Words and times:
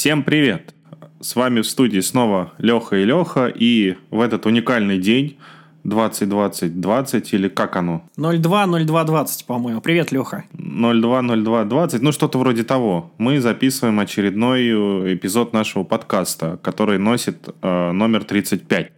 Всем 0.00 0.22
привет! 0.22 0.74
С 1.20 1.36
вами 1.36 1.60
в 1.60 1.66
студии 1.66 2.00
снова 2.00 2.54
Леха 2.56 2.96
и 2.96 3.04
Леха, 3.04 3.48
и 3.48 3.96
в 4.10 4.22
этот 4.22 4.46
уникальный 4.46 4.98
день 4.98 5.36
2020-20 5.84 7.28
или 7.32 7.48
как 7.50 7.76
оно? 7.76 8.08
02-02-20, 8.16 9.44
по-моему. 9.46 9.82
Привет, 9.82 10.10
Леха. 10.10 10.44
02-02-20, 10.54 11.98
ну 12.00 12.12
что-то 12.12 12.38
вроде 12.38 12.64
того. 12.64 13.12
Мы 13.18 13.42
записываем 13.42 14.00
очередной 14.00 14.68
э, 14.68 15.14
эпизод 15.16 15.52
нашего 15.52 15.84
подкаста, 15.84 16.58
который 16.62 16.96
носит 16.98 17.50
э, 17.60 17.92
номер 17.92 18.24
35. 18.24 18.92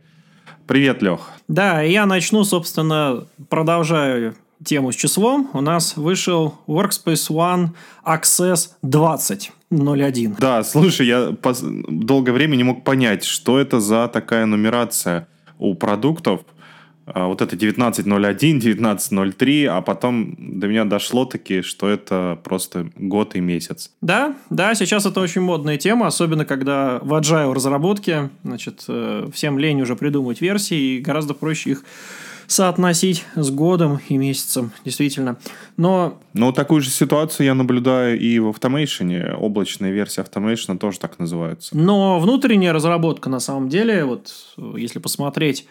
Привет, 0.69 1.03
Лех. 1.03 1.33
Да, 1.49 1.83
я 1.83 2.07
начну, 2.07 2.45
собственно, 2.45 3.27
продолжаю 3.49 4.37
тему 4.65 4.93
с 4.93 4.95
числом. 4.95 5.51
У 5.53 5.61
нас 5.63 5.97
вышел 5.97 6.55
Workspace 6.69 7.29
ONE 7.29 7.71
Access 8.05 8.69
20. 8.83 9.51
01. 9.73 10.37
Да, 10.39 10.63
слушай, 10.63 11.07
я 11.07 11.35
долгое 11.89 12.33
время 12.33 12.57
не 12.57 12.65
мог 12.65 12.85
понять, 12.85 13.25
что 13.25 13.59
это 13.59 13.81
за 13.81 14.09
такая 14.09 14.47
нумерация 14.47 15.27
у 15.59 15.75
продуктов. 15.75 16.43
А, 17.05 17.27
вот 17.27 17.43
это 17.43 17.57
19.01, 17.57 18.61
19.03, 18.61 19.67
а 19.67 19.81
потом 19.81 20.37
до 20.39 20.69
меня 20.69 20.85
дошло 20.85 21.25
таки, 21.25 21.63
что 21.63 21.89
это 21.89 22.39
просто 22.45 22.91
год 22.97 23.35
и 23.35 23.41
месяц. 23.41 23.91
Да, 24.01 24.37
да, 24.51 24.75
сейчас 24.75 25.05
это 25.05 25.21
очень 25.21 25.41
модная 25.41 25.79
тема, 25.79 26.07
особенно 26.07 26.45
когда 26.45 27.01
в 27.03 27.13
agile 27.15 27.53
разработке, 27.53 28.31
значит, 28.45 28.85
э, 28.89 29.29
всем 29.33 29.59
лень 29.59 29.83
уже 29.83 29.97
придумывать 29.97 30.41
версии, 30.41 30.97
и 30.97 31.01
гораздо 31.01 31.35
проще 31.35 31.71
их 31.71 31.85
соотносить 32.53 33.25
с 33.35 33.51
годом 33.51 34.01
и 34.09 34.17
месяцем, 34.17 34.73
действительно. 34.85 35.39
Но... 35.77 36.21
Но 36.35 36.53
такую 36.53 36.81
же 36.81 36.91
ситуацию 36.91 37.47
я 37.47 37.55
наблюдаю 37.55 38.19
и 38.19 38.39
в 38.39 38.49
Automation. 38.49 39.35
Облачная 39.35 39.91
версия 39.91 40.23
Automation 40.23 40.79
тоже 40.79 40.99
так 40.99 41.19
называется. 41.19 41.77
Но 41.77 42.21
внутренняя 42.21 42.73
разработка, 42.73 43.31
на 43.31 43.41
самом 43.41 43.69
деле, 43.69 44.05
вот 44.05 44.33
если 44.77 44.99
посмотреть 44.99 45.67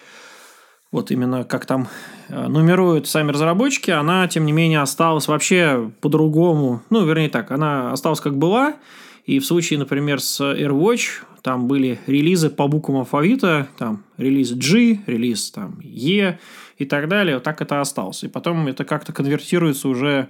вот 0.91 1.09
именно 1.09 1.45
как 1.45 1.65
там 1.65 1.87
э, 2.27 2.47
нумеруют 2.47 3.07
сами 3.07 3.31
разработчики, 3.31 3.91
она, 3.91 4.27
тем 4.27 4.45
не 4.45 4.51
менее, 4.51 4.81
осталась 4.81 5.27
вообще 5.27 5.89
по-другому. 6.01 6.81
Ну, 6.89 7.05
вернее 7.05 7.29
так, 7.29 7.51
она 7.51 7.93
осталась 7.93 8.19
как 8.19 8.37
была. 8.37 8.75
И 9.31 9.39
в 9.39 9.45
случае, 9.45 9.79
например, 9.79 10.19
с 10.19 10.41
AirWatch, 10.41 11.23
там 11.41 11.69
были 11.69 12.01
релизы 12.05 12.49
по 12.49 12.67
буквам 12.67 12.97
алфавита, 12.97 13.69
там 13.77 14.03
релиз 14.17 14.51
G, 14.51 14.99
релиз 15.07 15.51
там 15.51 15.79
E 15.81 16.37
и 16.77 16.85
так 16.85 17.07
далее. 17.07 17.35
Вот 17.35 17.43
так 17.43 17.61
это 17.61 17.79
осталось. 17.79 18.25
И 18.25 18.27
потом 18.27 18.67
это 18.67 18.83
как-то 18.83 19.13
конвертируется 19.13 19.87
уже 19.87 20.27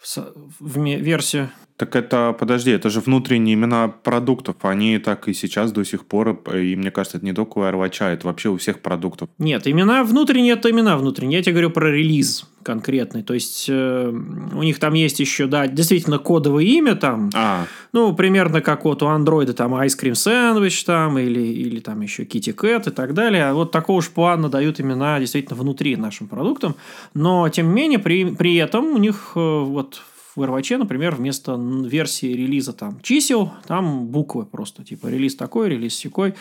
в, 0.00 0.78
версию 0.78 1.50
так 1.76 1.94
это, 1.94 2.34
подожди, 2.38 2.70
это 2.70 2.88
же 2.88 3.00
внутренние 3.00 3.54
имена 3.54 3.88
продуктов. 3.88 4.56
Они 4.62 4.98
так 4.98 5.28
и 5.28 5.34
сейчас 5.34 5.72
до 5.72 5.84
сих 5.84 6.06
пор, 6.06 6.40
и 6.54 6.74
мне 6.74 6.90
кажется, 6.90 7.18
это 7.18 7.26
не 7.26 7.34
только 7.34 7.58
у 7.58 7.62
AirWatch, 7.62 8.04
это 8.04 8.26
вообще 8.26 8.48
у 8.48 8.56
всех 8.56 8.80
продуктов. 8.80 9.28
Нет, 9.38 9.66
имена 9.66 10.02
внутренние– 10.02 10.52
это 10.54 10.70
имена 10.70 10.96
внутренние. 10.96 11.38
Я 11.38 11.42
тебе 11.42 11.52
говорю 11.52 11.70
про 11.70 11.90
релиз 11.90 12.46
конкретный. 12.62 13.22
То 13.22 13.34
есть, 13.34 13.66
э, 13.68 14.08
у 14.08 14.62
них 14.62 14.80
там 14.80 14.94
есть 14.94 15.20
еще, 15.20 15.46
да, 15.46 15.68
действительно 15.68 16.18
кодовое 16.18 16.64
имя 16.64 16.96
там. 16.96 17.30
А. 17.34 17.66
Ну, 17.92 18.12
примерно 18.12 18.60
как 18.60 18.84
вот 18.84 19.02
у 19.02 19.06
Android 19.06 19.52
там 19.52 19.74
Ice 19.74 19.96
Cream 20.00 20.12
Sandwich 20.12 20.84
там, 20.84 21.18
или, 21.18 21.40
или 21.40 21.78
там 21.78 22.00
еще 22.00 22.24
Kitty 22.24 22.54
Cat 22.54 22.88
и 22.88 22.92
так 22.92 23.14
далее. 23.14 23.44
А 23.44 23.54
вот 23.54 23.70
такого 23.70 24.02
же 24.02 24.10
плана 24.10 24.48
дают 24.48 24.80
имена 24.80 25.20
действительно 25.20 25.56
внутри 25.56 25.94
нашим 25.94 26.26
продуктам. 26.26 26.74
Но, 27.14 27.48
тем 27.50 27.68
не 27.68 27.74
менее, 27.74 27.98
при, 27.98 28.24
при 28.24 28.56
этом 28.56 28.86
у 28.86 28.98
них 28.98 29.32
э, 29.36 29.38
вот 29.38 30.02
в 30.36 30.42
RWC, 30.42 30.76
например, 30.76 31.16
вместо 31.16 31.56
версии 31.56 32.26
релиза 32.26 32.72
там 32.72 33.00
чисел, 33.02 33.52
там 33.66 34.06
буквы 34.06 34.46
просто, 34.46 34.84
типа 34.84 35.08
релиз 35.08 35.34
такой, 35.34 35.70
релиз 35.70 35.96
секой. 35.96 36.34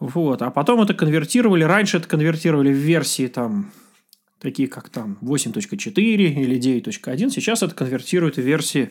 Вот. 0.00 0.42
А 0.42 0.50
потом 0.50 0.80
это 0.80 0.94
конвертировали, 0.94 1.62
раньше 1.62 1.98
это 1.98 2.08
конвертировали 2.08 2.70
в 2.70 2.76
версии 2.76 3.28
там 3.28 3.70
такие 4.40 4.68
как 4.68 4.88
там 4.88 5.16
8.4 5.22 5.94
или 5.96 6.58
9.1, 6.58 7.30
сейчас 7.30 7.62
это 7.62 7.74
конвертируют 7.74 8.36
в 8.36 8.42
версии, 8.42 8.90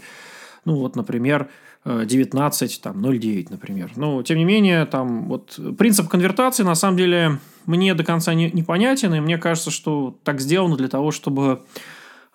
ну 0.65 0.77
вот, 0.77 0.95
например, 0.95 1.49
19, 1.85 2.81
там, 2.81 3.05
0.9, 3.05 3.47
например. 3.49 3.91
Но, 3.95 4.23
тем 4.23 4.37
не 4.37 4.45
менее, 4.45 4.85
там, 4.85 5.27
вот, 5.27 5.59
принцип 5.77 6.07
конвертации, 6.07 6.63
на 6.63 6.75
самом 6.75 6.97
деле, 6.97 7.39
мне 7.65 7.93
до 7.93 8.03
конца 8.03 8.33
не, 8.33 8.49
непонятен, 8.51 9.13
и 9.13 9.19
мне 9.19 9.37
кажется, 9.37 9.69
что 9.69 10.17
так 10.23 10.39
сделано 10.39 10.77
для 10.77 10.87
того, 10.87 11.11
чтобы 11.11 11.61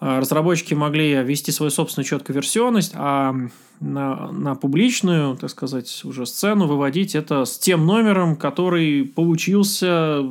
разработчики 0.01 0.75
могли 0.75 1.15
ввести 1.23 1.51
свою 1.53 1.71
собственную 1.71 2.07
четкую 2.07 2.37
версионность, 2.37 2.93
а 2.95 3.35
на, 3.81 4.33
на 4.33 4.55
публичную, 4.55 5.37
так 5.37 5.51
сказать, 5.51 6.03
уже 6.05 6.27
сцену 6.27 6.67
выводить 6.67 7.15
это 7.15 7.45
с 7.45 7.59
тем 7.59 7.87
номером, 7.87 8.37
который 8.37 9.05
получился 9.05 10.23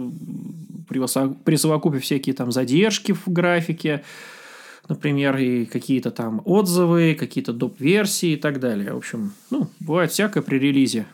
при, 0.88 1.02
при 1.44 1.56
совокупе 1.56 2.00
всякие 2.00 2.36
там 2.36 2.52
задержки 2.52 3.14
в 3.14 3.28
графике, 3.28 4.04
например, 4.88 5.38
и 5.38 5.66
какие-то 5.66 6.12
там 6.12 6.42
отзывы, 6.46 7.16
какие-то 7.20 7.54
доп-версии 7.54 8.32
и 8.32 8.38
так 8.38 8.60
далее. 8.60 8.94
В 8.94 8.98
общем, 8.98 9.34
ну, 9.50 9.68
бывает 9.80 10.12
всякое 10.12 10.42
при 10.42 10.58
релизе. 10.60 11.06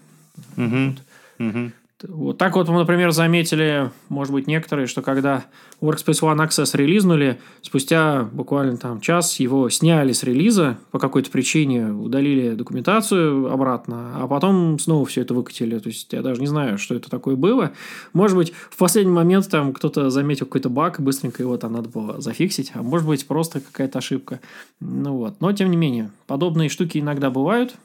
Угу. 0.58 0.96
Вот. 1.40 1.48
Угу. 1.48 1.72
Вот 2.06 2.38
так 2.38 2.56
вот 2.56 2.68
мы, 2.68 2.80
например, 2.80 3.12
заметили, 3.12 3.90
может 4.10 4.34
быть, 4.34 4.46
некоторые, 4.46 4.88
что 4.88 5.02
когда 5.02 5.46
Workspace 5.80 6.22
ONE 6.22 6.46
Access 6.46 6.76
релизнули, 6.76 7.40
спустя 7.62 8.28
буквально 8.32 8.76
там 8.76 9.00
час 9.00 9.40
его 9.40 9.70
сняли 9.70 10.12
с 10.12 10.24
релиза 10.24 10.78
по 10.92 11.00
какой-то 11.00 11.32
причине, 11.32 11.92
удалили 11.94 12.56
документацию 12.56 13.50
обратно, 13.50 14.18
а 14.18 14.28
потом 14.28 14.80
снова 14.80 15.06
все 15.06 15.22
это 15.22 15.34
выкатили. 15.34 15.80
То 15.80 15.88
есть 15.88 16.12
я 16.12 16.22
даже 16.22 16.42
не 16.42 16.48
знаю, 16.48 16.78
что 16.78 16.94
это 16.94 17.10
такое 17.10 17.38
было. 17.38 17.72
Может 18.12 18.36
быть, 18.36 18.54
в 18.70 18.76
последний 18.76 19.14
момент 19.14 19.50
там 19.50 19.72
кто-то 19.72 20.10
заметил 20.10 20.46
какой-то 20.46 20.70
баг, 20.70 21.00
быстренько 21.00 21.42
его 21.42 21.56
там 21.56 21.72
надо 21.72 21.88
было 21.88 22.20
зафиксить, 22.20 22.72
а 22.74 22.84
может 22.84 23.08
быть, 23.08 23.26
просто 23.26 23.62
какая-то 23.62 24.00
ошибка. 24.00 24.42
Ну 24.82 25.16
вот. 25.16 25.40
Но, 25.40 25.54
тем 25.54 25.72
не 25.72 25.78
менее, 25.78 26.12
подобные 26.28 26.68
штуки 26.68 26.98
иногда 26.98 27.30
бывают. 27.30 27.76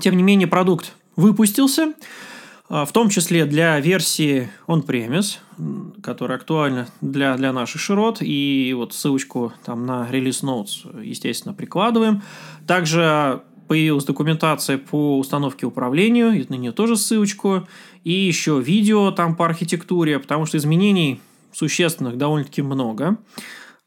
Тем 0.00 0.16
не 0.16 0.24
менее, 0.24 0.48
продукт 0.48 0.92
выпустился– 1.14 1.92
в 2.72 2.88
том 2.92 3.10
числе 3.10 3.44
для 3.44 3.78
версии 3.80 4.48
on-premise, 4.66 5.40
которая 6.02 6.38
актуальна 6.38 6.88
для, 7.02 7.36
для 7.36 7.52
наших 7.52 7.82
широт. 7.82 8.22
И 8.22 8.72
вот 8.74 8.94
ссылочку 8.94 9.52
там 9.62 9.84
на 9.84 10.08
Release 10.10 10.42
Notes, 10.42 11.04
естественно, 11.04 11.52
прикладываем. 11.52 12.22
Также 12.66 13.42
появилась 13.68 14.06
документация 14.06 14.78
по 14.78 15.18
установке 15.18 15.66
управлению, 15.66 16.32
и 16.32 16.46
на 16.48 16.54
нее 16.54 16.72
тоже 16.72 16.96
ссылочку. 16.96 17.68
И 18.04 18.12
еще 18.12 18.58
видео 18.58 19.10
там 19.10 19.36
по 19.36 19.44
архитектуре, 19.44 20.18
потому 20.18 20.46
что 20.46 20.56
изменений 20.56 21.20
существенных 21.52 22.16
довольно-таки 22.16 22.62
много. 22.62 23.18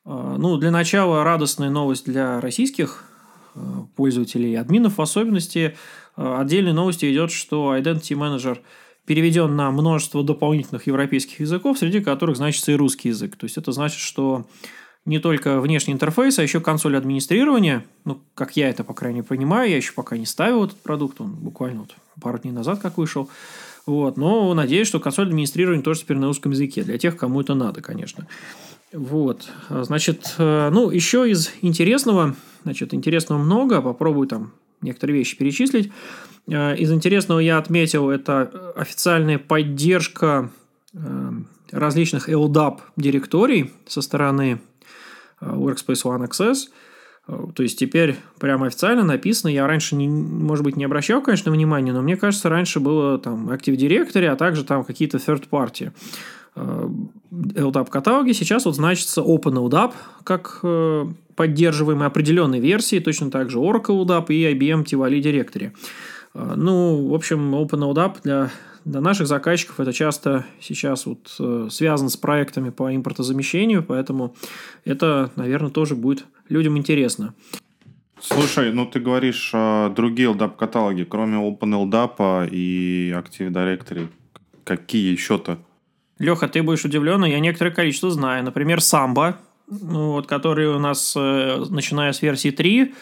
А, 0.06 0.35
ну, 0.38 0.57
для 0.57 0.69
начала 0.69 1.23
радостная 1.23 1.72
новость 1.72 2.06
для 2.06 2.40
российских 2.40 3.03
а, 3.56 3.88
пользователей, 3.96 4.53
админов 4.53 5.00
в 5.00 5.02
особенности– 5.02 5.75
отдельной 6.15 6.73
новостью 6.73 7.11
идет, 7.11 7.31
что 7.31 7.75
Identity 7.75 8.17
Manager 8.17 8.59
переведен 9.05 9.55
на 9.55 9.71
множество 9.71 10.23
дополнительных 10.23 10.87
европейских 10.87 11.39
языков, 11.39 11.77
среди 11.77 12.01
которых 12.01 12.37
значится 12.37 12.71
и 12.71 12.75
русский 12.75 13.09
язык. 13.09 13.35
То 13.35 13.45
есть 13.45 13.57
это 13.57 13.71
значит, 13.71 13.99
что 13.99 14.45
не 15.05 15.19
только 15.19 15.61
внешний 15.61 15.93
интерфейс, 15.93 16.39
а 16.39 16.43
еще 16.43 16.59
консоль 16.59 16.97
администрирования, 16.97 17.85
ну, 18.05 18.19
как 18.33 18.57
я 18.57 18.69
это, 18.69 18.83
по 18.83 18.93
крайней 18.93 19.19
мере, 19.19 19.27
понимаю, 19.27 19.69
я 19.69 19.77
еще 19.77 19.93
пока 19.93 20.17
не 20.17 20.25
ставил 20.25 20.65
этот 20.65 20.81
продукт, 20.81 21.21
он 21.21 21.31
буквально 21.31 21.81
вот 21.81 21.95
пару 22.21 22.39
дней 22.39 22.51
назад 22.51 22.79
как 22.79 22.97
вышел, 22.97 23.29
вот, 23.85 24.17
но 24.17 24.51
надеюсь, 24.55 24.87
что 24.87 24.99
консоль 24.99 25.27
администрирования 25.27 25.83
тоже 25.83 26.01
теперь 26.01 26.17
на 26.17 26.25
русском 26.25 26.51
языке, 26.51 26.83
для 26.83 26.97
тех, 26.97 27.17
кому 27.17 27.41
это 27.41 27.53
надо, 27.53 27.81
конечно. 27.81 28.27
Вот, 28.91 29.47
значит, 29.69 30.34
э, 30.40 30.69
ну, 30.72 30.90
еще 30.90 31.29
из 31.29 31.51
интересного, 31.61 32.35
значит, 32.63 32.95
интересного 32.95 33.37
много, 33.37 33.81
попробую 33.84 34.28
там 34.28 34.53
некоторые 34.85 35.17
вещи 35.17 35.37
перечислить. 35.37 35.91
Э, 36.47 36.76
из 36.76 36.91
интересного 36.91 37.40
я 37.40 37.58
отметил, 37.58 38.09
это 38.09 38.73
официальная 38.76 39.37
поддержка 39.37 40.52
э, 40.93 41.32
различных 41.72 42.29
LDAP 42.29 42.79
директорий 42.96 43.73
со 43.87 44.02
стороны 44.02 44.61
э, 45.41 45.46
Workspace 45.46 46.03
ONE 46.03 46.28
Access. 46.29 46.70
То 47.28 47.64
есть 47.64 47.79
теперь 47.79 48.17
прямо 48.40 48.67
официально 48.67 49.03
написано. 49.03 49.49
Я 49.49 49.66
раньше, 49.66 49.96
не, 49.96 50.08
может 50.08 50.64
быть, 50.64 50.76
не 50.76 50.85
обращал, 50.85 51.23
конечно, 51.23 51.52
внимания, 51.52 51.91
но 51.91 52.03
мне 52.03 52.17
кажется, 52.17 52.49
раньше 52.49 52.79
было 52.79 53.17
там 53.17 53.49
Active 53.49 53.76
Directory, 53.76 54.28
а 54.28 54.35
также 54.35 54.64
там 54.64 54.84
какие-то 54.84 55.17
third 55.17 55.49
party. 55.49 55.91
LDAP 56.55 57.90
каталоги. 57.90 58.31
Сейчас 58.31 58.66
вот 58.66 58.75
значится 58.75 59.22
Open 59.22 59.55
LDAP 59.69 59.93
как 60.23 60.59
э, 60.63 61.05
поддерживаемые 61.35 62.07
определенной 62.07 62.59
версии, 62.59 62.99
точно 62.99 63.29
так 63.29 63.49
же 63.49 63.57
Oracle 63.57 64.05
LDAP 64.05 64.28
и 64.29 64.53
IBM 64.53 64.85
Tivoli 64.85 65.22
Directory. 65.22 65.72
Э, 66.34 66.53
ну, 66.55 67.07
в 67.09 67.13
общем, 67.13 67.53
Open 67.55 67.93
LDAP 67.93 68.17
для, 68.23 68.52
для 68.85 69.02
наших 69.02 69.28
заказчиков 69.28 69.79
это 69.79 69.91
часто 69.91 70.46
сейчас 70.61 71.05
вот 71.05 71.35
э, 71.40 71.67
связано 71.69 72.09
с 72.09 72.17
проектами 72.17 72.69
по 72.69 72.96
импортозамещению, 72.96 73.84
поэтому 73.84 74.35
это, 74.85 75.31
наверное, 75.35 75.72
тоже 75.72 75.96
будет 75.96 76.25
людям 76.47 76.78
интересно. 76.78 77.34
Слушай, 78.22 78.72
ну 78.72 78.85
ты 78.85 78.99
говоришь 78.99 79.52
э, 79.53 79.91
другие 79.96 80.31
LDAP 80.31 80.55
каталоги, 80.55 81.03
кроме 81.03 81.37
OpenLDAP 81.37 82.49
и 82.49 83.11
Active 83.13 83.52
Directory. 83.52 84.07
Какие 84.63 85.11
еще-то? 85.11 85.59
Леха, 86.20 86.47
ты 86.47 86.64
будешь 86.64 86.85
удивлен, 86.85 87.26
я 87.26 87.40
некоторое 87.40 87.72
количество 87.72 88.09
знаю. 88.09 88.44
Например, 88.44 88.79
Samba, 88.79 89.35
ну, 89.67 90.14
вот, 90.14 90.28
который 90.28 90.67
у 90.67 90.79
нас, 90.79 91.14
э, 91.17 91.66
начиная 91.70 92.14
с 92.14 92.22
версии 92.22 92.52
3, 92.52 92.94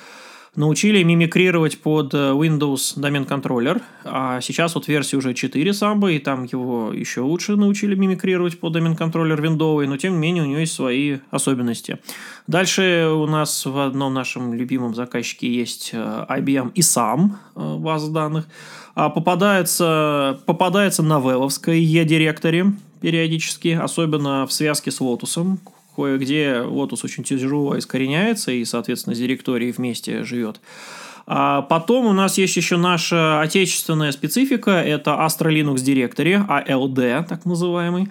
научили 0.56 1.04
мимикрировать 1.04 1.80
под 1.80 2.13
э, 2.13 2.31
Windows 2.31 3.00
домен 3.00 3.25
контроллер, 3.25 3.81
а 4.04 4.42
сейчас 4.42 4.74
вот 4.74 4.88
версия 4.88 5.18
уже 5.18 5.33
4 5.33 5.71
Samba, 5.71 6.12
и 6.12 6.19
там 6.19 6.45
его 6.45 6.92
еще 6.92 7.21
лучше 7.21 7.56
научили 7.56 7.94
мимикрировать 7.95 8.60
под 8.60 8.74
домен 8.74 8.95
контроллер 8.95 9.39
виндовый, 9.42 9.88
но 9.88 9.98
тем 9.98 10.13
не 10.13 10.19
менее 10.19 10.44
у 10.44 10.48
него 10.48 10.60
есть 10.60 10.74
свои 10.74 11.18
особенности. 11.30 12.00
Дальше 12.48 13.10
у 13.12 13.27
нас 13.27 13.65
в 13.65 13.77
одном 13.77 14.13
нашем 14.13 14.56
любимом 14.56 14.95
заказчике 14.95 15.54
есть 15.54 15.92
э, 15.94 16.25
IBM 16.30 16.71
и 16.74 16.81
сам 16.81 17.38
база 17.56 18.12
данных, 18.12 18.48
а 18.95 19.10
попадается, 19.10 20.39
попадается 20.45 21.04
на 21.04 21.19
вэловской 21.19 21.80
E-директоре 21.80 22.74
периодически, 23.03 23.67
особенно 23.67 24.47
в 24.47 24.53
связке 24.53 24.89
с 24.89 25.01
Lotus, 25.01 25.57
кое-где 25.94 26.63
Lotus 26.63 27.01
очень 27.03 27.25
тяжело 27.25 27.77
искореняется 27.77 28.53
и, 28.53 28.63
соответственно, 28.63 29.13
с 29.13 29.19
директорией 29.19 29.73
вместе 29.73 30.23
живет. 30.23 30.61
А 31.27 31.63
потом 31.63 32.05
у 32.05 32.13
нас 32.13 32.38
есть 32.38 32.55
еще 32.55 32.77
наша 32.77 33.41
отечественная 33.41 34.13
специфика, 34.13 34.71
это 34.71 35.11
Astra 35.11 35.51
Linux 35.51 35.83
Directory, 35.83 36.47
ALD, 36.47 37.27
так 37.27 37.44
называемый. 37.44 38.07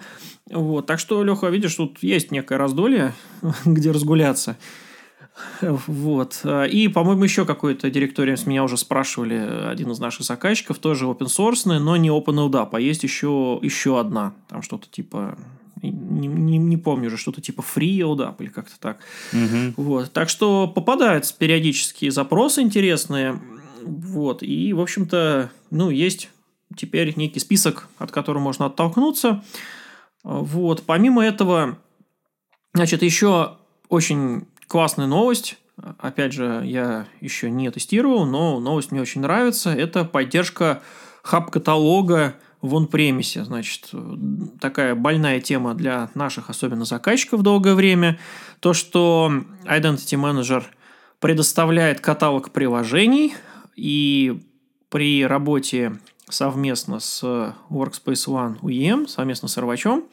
Вот, 0.51 0.85
так 0.85 0.99
что, 0.99 1.23
Леха, 1.23 1.47
видишь, 1.47 1.73
тут 1.73 1.97
есть 2.03 2.29
некое 2.29 2.59
раздолье, 2.59 3.13
где 3.65 3.89
разгуляться. 3.89 4.57
Вот. 5.61 6.45
И, 6.69 6.87
по-моему, 6.87 7.23
еще 7.23 7.45
какой-то 7.45 7.89
директориум 7.89 8.37
с 8.37 8.45
меня 8.45 8.63
уже 8.63 8.77
спрашивали 8.77 9.67
один 9.67 9.91
из 9.91 9.99
наших 9.99 10.25
заказчиков, 10.25 10.77
тоже 10.77 11.05
open 11.05 11.27
source, 11.27 11.79
но 11.79 11.97
не 11.97 12.09
OpenLDAP, 12.09 12.69
а 12.71 12.79
есть 12.79 13.03
еще, 13.03 13.59
еще 13.61 13.99
одна. 13.99 14.33
Там 14.47 14.61
что-то 14.61 14.87
типа 14.89 15.37
не, 15.81 16.27
не, 16.27 16.57
не 16.57 16.77
помню 16.77 17.07
уже, 17.07 17.17
что-то 17.17 17.41
типа 17.41 17.61
free 17.61 17.97
LDAP 17.97 18.35
или 18.39 18.49
как-то 18.49 18.79
так. 18.79 18.99
Угу. 19.33 19.73
Вот. 19.83 20.11
Так 20.13 20.29
что 20.29 20.67
попадаются 20.67 21.35
периодические 21.37 22.11
запросы 22.11 22.61
интересные. 22.61 23.39
Вот. 23.83 24.43
И, 24.43 24.71
в 24.73 24.79
общем-то, 24.79 25.51
ну, 25.71 25.89
есть 25.89 26.29
теперь 26.77 27.13
некий 27.17 27.39
список, 27.39 27.87
от 27.97 28.11
которого 28.11 28.41
можно 28.41 28.67
оттолкнуться. 28.67 29.43
Вот. 30.23 30.83
Помимо 30.83 31.23
этого, 31.23 31.77
значит, 32.73 33.03
еще 33.03 33.57
очень 33.89 34.45
классная 34.67 35.07
новость. 35.07 35.57
Опять 35.97 36.33
же, 36.33 36.61
я 36.65 37.07
еще 37.19 37.49
не 37.49 37.69
тестировал, 37.71 38.25
но 38.25 38.59
новость 38.59 38.91
мне 38.91 39.01
очень 39.01 39.21
нравится. 39.21 39.71
Это 39.71 40.05
поддержка 40.05 40.81
хаб-каталога 41.23 42.35
в 42.61 42.75
он-премисе. 42.75 43.43
Значит, 43.43 43.91
такая 44.61 44.95
больная 44.95 45.41
тема 45.41 45.73
для 45.73 46.09
наших, 46.13 46.49
особенно 46.49 46.85
заказчиков, 46.85 47.41
долгое 47.41 47.75
время. 47.75 48.19
То, 48.59 48.73
что 48.73 49.31
Identity 49.65 50.17
Manager 50.17 50.63
предоставляет 51.19 51.99
каталог 52.01 52.51
приложений, 52.51 53.33
и 53.75 54.41
при 54.89 55.25
работе 55.25 55.97
совместно 56.29 56.99
с 56.99 57.23
Workspace 57.69 58.27
ONE 58.27 58.59
UEM, 58.61 59.07
совместно 59.07 59.47
с 59.47 59.57
Рвачом, 59.57 60.05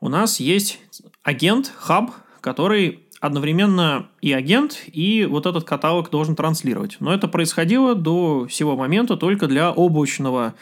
у 0.00 0.08
нас 0.08 0.40
есть 0.40 0.80
агент, 1.22 1.72
хаб, 1.76 2.10
который 2.40 3.03
одновременно 3.24 4.10
и 4.20 4.34
агент, 4.34 4.82
и 4.86 5.24
вот 5.24 5.46
этот 5.46 5.64
каталог 5.64 6.10
должен 6.10 6.36
транслировать. 6.36 6.98
Но 7.00 7.10
это 7.10 7.26
происходило 7.26 7.94
до 7.94 8.48
сего 8.50 8.76
момента 8.76 9.16
только 9.16 9.46
для 9.46 9.72
облачного 9.72 10.54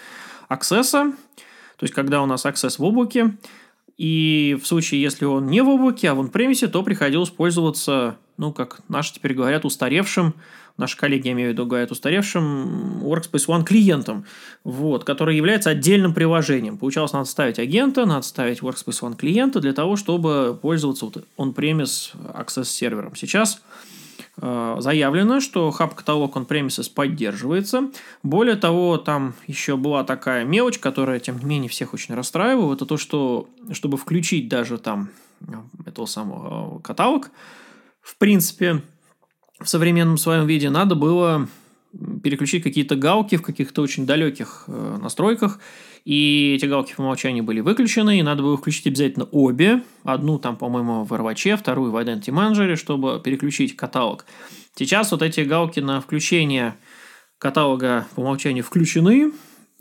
аксесса, 0.46 1.12
то 1.76 1.82
есть 1.82 1.92
когда 1.92 2.22
у 2.22 2.26
нас 2.26 2.46
аксесс 2.46 2.78
в 2.78 2.84
облаке, 2.84 3.36
и 3.98 4.56
в 4.62 4.66
случае, 4.68 5.02
если 5.02 5.24
он 5.24 5.48
не 5.48 5.60
в 5.60 5.68
облаке, 5.68 6.08
а 6.10 6.14
в 6.14 6.20
он-премисе, 6.20 6.68
то 6.68 6.84
приходилось 6.84 7.30
пользоваться, 7.30 8.16
ну, 8.36 8.52
как 8.52 8.82
наши 8.88 9.12
теперь 9.12 9.34
говорят, 9.34 9.64
устаревшим 9.64 10.34
наши 10.76 10.96
коллеги, 10.96 11.28
я 11.28 11.32
имею 11.32 11.50
в 11.50 11.52
виду, 11.52 11.66
говорят, 11.66 11.90
устаревшим 11.90 13.02
Workspace 13.02 13.46
ONE 13.46 13.64
клиентом, 13.64 14.24
вот, 14.64 15.04
который 15.04 15.36
является 15.36 15.70
отдельным 15.70 16.14
приложением. 16.14 16.78
Получалось, 16.78 17.12
надо 17.12 17.26
ставить 17.26 17.58
агента, 17.58 18.06
надо 18.06 18.22
ставить 18.22 18.60
Workspace 18.60 19.00
ONE 19.02 19.16
клиента 19.16 19.60
для 19.60 19.72
того, 19.72 19.96
чтобы 19.96 20.58
пользоваться 20.60 21.06
вот 21.06 21.24
on-premise 21.36 22.12
Access 22.34 22.64
сервером. 22.64 23.14
Сейчас 23.16 23.62
э, 24.40 24.76
заявлено, 24.80 25.40
что 25.40 25.70
хаб-каталог 25.70 26.36
on-premises 26.36 26.90
поддерживается. 26.92 27.90
Более 28.22 28.56
того, 28.56 28.96
там 28.98 29.34
еще 29.46 29.76
была 29.76 30.04
такая 30.04 30.44
мелочь, 30.44 30.78
которая, 30.78 31.20
тем 31.20 31.38
не 31.38 31.44
менее, 31.44 31.68
всех 31.68 31.94
очень 31.94 32.14
расстраивала. 32.14 32.74
Это 32.74 32.86
то, 32.86 32.96
что, 32.96 33.48
чтобы 33.72 33.98
включить 33.98 34.48
даже 34.48 34.78
там 34.78 35.10
э, 35.40 35.52
этого 35.86 36.06
самого 36.06 36.78
э, 36.78 36.82
каталог, 36.82 37.30
в 38.00 38.16
принципе, 38.16 38.82
в 39.64 39.68
современном 39.68 40.18
своем 40.18 40.46
виде 40.46 40.70
надо 40.70 40.94
было 40.94 41.48
переключить 42.22 42.62
какие-то 42.62 42.96
галки 42.96 43.36
в 43.36 43.42
каких-то 43.42 43.82
очень 43.82 44.06
далеких 44.06 44.64
э, 44.66 44.98
настройках, 45.00 45.58
и 46.04 46.54
эти 46.56 46.66
галки 46.66 46.94
по 46.94 47.02
умолчанию 47.02 47.44
были 47.44 47.60
выключены, 47.60 48.18
и 48.18 48.22
надо 48.22 48.42
было 48.42 48.56
включить 48.56 48.86
обязательно 48.86 49.26
обе. 49.26 49.82
Одну 50.02 50.38
там, 50.38 50.56
по-моему, 50.56 51.04
в 51.04 51.12
RWC, 51.12 51.56
вторую 51.56 51.92
в 51.92 51.96
Identity 51.96 52.30
Manager, 52.30 52.76
чтобы 52.76 53.20
переключить 53.22 53.76
каталог. 53.76 54.24
Сейчас 54.74 55.12
вот 55.12 55.22
эти 55.22 55.40
галки 55.40 55.80
на 55.80 56.00
включение 56.00 56.74
каталога 57.38 58.06
по 58.14 58.20
умолчанию 58.20 58.64
включены, 58.64 59.32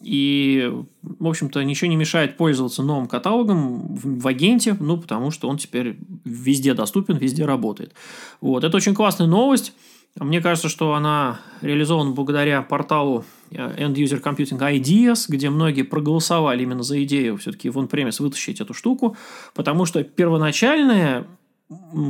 и, 0.03 0.71
в 1.01 1.27
общем-то, 1.27 1.63
ничего 1.63 1.89
не 1.89 1.95
мешает 1.95 2.38
пользоваться 2.38 2.83
новым 2.83 3.07
каталогом 3.07 3.95
в, 3.95 4.21
в 4.21 4.27
агенте, 4.27 4.75
ну, 4.80 4.98
потому 4.98 5.31
что 5.31 5.48
он 5.48 5.57
теперь 5.57 5.98
везде 6.25 6.74
доступен, 6.74 7.18
везде 7.18 7.45
работает. 7.45 7.94
Вот. 8.39 8.63
Это 8.63 8.75
очень 8.77 8.95
классная 8.95 9.27
новость. 9.27 9.74
Мне 10.19 10.42
кажется, 10.42 10.68
что 10.68 10.94
она 10.94 11.39
реализована 11.62 12.12
благодаря 12.12 12.62
порталу 12.62 13.24
э, 13.51 13.56
End 13.56 13.94
User 13.94 14.21
Computing 14.21 14.59
Ideas, 14.59 15.25
где 15.30 15.50
многие 15.50 15.83
проголосовали 15.83 16.63
именно 16.63 16.83
за 16.83 17.01
идею 17.04 17.38
все-таки 17.38 17.69
в 17.69 17.77
on-premise 17.77 18.21
вытащить 18.21 18.59
эту 18.59 18.74
штуку, 18.74 19.15
потому 19.54 19.86
что 19.86 20.04
первоначальная 20.04 21.25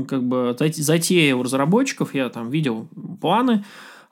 как 0.08 0.24
бы 0.24 0.56
затея 0.58 1.36
у 1.36 1.44
разработчиков, 1.44 2.16
я 2.16 2.30
там 2.30 2.50
видел 2.50 2.88
планы, 3.22 3.64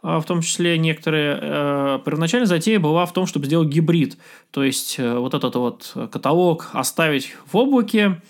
в 0.01 0.23
том 0.23 0.41
числе 0.41 0.77
некоторые, 0.77 1.37
э, 1.41 1.99
первоначальная 2.05 2.47
затея 2.47 2.79
была 2.79 3.05
в 3.05 3.13
том, 3.13 3.25
чтобы 3.25 3.45
сделать 3.45 3.67
гибрид. 3.67 4.17
То 4.51 4.63
есть, 4.63 4.97
э, 4.97 5.17
вот 5.17 5.33
этот 5.33 5.55
вот 5.55 5.91
каталог 6.11 6.69
оставить 6.73 7.35
в 7.45 7.57
облаке, 7.57 8.21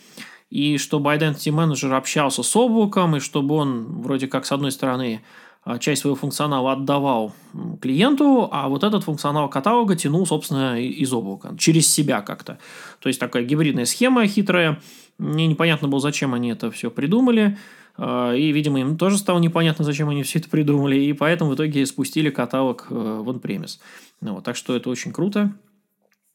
и 0.50 0.78
чтобы 0.78 1.14
Identity 1.14 1.54
Manager 1.54 1.96
общался 1.96 2.42
с 2.44 2.56
облаком, 2.56 3.16
и 3.16 3.20
чтобы 3.20 3.56
он 3.56 4.02
вроде 4.02 4.28
как 4.28 4.46
с 4.46 4.52
одной 4.52 4.72
стороны 4.72 5.22
а, 5.64 5.78
часть 5.78 6.02
своего 6.02 6.16
функционала 6.16 6.72
отдавал 6.72 7.34
клиенту, 7.82 8.50
а 8.52 8.68
вот 8.70 8.84
этот 8.84 9.04
функционал 9.04 9.50
каталога 9.50 9.96
тянул, 9.96 10.26
собственно, 10.26 10.82
из 10.82 11.14
облака, 11.14 11.56
через 11.58 11.88
себя 11.88 12.22
как-то. 12.22 12.58
То 13.00 13.08
есть 13.10 13.20
такая 13.20 13.44
гибридная 13.44 13.86
схема 13.86 14.26
хитрая. 14.26 14.80
Мне 15.18 15.48
непонятно 15.48 15.88
было, 15.88 16.00
зачем 16.00 16.34
они 16.34 16.50
это 16.50 16.72
все 16.72 16.90
придумали. 16.90 17.58
А, 18.02 18.34
и, 18.34 18.54
видимо, 18.54 18.80
им 18.80 18.98
тоже 18.98 19.18
стало 19.18 19.40
непонятно, 19.40 19.84
зачем 19.84 20.08
они 20.08 20.24
все 20.24 20.40
это 20.40 20.50
придумали, 20.50 20.96
и 20.96 21.12
поэтому 21.12 21.52
в 21.52 21.56
итоге 21.56 21.86
спустили 21.86 22.30
каталог 22.30 22.88
э, 22.90 22.94
в 22.94 23.30
on-premise. 23.30 23.80
Ну, 24.22 24.36
вот, 24.36 24.46
так 24.46 24.56
что 24.56 24.74
это 24.74 24.90
очень 24.90 25.12
круто. 25.12 25.52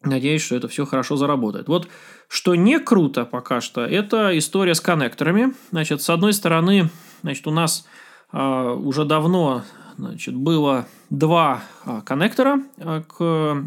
Надеюсь, 0.03 0.43
что 0.43 0.57
это 0.57 0.69
все 0.69 0.85
хорошо 0.85 1.17
заработает. 1.17 1.67
Вот 1.69 1.89
что 2.29 2.55
не 2.55 2.79
круто 2.79 3.25
пока 3.25 3.63
что, 3.63 3.83
это 3.83 4.37
история 4.37 4.75
с 4.75 4.81
коннекторами. 4.83 5.55
Значит, 5.71 6.03
с 6.03 6.11
одной 6.11 6.35
стороны, 6.35 6.91
значит, 7.23 7.47
у 7.47 7.51
нас 7.51 7.87
э, 8.33 8.39
уже 8.39 9.07
давно 9.07 9.63
значит, 9.97 10.35
было 10.35 10.87
два 11.09 11.63
э, 11.87 12.03
коннектора 12.05 12.61
э, 12.77 13.03
к 13.09 13.65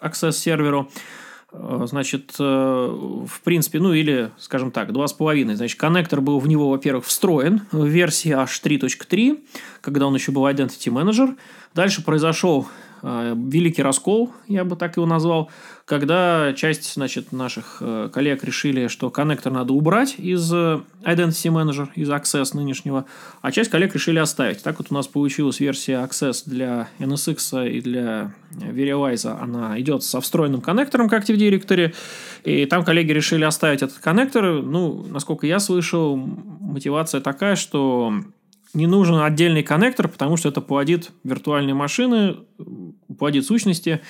Access 0.00 0.32
серверу. 0.32 0.88
Э, 0.88 1.31
значит, 1.52 2.34
э, 2.38 2.42
в 2.44 3.40
принципе, 3.42 3.78
ну 3.78 3.92
или, 3.92 4.30
скажем 4.38 4.70
так, 4.70 4.90
2,5. 4.90 5.56
Значит, 5.56 5.78
коннектор 5.78 6.20
был 6.20 6.38
в 6.38 6.48
него, 6.48 6.70
во-первых, 6.70 7.04
встроен 7.04 7.62
в 7.72 7.86
версии 7.86 8.32
H3.3, 8.32 9.38
когда 9.80 10.06
он 10.06 10.14
еще 10.14 10.32
был 10.32 10.46
Identity 10.46 10.92
Manager. 10.92 11.36
Дальше 11.74 12.02
произошел 12.04 12.66
Э, 12.66 12.81
великий 13.02 13.82
раскол, 13.82 14.32
я 14.48 14.64
бы 14.64 14.76
так 14.76 14.96
его 14.96 15.06
назвал, 15.06 15.50
когда 15.84 16.52
часть 16.54 16.94
значит, 16.94 17.32
наших 17.32 17.78
э, 17.80 18.08
коллег 18.12 18.44
решили, 18.44 18.86
что 18.86 19.10
коннектор 19.10 19.52
надо 19.52 19.72
убрать 19.72 20.14
из 20.16 20.52
э, 20.52 20.80
Identity 21.04 21.50
Manager, 21.52 21.88
из 21.96 22.08
Access 22.08 22.56
нынешнего, 22.56 23.04
а 23.40 23.50
часть 23.50 23.70
коллег 23.70 23.92
решили 23.94 24.18
оставить. 24.18 24.62
Так 24.62 24.78
вот 24.78 24.88
у 24.90 24.94
нас 24.94 25.08
получилась 25.08 25.58
версия 25.60 25.94
Access 25.94 26.44
для 26.46 26.88
NSX 26.98 27.68
и 27.68 27.80
для 27.80 28.32
Verialize. 28.52 29.36
Она 29.40 29.78
идет 29.80 30.04
со 30.04 30.20
встроенным 30.20 30.60
коннектором 30.60 31.08
к 31.08 31.14
Active 31.14 31.36
Directory, 31.36 31.94
и 32.44 32.64
там 32.66 32.84
коллеги 32.84 33.12
решили 33.12 33.44
оставить 33.44 33.82
этот 33.82 33.98
коннектор. 33.98 34.62
Ну, 34.62 35.04
насколько 35.08 35.46
я 35.46 35.58
слышал, 35.58 36.16
мотивация 36.16 37.20
такая, 37.20 37.56
что 37.56 38.14
не 38.74 38.86
нужен 38.86 39.16
отдельный 39.16 39.62
коннектор, 39.62 40.08
потому 40.08 40.36
что 40.36 40.48
это 40.48 40.60
плодит 40.60 41.10
виртуальные 41.24 41.74
машины, 41.74 42.36
плодит 43.18 43.46
сущности 43.46 44.00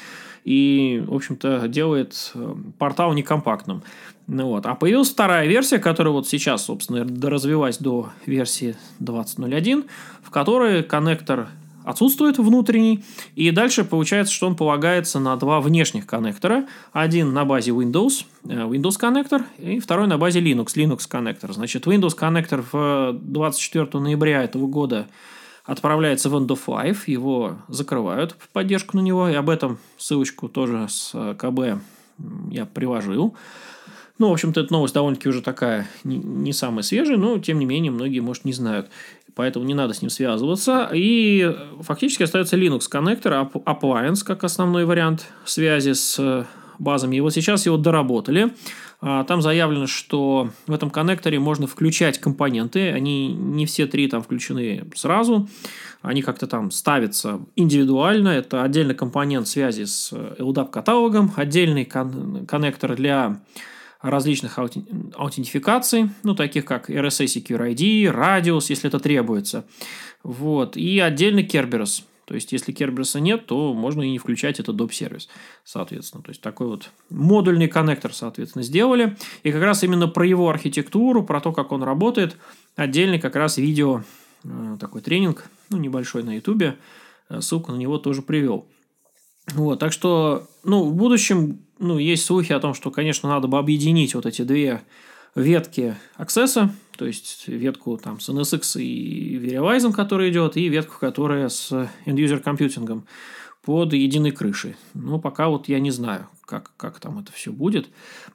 и, 0.45 1.02
в 1.07 1.14
общем-то, 1.14 1.69
делает 1.69 2.33
э, 2.35 2.54
портал 2.78 3.12
некомпактным. 3.12 3.83
Ну 4.26 4.47
вот. 4.47 4.66
А 4.66 4.75
появилась 4.75 5.11
вторая 5.11 5.47
версия, 5.47 5.78
которая 5.78 6.12
вот 6.12 6.28
сейчас, 6.28 6.64
собственно, 6.64 7.07
развилась 7.28 7.78
до 7.78 8.11
версии 8.26 8.76
20.01, 9.00 9.85
в 10.23 10.31
которой 10.31 10.83
коннектор 10.83 11.49
отсутствует 11.85 12.39
внутренний. 12.39 13.05
И 13.35 13.51
дальше 13.51 13.85
получается, 13.85 14.33
что 14.33 14.47
он 14.47 14.57
полагается 14.57 15.21
на 15.21 15.37
два 15.37 15.61
внешних 15.61 16.07
коннектора. 16.07 16.67
Один 16.93 17.33
на 17.33 17.45
базе 17.45 17.71
Windows, 17.71 18.25
э, 18.45 18.49
Windows 18.49 18.99
коннектор, 18.99 19.45
и 19.59 19.81
второй 19.81 20.07
на 20.07 20.19
базе 20.19 20.41
Linux, 20.41 20.69
Linux 20.77 21.09
коннектор. 21.09 21.53
Значит, 21.53 21.87
Windows 21.87 22.15
коннектор 22.15 22.65
в 22.73 23.12
24 23.21 24.01
ноября 24.01 24.43
этого 24.43 24.67
года 24.67 25.07
отправляется 25.65 26.29
в 26.29 26.35
End 26.35 26.49
of 26.49 26.61
Life, 26.67 26.99
его 27.07 27.59
закрывают 27.69 28.37
в 28.39 28.49
поддержку 28.49 28.97
на 28.97 29.01
него, 29.01 29.29
и 29.29 29.35
об 29.35 29.49
этом 29.49 29.79
ссылочку 29.97 30.49
тоже 30.49 30.87
с 30.89 31.12
э, 31.15 31.35
КБ 31.39 31.81
я 32.51 32.67
приложил. 32.67 33.35
Ну, 34.19 34.29
в 34.29 34.33
общем-то, 34.33 34.61
эта 34.61 34.73
новость 34.73 34.95
довольно-таки 34.95 35.29
уже 35.29 35.43
такая 35.43 35.89
не, 36.05 36.17
не 36.17 36.53
самая 36.53 36.83
свежая, 36.83 37.17
но, 37.17 37.39
тем 37.39 37.59
не 37.59 37.67
менее, 37.67 37.91
многие, 37.91 38.21
может, 38.21 38.45
не 38.45 38.53
знают. 38.53 38.89
Поэтому 39.35 39.65
не 39.65 39.75
надо 39.75 39.95
с 39.95 40.03
ним 40.03 40.11
связываться. 40.11 40.91
И 40.93 41.57
фактически 41.81 42.23
остается 42.23 42.57
Linux 42.57 42.83
коннектор, 42.89 43.33
Appliance 43.33 44.25
как 44.25 44.45
основной 44.45 44.85
вариант 44.85 45.27
связи 45.45 45.93
с 45.93 46.19
э, 46.19 46.45
базами. 46.79 47.17
И 47.17 47.21
вот 47.21 47.33
сейчас 47.33 47.67
его 47.67 47.77
доработали. 47.77 48.53
А, 49.01 49.25
там 49.25 49.43
заявлено, 49.43 49.87
что 49.87 50.51
в 50.67 50.73
этом 50.73 50.91
коннекторе 50.91 51.41
можно 51.41 51.67
включать 51.67 52.19
компоненты. 52.21 52.91
Они 52.93 53.33
не 53.33 53.67
все 53.67 53.87
три 53.87 54.07
там 54.07 54.23
включены 54.23 54.85
сразу. 54.95 55.49
Они 56.03 56.23
как-то 56.23 56.47
там 56.47 56.71
ставятся 56.71 57.41
индивидуально. 57.57 58.29
Это 58.29 58.62
отдельный 58.62 58.95
компонент 58.95 59.49
связи 59.49 59.85
с 59.85 60.12
LDAP 60.12 60.71
каталогом, 60.71 61.33
отдельный 61.37 61.85
кон- 61.85 62.47
коннектор 62.47 62.95
для 62.95 63.41
различных 64.02 64.59
аутентификаций, 64.59 66.11
ну, 66.25 66.35
таких 66.35 66.64
как 66.64 66.90
RSA 66.90 67.25
Secure 67.25 67.73
ID, 67.73 68.12
Radius, 68.12 68.66
если 68.68 68.88
это 68.88 68.99
требуется. 68.99 69.64
Вот. 70.23 70.76
И 70.76 70.99
отдельно 70.99 71.40
Kerberos. 71.40 72.02
То 72.25 72.35
есть, 72.35 72.52
если 72.52 72.75
Kerberos 72.75 73.18
нет, 73.21 73.47
то 73.47 73.75
можно 73.75 74.02
и 74.02 74.11
не 74.11 74.18
включать 74.18 74.61
этот 74.61 74.76
доп-сервис, 74.76 75.28
соответственно. 75.64 76.23
То 76.23 76.30
есть, 76.30 76.40
такой 76.40 76.66
вот 76.66 76.90
модульный 77.11 77.68
коннектор, 77.68 78.12
соответственно, 78.12 78.62
сделали. 78.62 79.16
И 79.42 79.52
как 79.52 79.62
раз 79.62 79.82
именно 79.82 80.09
про 80.09 80.26
его 80.26 80.49
архитектуру, 80.49 81.25
про 81.25 81.40
то, 81.40 81.52
как 81.52 81.73
он 81.73 81.82
работает, 81.82 82.37
отдельный 82.76 83.18
как 83.18 83.37
раз 83.37 83.56
видео, 83.56 84.02
э, 84.44 84.76
такой 84.80 85.00
тренинг, 85.00 85.49
ну, 85.71 85.78
небольшой 85.78 86.23
на 86.23 86.37
ютубе, 86.37 86.78
э, 87.28 87.40
ссылку 87.40 87.73
на 87.73 87.76
него 87.76 87.99
тоже 87.99 88.23
привел. 88.23 88.66
Вот, 89.49 89.80
так 89.80 89.92
что, 89.92 90.47
ну, 90.62 90.85
в 90.85 90.94
будущем, 90.94 91.66
ну, 91.83 91.99
есть 91.99 92.25
слухи 92.25 92.53
о 92.53 92.61
том, 92.61 92.75
что, 92.75 92.93
конечно, 92.93 93.29
надо 93.29 93.49
бы 93.49 93.59
объединить 93.59 94.15
вот 94.15 94.25
эти 94.25 94.43
две 94.43 94.83
ветки 95.35 95.97
Access, 96.17 96.69
то 96.97 97.07
есть 97.07 97.49
ветку 97.49 97.97
там 97.97 98.21
с 98.21 98.29
NSX 98.29 98.81
и 98.81 99.37
Verializing, 99.39 99.93
который 99.93 100.31
идет, 100.31 100.57
и 100.57 100.69
ветку, 100.69 100.95
которая 101.01 101.49
с 101.49 101.73
End-User 102.07 102.39
компьютингом 102.39 103.07
под 103.65 103.95
единой 103.95 104.31
крышей. 104.31 104.77
Но 104.95 105.19
пока 105.19 105.49
вот 105.49 105.69
я 105.69 105.81
не 105.81 105.91
знаю, 105.91 106.29
как, 106.45 106.71
как 106.77 107.01
там 107.01 107.19
это 107.19 107.33
все 107.33 107.51
будет. 107.51 107.89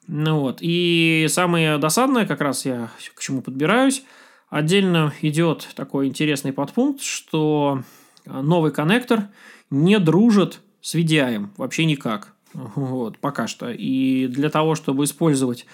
Ну 0.07 0.41
вот. 0.41 0.57
И 0.59 1.27
самое 1.29 1.77
досадное, 1.77 2.25
как 2.25 2.41
раз 2.41 2.65
я 2.65 2.89
к 3.13 3.21
чему 3.21 3.41
подбираюсь, 3.41 4.03
отдельно 4.49 5.13
идет 5.21 5.69
такой 5.75 6.07
интересный 6.07 6.51
подпункт, 6.51 7.01
что 7.01 7.83
новый 8.25 8.71
коннектор 8.71 9.29
не 9.69 9.99
дружит 9.99 10.59
с 10.81 10.95
VDI 10.95 11.47
вообще 11.55 11.85
никак. 11.85 12.33
Вот, 12.53 13.19
пока 13.19 13.47
что. 13.47 13.69
И 13.69 14.27
для 14.27 14.49
того, 14.49 14.75
чтобы 14.75 15.03
использовать 15.03 15.65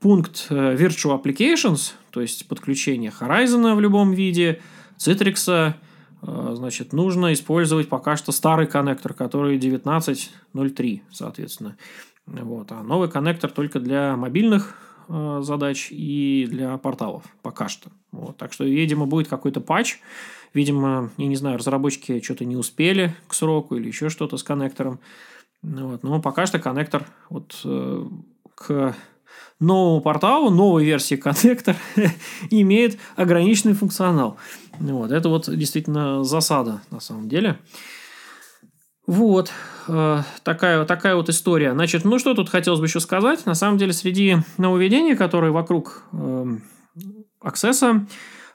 пункт 0.00 0.46
э, 0.50 0.76
Virtual 0.76 1.20
Applications, 1.20 1.92
то 2.10 2.20
есть 2.20 2.46
подключение 2.48 3.12
Horizon 3.18 3.74
в 3.74 3.80
любом 3.80 4.12
виде, 4.12 4.60
Citrix, 4.98 5.74
э, 6.22 6.54
значит, 6.54 6.92
нужно 6.92 7.32
использовать 7.32 7.88
пока 7.88 8.16
что 8.16 8.32
старый 8.32 8.66
коннектор, 8.66 9.14
который 9.14 9.58
19.03, 9.58 11.00
соответственно. 11.10 11.76
Вот. 12.26 12.70
А 12.72 12.82
новый 12.82 13.10
коннектор 13.10 13.50
только 13.50 13.80
для 13.80 14.16
мобильных 14.16 14.76
э, 15.08 15.40
задач 15.42 15.88
и 15.90 16.46
для 16.48 16.76
порталов 16.78 17.24
пока 17.42 17.68
что. 17.68 17.90
Вот. 18.12 18.36
Так 18.36 18.52
что, 18.52 18.64
видимо, 18.64 19.06
будет 19.06 19.28
какой-то 19.28 19.60
патч, 19.60 19.98
Видимо, 20.54 21.10
я 21.16 21.26
не 21.26 21.36
знаю, 21.36 21.58
разработчики 21.58 22.20
что-то 22.22 22.44
не 22.44 22.56
успели 22.56 23.14
к 23.26 23.34
сроку 23.34 23.76
или 23.76 23.88
еще 23.88 24.08
что-то 24.08 24.36
с 24.36 24.42
коннектором. 24.42 25.00
Ну 25.62 25.88
вот. 25.88 26.02
Но 26.02 26.20
пока 26.20 26.46
что 26.46 26.58
коннектор 26.58 27.06
вот 27.30 27.60
э, 27.64 28.04
к 28.54 28.94
новому 29.60 30.00
порталу, 30.00 30.50
новой 30.50 30.84
версии 30.84 31.16
коннектор 31.16 31.76
имеет 32.50 32.98
ограниченный 33.16 33.74
функционал. 33.74 34.36
Вот. 34.78 35.10
Это 35.10 35.28
вот 35.28 35.48
действительно 35.48 36.22
засада 36.24 36.82
на 36.90 37.00
самом 37.00 37.28
деле. 37.28 37.58
Вот. 39.06 39.50
Э, 39.88 40.22
такая, 40.44 40.84
такая 40.84 41.16
вот 41.16 41.28
история. 41.28 41.72
Значит, 41.72 42.04
ну 42.04 42.18
что 42.18 42.34
тут 42.34 42.48
хотелось 42.48 42.80
бы 42.80 42.86
еще 42.86 43.00
сказать? 43.00 43.46
На 43.46 43.54
самом 43.54 43.78
деле, 43.78 43.92
среди 43.92 44.36
нововведений, 44.58 45.16
которые 45.16 45.50
вокруг 45.50 46.02
э, 46.12 46.46
Access, 47.42 48.06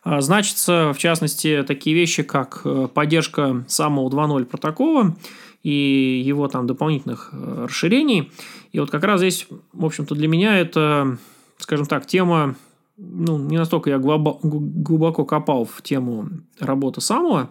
а, 0.04 0.20
значится, 0.20 0.92
в 0.94 0.98
частности, 0.98 1.64
такие 1.66 1.96
вещи, 1.96 2.24
как 2.24 2.62
э, 2.66 2.88
поддержка 2.94 3.64
самого 3.68 4.10
2.0 4.10 4.46
протокола 4.46 5.16
и 5.64 6.22
его 6.24 6.48
там 6.50 6.68
дополнительных 6.68 7.30
э, 7.32 7.66
расширений. 7.66 8.32
И 8.72 8.80
вот 8.80 8.92
как 8.92 9.04
раз 9.04 9.22
здесь, 9.22 9.48
в 9.72 9.86
общем-то, 9.86 10.14
для 10.14 10.28
меня 10.28 10.60
это, 10.60 11.18
скажем 11.58 11.86
так, 11.86 12.06
тема, 12.06 12.56
ну, 12.98 13.38
не 13.38 13.58
настолько 13.58 13.90
я 13.90 13.98
глубоко 13.98 15.26
копал 15.26 15.66
в 15.66 15.82
тему 15.82 16.30
работы 16.60 17.02
самого, 17.02 17.50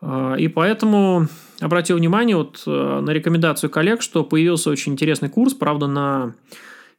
а, 0.00 0.34
и 0.34 0.48
поэтому 0.48 1.26
обратил 1.60 1.96
внимание 1.96 2.36
вот 2.36 2.62
э, 2.66 3.00
на 3.00 3.10
рекомендацию 3.10 3.70
коллег, 3.70 4.02
что 4.02 4.24
появился 4.24 4.70
очень 4.70 4.92
интересный 4.92 5.28
курс, 5.28 5.54
правда, 5.54 5.86
на 5.86 6.34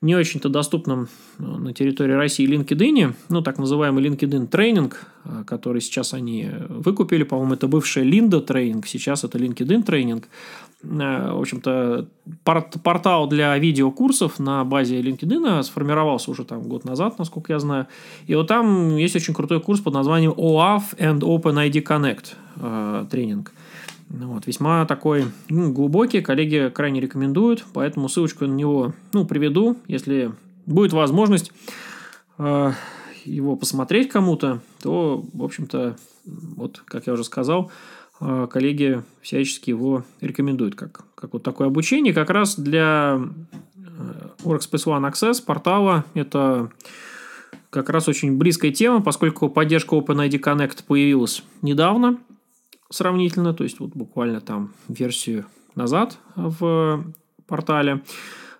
не 0.01 0.15
очень-то 0.15 0.50
доступном 0.50 1.10
э, 1.39 1.44
на 1.44 1.74
территории 1.74 2.13
России 2.13 2.48
LinkedIn, 2.48 3.15
ну, 3.29 3.41
так 3.41 3.58
называемый 3.58 4.03
LinkedIn 4.03 4.48
тренинг, 4.48 5.06
э, 5.25 5.44
который 5.46 5.82
сейчас 5.82 6.13
они 6.13 6.50
выкупили, 6.70 7.24
по-моему, 7.24 7.56
это 7.56 7.68
бывшая 7.68 8.06
Линда 8.06 8.39
тренинг, 8.39 8.88
сейчас 8.88 9.25
это 9.25 9.38
LinkedIn 9.38 9.84
тренинг. 9.84 10.29
Э, 10.84 11.34
в 11.34 11.41
общем-то, 11.41 12.08
портал 12.44 13.27
для 13.27 13.58
видеокурсов 13.58 14.39
на 14.39 14.63
базе 14.63 15.01
LinkedIn 15.01 15.63
сформировался 15.63 16.32
уже 16.32 16.46
там 16.46 16.62
год 16.62 16.86
назад, 16.86 17.20
насколько 17.20 17.51
я 17.51 17.60
знаю. 17.60 17.88
И 18.25 18.36
вот 18.36 18.48
там 18.48 18.96
есть 18.96 19.18
очень 19.18 19.34
крутой 19.34 19.60
курс 19.60 19.82
под 19.82 19.94
названием 19.94 20.32
OAuth 20.32 20.98
and 20.98 21.20
OpenID 21.20 21.84
Connect 21.84 23.08
тренинг. 23.10 23.51
Ну 24.09 24.33
вот, 24.33 24.47
весьма 24.47 24.85
такой 24.85 25.25
ну, 25.49 25.71
глубокий, 25.71 26.21
коллеги 26.21 26.71
крайне 26.73 26.99
рекомендуют, 26.99 27.63
поэтому 27.73 28.09
ссылочку 28.09 28.45
на 28.47 28.53
него 28.53 28.93
ну, 29.13 29.25
приведу, 29.25 29.77
если 29.87 30.31
будет 30.65 30.93
возможность 30.93 31.51
э, 32.39 32.71
его 33.23 33.55
посмотреть 33.55 34.09
кому-то, 34.09 34.61
то, 34.81 35.23
в 35.31 35.43
общем-то, 35.43 35.95
вот, 36.25 36.81
как 36.85 37.05
я 37.05 37.13
уже 37.13 37.23
сказал, 37.23 37.71
э, 38.19 38.47
коллеги 38.51 39.03
всячески 39.21 39.69
его 39.69 40.03
рекомендуют 40.21 40.73
как, 40.73 41.03
как 41.13 41.33
вот 41.33 41.43
такое 41.43 41.67
обучение. 41.67 42.11
Как 42.11 42.31
раз 42.31 42.57
для 42.57 43.21
э, 43.75 44.27
Workspace 44.43 44.85
ONE 44.87 45.11
Access 45.11 45.43
портала 45.45 46.03
это 46.15 46.71
как 47.69 47.91
раз 47.91 48.07
очень 48.07 48.37
близкая 48.37 48.71
тема, 48.71 49.03
поскольку 49.03 49.49
поддержка 49.49 49.95
OpenID 49.95 50.41
Connect 50.41 50.83
появилась 50.87 51.43
недавно– 51.61 52.17
сравнительно, 52.89 53.53
то 53.53 53.63
есть 53.63 53.79
вот 53.79 53.91
буквально 53.91 54.41
там 54.41 54.74
версию 54.88 55.46
назад 55.75 56.17
в 56.36 57.03
портале. 57.48 58.03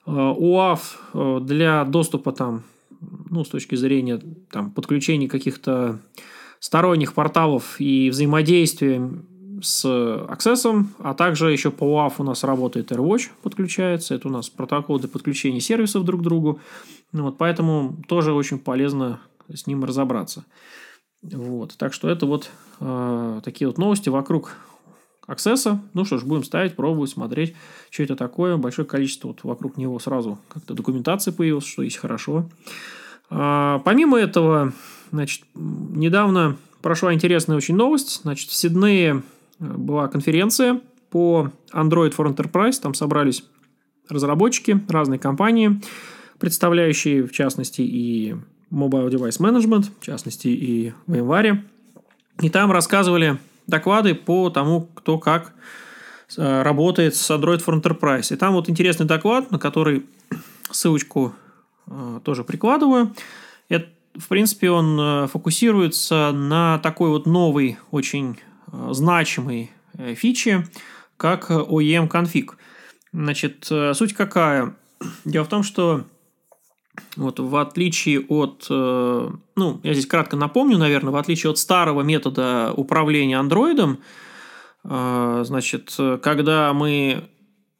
УАФ 0.06 1.12
э, 1.14 1.40
для 1.44 1.86
доступа 1.86 2.32
там, 2.32 2.64
ну, 3.30 3.44
с 3.44 3.50
точки 3.50 3.76
зрения 3.76 4.20
там, 4.50 4.72
подключения 4.72 5.28
каких-то 5.28 6.00
сторонних 6.60 7.14
порталов 7.14 7.80
и 7.80 8.10
взаимодействия 8.10 9.10
с 9.62 9.86
Access, 9.86 10.86
а 11.00 11.14
также 11.14 11.52
еще 11.52 11.70
по 11.72 11.84
UAF 11.84 12.14
у 12.20 12.24
нас 12.24 12.44
работает 12.44 12.92
AirWatch, 12.92 13.30
подключается. 13.42 14.16
Это 14.16 14.28
у 14.28 14.32
нас 14.32 14.50
протокол 14.50 15.00
для 15.00 15.10
подключения 15.10 15.60
сервисов 15.60 16.06
друг 16.06 16.22
к 16.22 16.24
другу. 16.24 16.60
Вот, 17.12 17.38
поэтому 17.38 17.98
тоже 18.08 18.34
очень 18.34 18.60
полезно 18.60 19.20
с 19.54 19.68
ним 19.68 19.84
разобраться. 19.84 20.46
Вот. 21.22 21.76
Так 21.78 21.94
что 21.94 22.10
это 22.10 22.26
вот 22.26 22.50
э, 22.80 23.42
такие 23.44 23.68
вот 23.68 23.78
новости 23.78 24.10
вокруг 24.10 24.56
аксесса. 25.30 25.80
Ну 25.94 26.06
что 26.06 26.18
ж, 26.18 26.24
будем 26.24 26.44
ставить, 26.44 26.76
пробовать, 26.76 27.12
смотреть, 27.12 27.56
что 27.90 28.04
это 28.04 28.16
такое. 28.16 28.58
Большое 28.58 28.88
количество 28.88 29.30
вот 29.30 29.44
вокруг 29.44 29.78
него 29.78 30.00
сразу 30.00 30.40
как-то 30.50 30.74
документации 30.74 31.32
появилось, 31.32 31.66
что 31.66 31.84
есть 31.84 31.98
хорошо. 31.98 32.50
А, 33.30 33.80
помимо 33.86 34.18
этого, 34.18 34.74
значит, 35.12 35.44
недавно 35.54 36.58
прошла 36.82 37.14
интересная 37.14 37.58
очень 37.58 37.76
новость. 37.76 38.22
Значит, 38.24 38.50
в 38.50 38.54
Сиднее 38.54 39.22
была 39.60 40.08
конференция 40.08 40.82
по 41.12 41.52
Android 41.74 42.16
for 42.16 42.34
Enterprise. 42.34 42.80
Там 42.82 42.94
собрались 42.94 43.44
разработчики, 44.08 44.84
разные 44.90 45.20
компании, 45.20 45.82
представляющие, 46.40 47.24
в 47.24 47.32
частности, 47.32 47.82
и 47.82 48.36
Mobile 48.72 49.10
Device 49.10 49.40
Management, 49.40 49.90
в 50.00 50.06
частности, 50.06 50.48
и 50.48 50.94
VMware. 51.08 51.60
И 52.42 52.50
там 52.50 52.72
рассказывали 52.72 53.38
доклады 53.68 54.16
по 54.16 54.50
тому, 54.50 54.82
кто 54.94 55.18
как 55.18 55.54
э, 56.38 56.62
работает 56.62 57.16
с 57.16 57.30
Android 57.32 57.64
for 57.64 57.80
Enterprise. 57.82 58.34
И 58.34 58.38
там 58.38 58.54
вот 58.54 58.70
интересный 58.70 59.06
доклад, 59.06 59.52
на 59.52 59.60
который 59.60 60.06
ссылочку 60.72 61.34
э, 61.88 62.20
тоже 62.24 62.44
прикладываю. 62.44 63.14
Это, 63.70 63.88
в 64.16 64.28
принципе, 64.28 64.70
он 64.70 65.00
э, 65.00 65.28
фокусируется 65.28 66.32
на 66.32 66.80
такой 66.80 67.10
вот 67.10 67.26
новый, 67.26 67.78
очень 67.92 68.40
значимой 68.92 69.72
фиче, 70.16 70.68
как 71.18 71.50
OEM 71.50 72.08
конфиг. 72.08 72.56
Значит, 73.12 73.66
суть 73.94 74.14
какая? 74.14 74.76
Дело 75.26 75.44
в 75.44 75.48
том, 75.48 75.64
что 75.64 76.06
вот 77.16 77.40
в 77.40 77.56
отличие 77.56 78.22
от, 78.22 78.68
э, 78.70 79.30
ну, 79.56 79.80
я 79.84 79.94
здесь 79.94 80.06
кратко 80.06 80.36
напомню, 80.36 80.78
наверное, 80.78 81.12
в 81.12 81.16
отличие 81.16 81.52
от 81.52 81.58
старого 81.58 82.02
метода 82.02 82.74
управления 82.76 83.38
андроидом, 83.38 84.00
э, 84.84 85.44
значит, 85.46 85.96
когда 86.22 86.74
мы 86.74 87.24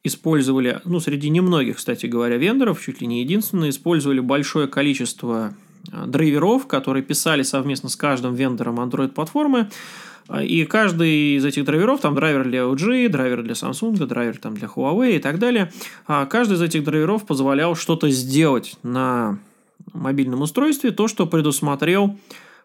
использовали, 0.02 0.80
ну, 0.84 1.00
среди 1.00 1.28
немногих, 1.28 1.76
кстати 1.76 2.06
говоря, 2.06 2.36
вендоров, 2.36 2.80
чуть 2.80 3.00
ли 3.00 3.06
не 3.06 3.20
единственное, 3.20 3.70
использовали 3.70 4.20
большое 4.20 4.66
количество 4.66 5.54
драйверов, 5.84 6.66
которые 6.66 7.02
писали 7.02 7.42
совместно 7.42 7.88
с 7.88 7.96
каждым 7.96 8.34
вендором 8.34 8.80
Android-платформы, 8.80 9.70
и 10.38 10.64
каждый 10.64 11.36
из 11.36 11.44
этих 11.44 11.64
драйверов, 11.64 12.00
там 12.00 12.14
драйвер 12.14 12.44
для 12.44 12.60
LG, 12.60 13.08
драйвер 13.08 13.42
для 13.42 13.54
Samsung, 13.54 13.96
драйвер 14.06 14.38
там 14.38 14.54
для 14.54 14.68
Huawei 14.68 15.16
и 15.16 15.18
так 15.18 15.38
далее, 15.38 15.72
а 16.06 16.26
каждый 16.26 16.54
из 16.54 16.62
этих 16.62 16.84
драйверов 16.84 17.26
позволял 17.26 17.74
что-то 17.74 18.08
сделать 18.10 18.76
на 18.82 19.38
мобильном 19.92 20.42
устройстве, 20.42 20.90
то, 20.90 21.08
что 21.08 21.26
предусмотрел 21.26 22.16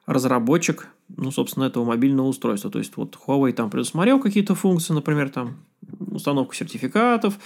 разработчик, 0.05 0.87
ну, 1.15 1.31
собственно, 1.31 1.65
этого 1.65 1.85
мобильного 1.85 2.27
устройства. 2.27 2.69
То 2.69 2.79
есть, 2.79 2.95
вот 2.95 3.17
Huawei 3.25 3.53
там 3.53 3.69
предусмотрел 3.69 4.19
какие-то 4.19 4.53
функции, 4.55 4.93
например, 4.93 5.29
там 5.29 5.57
установку 5.99 6.53
сертификатов, 6.53 7.37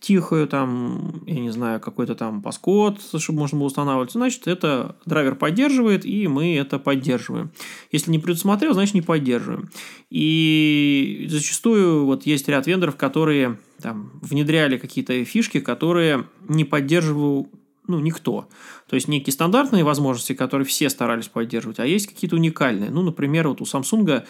тихую, 0.00 0.48
там, 0.48 1.22
я 1.26 1.40
не 1.40 1.50
знаю, 1.50 1.78
какой-то 1.78 2.14
там 2.14 2.42
паскод, 2.42 3.00
чтобы 3.18 3.38
можно 3.38 3.58
было 3.58 3.66
устанавливать, 3.66 4.12
значит, 4.12 4.48
это 4.48 4.96
драйвер 5.04 5.34
поддерживает, 5.34 6.06
и 6.06 6.26
мы 6.26 6.56
это 6.56 6.78
поддерживаем. 6.78 7.50
Если 7.92 8.10
не 8.10 8.18
предусмотрел, 8.18 8.72
значит, 8.72 8.94
не 8.94 9.02
поддерживаем. 9.02 9.70
И 10.08 11.26
зачастую 11.28 12.06
вот 12.06 12.24
есть 12.24 12.48
ряд 12.48 12.66
вендоров, 12.66 12.96
которые 12.96 13.58
там 13.82 14.10
внедряли 14.22 14.78
какие-то 14.78 15.22
фишки, 15.24 15.60
которые 15.60 16.26
не 16.48 16.64
поддерживал 16.64 17.48
ну, 17.86 17.98
никто. 17.98 18.48
То 18.88 18.94
есть, 18.94 19.08
некие 19.08 19.32
стандартные 19.32 19.82
возможности, 19.82 20.32
которые 20.32 20.64
все 20.64 20.88
старались 20.88 21.26
поддерживать, 21.26 21.80
а 21.80 21.86
есть 21.86 22.06
какие-то 22.06 22.36
уникальные. 22.36 22.90
Ну, 22.90 23.02
например, 23.02 23.48
вот 23.48 23.60
у 23.60 23.64
Samsung 23.64 24.24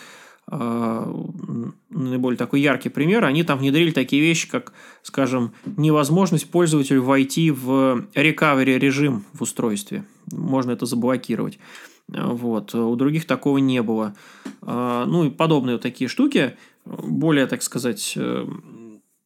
наиболее 0.51 2.37
такой 2.37 2.61
яркий 2.61 2.89
пример, 2.89 3.25
они 3.25 3.45
там 3.45 3.59
внедрили 3.59 3.93
такие 3.93 4.21
вещи, 4.21 4.51
как, 4.51 4.73
скажем, 5.03 5.53
невозможность 5.65 6.51
пользователю 6.51 7.03
войти 7.03 7.51
в 7.51 8.07
recovery 8.15 8.79
режим 8.79 9.25
в 9.33 9.43
устройстве. 9.43 10.05
Можно 10.33 10.73
это 10.73 10.87
заблокировать. 10.87 11.59
Вот. 12.09 12.75
У 12.75 12.97
других 12.97 13.27
такого 13.27 13.59
не 13.59 13.83
было. 13.83 14.15
А, 14.63 15.07
ну 15.07 15.25
и 15.25 15.31
подобные 15.31 15.77
вот 15.77 15.83
такие 15.83 16.09
штуки, 16.09 16.57
более, 16.85 17.47
так 17.47 17.63
сказать, 17.63 18.15
э, 18.17 18.47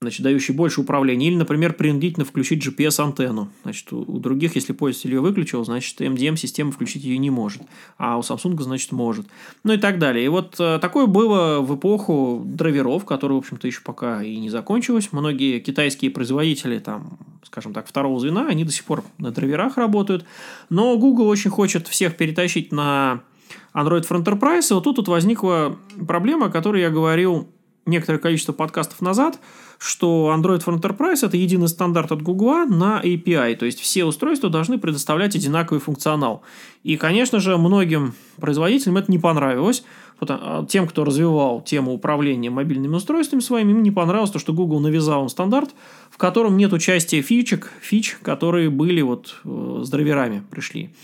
значит, 0.04 0.22
дающий 0.22 0.52
больше 0.52 0.80
управления. 0.80 1.28
Или, 1.28 1.36
например, 1.36 1.72
принудительно 1.72 2.24
включить 2.24 2.64
GPS-антенну. 2.64 3.48
Значит, 3.62 3.92
у 3.92 4.18
других, 4.18 4.54
если 4.54 4.72
пользователь 4.72 5.14
ее 5.14 5.20
выключил, 5.20 5.64
значит, 5.64 6.00
MDM-система 6.00 6.72
включить 6.72 7.04
ее 7.04 7.18
не 7.18 7.30
может. 7.30 7.62
А 7.98 8.18
у 8.18 8.20
Samsung, 8.20 8.60
значит, 8.62 8.92
может. 8.92 9.26
Ну 9.62 9.72
и 9.72 9.76
так 9.78 9.98
далее. 9.98 10.24
И 10.24 10.28
вот 10.28 10.56
э, 10.58 10.78
такое 10.80 11.06
было 11.06 11.60
в 11.60 11.76
эпоху 11.76 12.42
драйверов, 12.44 13.04
которая, 13.04 13.36
в 13.36 13.38
общем-то, 13.38 13.66
еще 13.66 13.80
пока 13.82 14.22
и 14.22 14.36
не 14.36 14.50
закончилась. 14.50 15.08
Многие 15.12 15.60
китайские 15.60 16.10
производители, 16.10 16.78
там, 16.78 17.18
скажем 17.44 17.72
так, 17.72 17.86
второго 17.86 18.20
звена, 18.20 18.46
они 18.46 18.64
до 18.64 18.72
сих 18.72 18.84
пор 18.84 19.04
на 19.18 19.30
драйверах 19.30 19.76
работают. 19.76 20.24
Но 20.68 20.96
Google 20.98 21.28
очень 21.28 21.50
хочет 21.50 21.88
всех 21.88 22.16
перетащить 22.16 22.72
на 22.72 23.22
Android 23.74 24.06
for 24.06 24.22
Enterprise. 24.22 24.70
И 24.70 24.74
вот 24.74 24.84
тут 24.84 24.98
вот 24.98 25.08
возникла 25.08 25.78
проблема, 26.06 26.46
о 26.46 26.50
которой 26.50 26.82
я 26.82 26.90
говорил 26.90 27.48
некоторое 27.86 28.18
количество 28.18 28.52
подкастов 28.52 29.00
назад– 29.00 29.38
что 29.84 30.34
Android 30.34 30.64
for 30.64 30.80
Enterprise– 30.80 31.18
это 31.26 31.36
единый 31.36 31.68
стандарт 31.68 32.10
от 32.10 32.22
Google 32.22 32.66
на 32.66 33.02
API, 33.04 33.54
то 33.54 33.66
есть 33.66 33.80
все 33.80 34.06
устройства 34.06 34.48
должны 34.48 34.78
предоставлять 34.78 35.36
одинаковый 35.36 35.80
функционал. 35.80 36.42
И, 36.84 36.96
конечно 36.96 37.38
же, 37.38 37.58
многим 37.58 38.14
производителям 38.40 38.96
это 38.96 39.10
не 39.12 39.18
понравилось. 39.18 39.84
А, 40.20 40.64
тем, 40.66 40.86
кто 40.86 41.04
развивал 41.04 41.60
тему 41.60 41.92
управления 41.92 42.48
мобильными 42.48 42.94
устройствами 42.94 43.40
своими, 43.40 43.72
им 43.72 43.82
не 43.82 43.90
понравилось 43.90 44.30
то, 44.30 44.38
что 44.38 44.54
Google 44.54 44.80
навязал 44.80 45.24
им 45.24 45.28
стандарт, 45.28 45.74
в 46.10 46.16
котором 46.16 46.56
нет 46.56 46.72
участия 46.72 47.20
фичек, 47.20 47.70
фич, 47.82 48.16
которые 48.22 48.70
были 48.70 49.02
вот 49.02 49.36
э, 49.44 49.80
с 49.82 49.90
драйверами 49.90 50.42
пришли. 50.50 50.94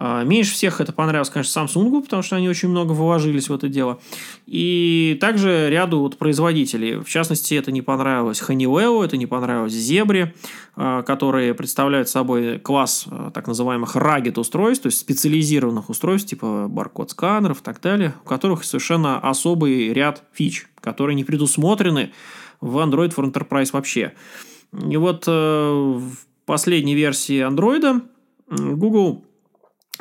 А, 0.00 0.22
меньше 0.22 0.52
всех 0.52 0.80
это 0.80 0.92
понравилось, 0.92 1.28
конечно, 1.28 1.60
Samsung, 1.60 2.02
потому 2.02 2.22
что 2.22 2.36
они 2.36 2.48
очень 2.48 2.68
много 2.68 2.92
вложились 2.92 3.48
в 3.48 3.52
это 3.52 3.68
дело. 3.68 3.98
И 4.46 5.18
также 5.20 5.68
ряду 5.68 5.98
вот 5.98 6.16
производителей. 6.18 7.00
В 7.00 7.08
частности, 7.08 7.54
это 7.54 7.72
не 7.72 7.82
понравилось 7.82 8.40
Honeywell, 8.40 9.04
это 9.04 9.16
не 9.16 9.26
понравилось 9.26 9.72
Zebra, 9.72 10.32
а, 10.76 11.02
которые 11.02 11.52
представляют 11.52 12.08
собой 12.08 12.60
класс 12.60 13.06
а, 13.10 13.32
так 13.32 13.48
называемых 13.48 13.96
rugged 13.96 14.38
устройств, 14.38 14.84
то 14.84 14.86
есть 14.86 15.00
специализированных 15.00 15.90
устройств, 15.90 16.30
типа 16.30 16.68
баркод-сканеров 16.68 17.60
и 17.60 17.64
так 17.64 17.80
далее, 17.80 18.14
у 18.24 18.28
которых 18.28 18.62
совершенно 18.62 19.18
особый 19.18 19.92
ряд 19.92 20.22
фич, 20.32 20.68
которые 20.80 21.16
не 21.16 21.24
предусмотрены 21.24 22.12
в 22.60 22.78
Android 22.78 23.12
for 23.12 23.28
Enterprise 23.28 23.70
вообще. 23.72 24.12
И 24.88 24.96
вот 24.96 25.24
э, 25.26 25.30
в 25.30 26.12
последней 26.46 26.94
версии 26.94 27.44
Android 27.44 28.02
Google 28.50 29.24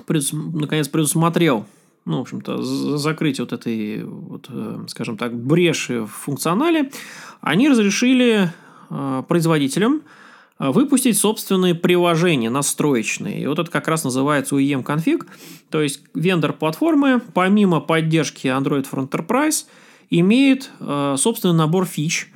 предус... 0.05 0.31
наконец 0.33 0.87
предусмотрел 0.87 1.65
ну, 2.07 2.19
в 2.19 2.21
общем-то, 2.21 2.63
закрыть 2.97 3.39
вот 3.41 3.51
этой, 3.51 4.03
вот, 4.05 4.45
э, 4.49 4.85
скажем 4.87 5.17
так, 5.17 5.37
бреши 5.37 6.03
в 6.03 6.07
функционале, 6.07 6.89
они 7.41 7.67
разрешили 7.67 8.49
э, 8.89 9.23
производителям 9.27 10.03
э, 10.57 10.69
выпустить 10.69 11.17
собственные 11.17 11.75
приложения 11.75 12.49
настроечные. 12.49 13.41
И 13.41 13.45
вот 13.45 13.59
это 13.59 13.69
как 13.69 13.89
раз 13.89 14.05
называется 14.05 14.55
OEM 14.55 14.83
конфиг. 14.83 15.27
То 15.69 15.81
есть, 15.81 16.01
вендор 16.13 16.53
платформы, 16.53 17.21
помимо 17.33 17.81
поддержки 17.81 18.47
Android 18.47 18.87
for 18.89 19.05
Enterprise, 19.05 19.65
имеет 20.09 20.71
собственный 21.17 21.55
набор 21.55 21.83
фич, 21.83 22.31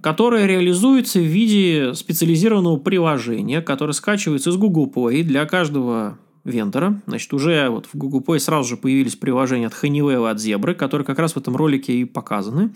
который 0.00 0.46
реализуется 0.46 1.18
в 1.18 1.24
виде 1.24 1.94
специализированного 1.94 2.76
приложения, 2.76 3.60
которое 3.60 3.94
скачивается 3.94 4.50
из 4.50 4.56
Google 4.56 4.88
Play 4.88 5.24
для 5.24 5.44
каждого 5.46 6.18
вендора. 6.46 7.00
Значит, 7.06 7.32
уже 7.34 7.68
вот 7.68 7.86
в 7.86 7.96
Google 7.96 8.20
Play 8.20 8.38
сразу 8.38 8.68
же 8.68 8.76
появились 8.76 9.16
приложения 9.16 9.66
от 9.66 9.74
Honeywell 9.74 10.26
и 10.26 10.30
от 10.30 10.38
Zebra, 10.38 10.74
которые 10.74 11.04
как 11.04 11.18
раз 11.18 11.34
в 11.34 11.36
этом 11.36 11.56
ролике 11.56 11.92
и 11.92 12.04
показаны. 12.04 12.70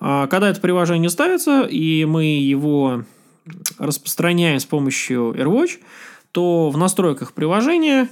А, 0.00 0.26
когда 0.26 0.48
это 0.48 0.60
приложение 0.60 1.10
ставится, 1.10 1.62
и 1.62 2.04
мы 2.04 2.24
его 2.24 3.04
распространяем 3.78 4.58
с 4.58 4.64
помощью 4.64 5.32
AirWatch, 5.32 5.80
то 6.32 6.70
в 6.70 6.76
настройках 6.76 7.32
приложения 7.32 8.08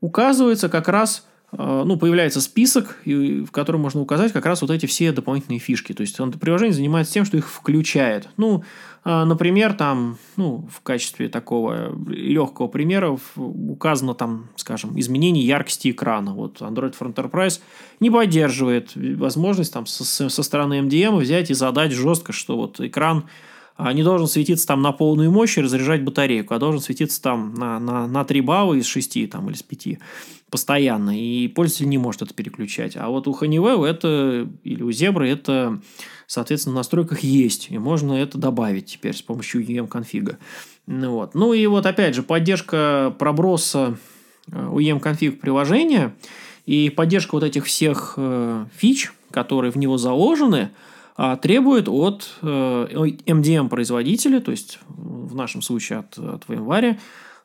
указывается 0.00 0.68
как 0.68 0.88
раз 0.88 1.26
ну, 1.52 1.96
появляется 1.96 2.40
список, 2.40 2.98
в 3.04 3.50
котором 3.50 3.80
можно 3.80 4.00
указать 4.00 4.32
как 4.32 4.44
раз 4.46 4.62
вот 4.62 4.70
эти 4.70 4.86
все 4.86 5.12
дополнительные 5.12 5.60
фишки. 5.60 5.92
То 5.92 6.02
есть, 6.02 6.18
приложение 6.40 6.74
занимается 6.74 7.14
тем, 7.14 7.24
что 7.24 7.36
их 7.36 7.48
включает. 7.48 8.28
Ну, 8.36 8.64
а, 9.08 9.24
например, 9.24 9.74
там, 9.74 10.18
ну, 10.36 10.68
в 10.68 10.80
качестве 10.80 11.28
такого 11.28 11.96
легкого 12.08 12.66
примера 12.66 13.16
указано 13.36 14.14
там, 14.14 14.48
скажем, 14.56 14.98
изменение 14.98 15.46
яркости 15.46 15.92
экрана. 15.92 16.34
Вот 16.34 16.60
Android 16.60 16.92
for 16.98 17.14
Enterprise 17.14 17.60
не 18.00 18.10
поддерживает 18.10 18.90
возможность 18.96 19.72
там 19.72 19.86
со, 19.86 20.28
со 20.28 20.42
стороны 20.42 20.80
MDM 20.80 21.18
взять 21.18 21.52
и 21.52 21.54
задать 21.54 21.92
жестко, 21.92 22.32
что 22.32 22.56
вот 22.56 22.80
экран 22.80 23.26
не 23.78 24.02
должен 24.02 24.26
светиться 24.26 24.66
там 24.66 24.82
на 24.82 24.92
полную 24.92 25.30
мощь 25.30 25.58
и 25.58 25.62
разряжать 25.62 26.02
батарейку, 26.02 26.54
а 26.54 26.58
должен 26.58 26.80
светиться 26.80 27.20
там 27.20 27.54
на, 27.54 27.78
на, 27.78 28.06
на 28.06 28.24
3 28.24 28.40
балла 28.40 28.74
из 28.74 28.86
6 28.86 29.30
там, 29.30 29.48
или 29.48 29.56
с 29.56 29.62
5 29.62 29.98
постоянно, 30.50 31.18
и 31.18 31.48
пользователь 31.48 31.88
не 31.88 31.98
может 31.98 32.22
это 32.22 32.32
переключать. 32.32 32.96
А 32.96 33.08
вот 33.08 33.26
у 33.26 33.32
Honeywell 33.32 33.84
это, 33.84 34.48
или 34.64 34.82
у 34.82 34.90
Zebra 34.90 35.26
это, 35.26 35.80
соответственно, 36.26 36.74
в 36.74 36.76
настройках 36.76 37.20
есть, 37.20 37.68
и 37.70 37.78
можно 37.78 38.12
это 38.12 38.38
добавить 38.38 38.86
теперь 38.86 39.14
с 39.14 39.22
помощью 39.22 39.62
UEM-конфига. 39.62 40.38
Ну, 40.86 41.12
вот. 41.12 41.34
ну 41.34 41.52
и 41.52 41.66
вот 41.66 41.84
опять 41.84 42.14
же, 42.14 42.22
поддержка 42.22 43.14
проброса 43.18 43.98
UEM-конфиг 44.48 45.40
приложения 45.40 46.14
И 46.64 46.90
поддержка 46.90 47.34
вот 47.34 47.42
этих 47.42 47.64
всех 47.66 48.14
э, 48.16 48.66
фич, 48.76 49.12
которые 49.30 49.72
в 49.72 49.76
него 49.76 49.98
заложены, 49.98 50.70
э, 51.18 51.36
требует 51.40 51.88
от 51.88 52.34
э, 52.42 52.46
MDM-производителя, 53.26 54.40
то 54.40 54.50
есть 54.50 54.78
в 54.88 55.34
нашем 55.34 55.62
случае 55.62 56.00
от, 56.00 56.18
от 56.18 56.44
VMware, 56.46 56.98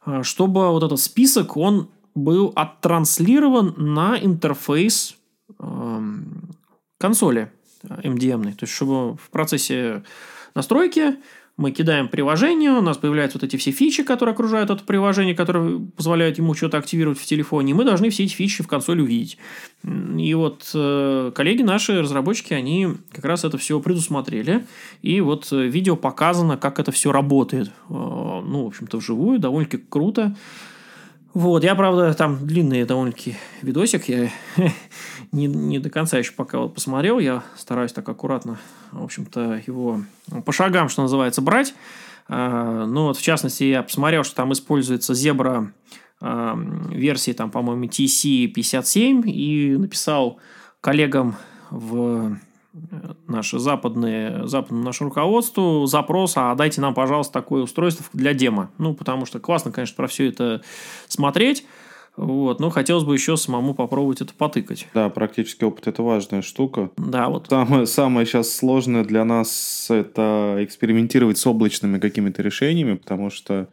э, 0.05 0.23
чтобы 0.23 0.69
вот 0.71 0.84
этот 0.84 0.99
список, 0.99 1.57
он 1.57 1.89
был 2.15 2.51
оттранслирован 2.55 3.73
на 3.77 4.17
интерфейс 4.17 5.15
э, 5.60 6.01
консоли 6.99 7.51
MDM. 7.84 8.43
То 8.55 8.63
есть, 8.63 8.73
чтобы 8.73 9.17
в 9.17 9.29
процессе 9.31 10.03
настройки 10.55 11.15
мы 11.62 11.71
кидаем 11.71 12.08
приложение, 12.08 12.71
у 12.71 12.82
нас 12.82 12.97
появляются 12.97 13.38
вот 13.38 13.45
эти 13.45 13.56
все 13.56 13.71
фичи, 13.71 14.04
которые 14.04 14.34
окружают 14.34 14.71
это 14.71 14.84
приложение, 14.84 15.36
которые 15.36 15.80
позволяют 15.95 16.39
ему 16.39 16.56
что-то 16.56 16.80
активировать 16.80 17.19
в 17.19 17.26
телефоне, 17.26 17.71
и 17.71 17.74
мы 17.76 17.86
должны 17.86 18.10
все 18.10 18.24
эти 18.24 18.34
фичи 18.34 18.63
в 18.63 18.67
консоли 18.67 19.02
увидеть. 19.02 19.38
И 19.84 20.34
вот 20.34 20.69
э, 20.74 21.32
коллеги 21.36 21.62
наши, 21.62 22.02
разработчики, 22.02 22.54
они 22.54 22.88
как 23.12 23.26
раз 23.26 23.45
это 23.45 23.60
все 23.60 23.80
предусмотрели, 23.80 24.65
и 25.04 25.21
вот 25.21 25.50
э, 25.52 25.67
видео 25.67 25.95
показано, 25.95 26.58
как 26.58 26.80
это 26.80 26.91
все 26.91 27.12
работает. 27.12 27.67
Э, 27.67 27.71
ну, 27.89 28.63
в 28.63 28.67
общем-то, 28.67 28.97
вживую, 28.97 29.39
довольно-таки 29.39 29.84
круто. 29.88 30.36
Вот, 31.34 31.63
я, 31.63 31.76
правда, 31.76 32.13
там 32.13 32.46
длинный 32.46 32.84
довольно-таки 32.84 33.38
видосик, 33.62 34.10
я 34.10 34.30
не, 35.32 35.48
не 35.48 35.80
до 35.80 35.89
конца 35.89 36.17
еще 36.17 36.34
пока 36.34 36.60
вот 36.60 36.74
посмотрел, 36.74 37.20
я 37.20 37.44
стараюсь 37.56 37.94
так 37.94 38.08
аккуратно, 38.10 38.58
в 38.91 39.04
общем-то, 39.04 39.62
его 39.65 40.02
по 40.46 40.52
шагам, 40.52 40.89
что 40.89 41.04
называется, 41.04 41.41
брать. 41.41 41.74
А, 42.28 42.86
ну, 42.86 43.04
вот, 43.06 43.17
в 43.17 43.22
частности, 43.22 43.63
я 43.63 43.82
посмотрел, 43.82 44.24
что 44.24 44.36
там 44.36 44.52
используется 44.52 45.13
зебра 45.13 45.72
версии, 46.22 47.32
там, 47.32 47.50
по-моему, 47.50 47.86
TC57, 47.86 49.24
и 49.28 49.76
написал 49.76 50.38
коллегам 50.80 51.36
в 51.72 52.38
наше 53.27 53.60
западное, 53.60 54.45
западное 54.47 54.84
наше 54.84 55.03
руководство 55.03 55.86
запрос, 55.88 56.34
а 56.36 56.55
дайте 56.55 56.81
нам, 56.81 56.93
пожалуйста, 56.93 57.34
такое 57.34 57.63
устройство 57.63 58.05
для 58.13 58.34
демо. 58.34 58.71
Ну, 58.77 58.93
потому 58.93 59.25
что 59.25 59.39
классно, 59.39 59.71
конечно, 59.71 59.95
про 59.95 60.07
все 60.07 60.29
это 60.29 60.62
смотреть. 61.07 61.65
Вот, 62.17 62.60
но 62.60 62.69
хотелось 62.69 63.05
бы 63.05 63.13
еще 63.13 63.38
самому 63.38 63.73
попробовать 63.73 64.19
это 64.19 64.34
потыкать. 64.34 64.88
Да, 64.93 65.10
практически 65.10 65.63
опыт 65.63 65.88
это 65.88 66.03
важная 66.03 66.41
штука. 66.41 66.91
Да, 66.97 67.29
вот. 67.29 67.47
Самое, 67.49 67.86
самое 67.88 68.25
сейчас 68.25 68.53
сложное 68.53 69.05
для 69.05 69.23
нас 69.23 69.88
это 69.89 70.57
экспериментировать 70.60 71.38
с 71.38 71.47
облачными 71.47 71.99
какими-то 71.99 72.41
решениями, 72.41 72.95
потому 72.95 73.29
что 73.29 73.69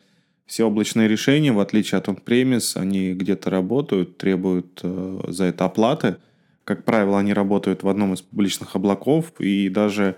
все 0.47 0.65
облачные 0.65 1.09
решения, 1.09 1.53
в 1.53 1.61
отличие 1.61 1.99
от 1.99 2.09
on-premise, 2.09 2.81
они 2.81 3.13
где-то 3.13 3.51
работают, 3.51 4.19
требуют 4.19 4.81
э, 4.83 5.21
за 5.29 5.45
это 5.45 5.65
оплаты. 5.65 6.17
Как 6.69 6.85
правило, 6.85 7.19
они 7.19 7.33
работают 7.33 7.83
в 7.83 7.89
одном 7.89 8.13
из 8.13 8.21
публичных 8.21 8.77
облаков, 8.77 9.33
и 9.39 9.71
даже 9.71 10.17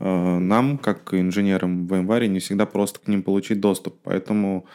э, 0.00 0.38
нам, 0.40 0.76
как 0.76 1.14
инженерам 1.14 1.86
в 1.86 1.92
VMware, 1.92 2.26
не 2.26 2.40
всегда 2.40 2.66
просто 2.66 2.98
к 2.98 3.06
ним 3.06 3.22
получить 3.22 3.60
доступ. 3.60 3.94
Поэтому 4.02 4.66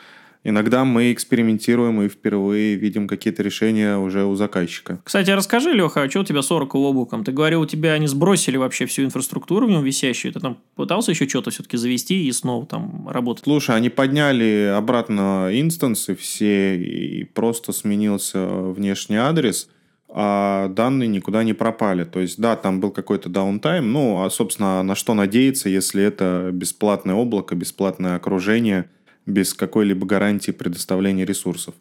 иногда 0.46 0.86
мы 0.86 1.12
экспериментируем 1.12 2.02
и 2.02 2.08
впервые 2.08 2.76
видим 2.76 3.06
какие-то 3.06 3.44
решения 3.44 3.98
уже 3.98 4.24
у 4.24 4.36
заказчика. 4.36 5.02
Кстати, 5.04 5.32
расскажи, 5.32 5.74
Леха, 5.74 6.04
а 6.04 6.10
что 6.10 6.22
у 6.22 6.24
тебя 6.24 6.42
с 6.42 6.50
Oracle 6.52 6.86
облаком? 6.86 7.26
Ты 7.26 7.34
говорил, 7.34 7.64
у 7.64 7.66
тебя 7.66 7.92
они 7.92 8.08
сбросили 8.08 8.56
вообще 8.56 8.86
всю 8.86 9.04
инфраструктуру 9.04 9.68
в 9.68 9.70
нем 9.70 9.84
висящую. 9.84 10.32
Ты 10.32 10.40
там 10.40 10.58
пытался 10.76 11.12
еще 11.12 11.28
что-то 11.28 11.52
все-таки 11.52 11.76
завести 11.76 12.30
и 12.30 12.32
снова 12.32 12.66
там 12.66 13.10
работать? 13.10 13.44
Слушай, 13.44 13.76
они 13.76 13.90
подняли 13.90 14.74
обратно 14.74 15.50
инстансы 15.52 16.16
все, 16.16 16.78
и 16.78 17.26
просто 17.26 17.74
сменился 17.74 18.48
внешний 18.48 19.18
адрес– 19.18 19.70
а 20.12 20.70
данные 20.70 21.08
никуда 21.08 21.44
не 21.44 21.54
пропали. 21.54 22.04
То 22.04 22.20
есть, 22.20 22.40
да, 22.40 22.56
там 22.56 22.80
был 22.80 22.92
какой-то 22.92 23.30
даунтайм, 23.30 23.92
ну, 23.92 24.24
а, 24.24 24.30
собственно, 24.30 24.82
на 24.82 24.96
что 24.96 25.14
надеяться, 25.14 25.70
если 25.70 26.04
это 26.04 26.50
бесплатное 26.52 27.16
облако, 27.16 27.56
бесплатное 27.56 28.16
окружение, 28.16 28.90
без 29.26 29.54
какой-либо 29.54 30.08
гарантии 30.08 30.52
предоставления 30.52 31.26
ресурсов. 31.26 31.76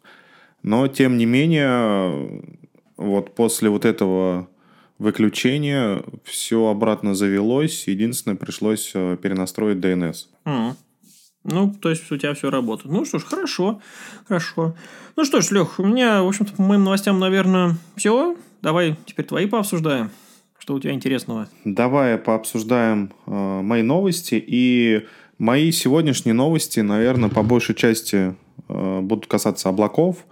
Но, 0.61 0.87
тем 0.87 1.17
не 1.17 1.25
менее, 1.25 2.43
вот 2.97 3.33
после 3.33 3.69
вот 3.69 3.85
этого 3.85 4.47
выключения 4.99 6.03
все 6.23 6.67
обратно 6.67 7.15
завелось. 7.15 7.87
Единственное, 7.87 8.35
пришлось 8.37 8.91
э, 8.93 9.17
перенастроить 9.19 9.77
DNS. 9.77 10.15
Mm. 10.45 10.75
Ну, 11.51 11.73
то 11.73 11.89
есть 11.89 12.11
у 12.11 12.17
тебя 12.17 12.33
все 12.33 12.49
работает. 12.49 12.91
Ну 12.91 13.05
что 13.05 13.19
ж, 13.19 13.23
хорошо, 13.23 13.81
хорошо. 14.27 14.75
Ну 15.15 15.25
что 15.25 15.41
ж, 15.41 15.51
Лех, 15.51 15.79
у 15.79 15.85
меня, 15.85 16.23
в 16.23 16.27
общем-то, 16.27 16.53
по 16.53 16.61
моим 16.61 16.83
новостям, 16.83 17.19
наверное, 17.19 17.75
все. 17.95 18.35
Давай 18.61 18.95
теперь 19.05 19.25
твои 19.25 19.45
пообсуждаем. 19.45 20.11
Что 20.57 20.75
у 20.75 20.79
тебя 20.79 20.93
интересного? 20.93 21.47
Давай 21.65 22.17
пообсуждаем 22.17 23.11
э, 23.25 23.61
мои 23.61 23.81
новости. 23.81 24.43
И 24.45 25.05
мои 25.37 25.71
сегодняшние 25.71 26.33
новости, 26.33 26.81
наверное, 26.81 27.29
по 27.29 27.43
большей 27.43 27.75
части 27.75 28.35
э, 28.67 28.99
будут 29.01 29.27
касаться 29.27 29.69
облаков. 29.69 30.25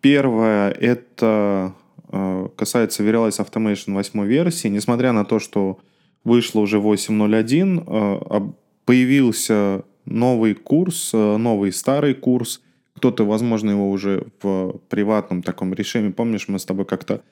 Первое– 0.00 0.70
это 0.80 1.74
э, 2.08 2.48
касается 2.56 3.02
Verialize 3.02 3.38
Automation 3.38 3.94
8 3.94 4.24
версии. 4.26 4.68
Несмотря 4.68 5.12
на 5.12 5.24
то, 5.24 5.38
что 5.38 5.78
вышло 6.24 6.60
уже 6.60 6.78
8.01, 6.78 7.84
э, 7.86 8.52
появился 8.84 9.84
новый 10.04 10.54
курс, 10.54 11.10
э, 11.14 11.36
новый 11.36 11.72
старый 11.72 12.14
курс. 12.14 12.62
Кто-то, 12.96 13.24
возможно, 13.24 13.70
его 13.70 13.90
уже 13.90 14.26
в 14.42 14.80
приватном 14.88 15.42
таком 15.42 15.74
решении. 15.74 16.10
Помнишь, 16.10 16.46
мы 16.48 16.58
с 16.58 16.64
тобой 16.64 16.84
как-то 16.84 17.22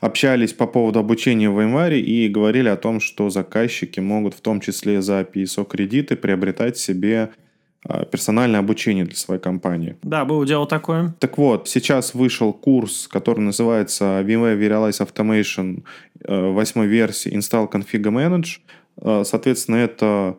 общались 0.00 0.52
по 0.52 0.66
поводу 0.66 0.98
обучения 0.98 1.48
в 1.48 1.58
VMware 1.58 1.98
и 1.98 2.28
говорили 2.28 2.68
о 2.68 2.76
том, 2.76 3.00
что 3.00 3.30
заказчики 3.30 4.00
могут 4.00 4.34
в 4.34 4.40
том 4.40 4.60
числе 4.60 5.00
за 5.00 5.20
PSO 5.20 5.66
кредиты 5.66 6.16
приобретать 6.16 6.76
себе 6.76 7.30
а, 7.86 8.04
персональное 8.06 8.60
обучение 8.60 9.04
для 9.04 9.16
своей 9.16 9.40
компании. 9.40 9.96
Да, 10.02 10.24
было 10.24 10.46
дело 10.46 10.66
такое. 10.66 11.14
Так 11.20 11.36
вот, 11.36 11.68
сейчас 11.68 12.14
вышел 12.14 12.52
курс, 12.52 13.06
который 13.08 13.40
называется 13.40 14.22
VMware 14.22 14.58
Verialize 14.58 15.06
Automation 15.06 15.84
8 16.26 16.80
э, 16.80 16.86
версии 16.86 17.32
Install 17.32 17.70
Config 17.70 18.02
Manage. 18.04 18.60
Э, 19.02 19.22
соответственно, 19.24 19.76
это 19.76 20.38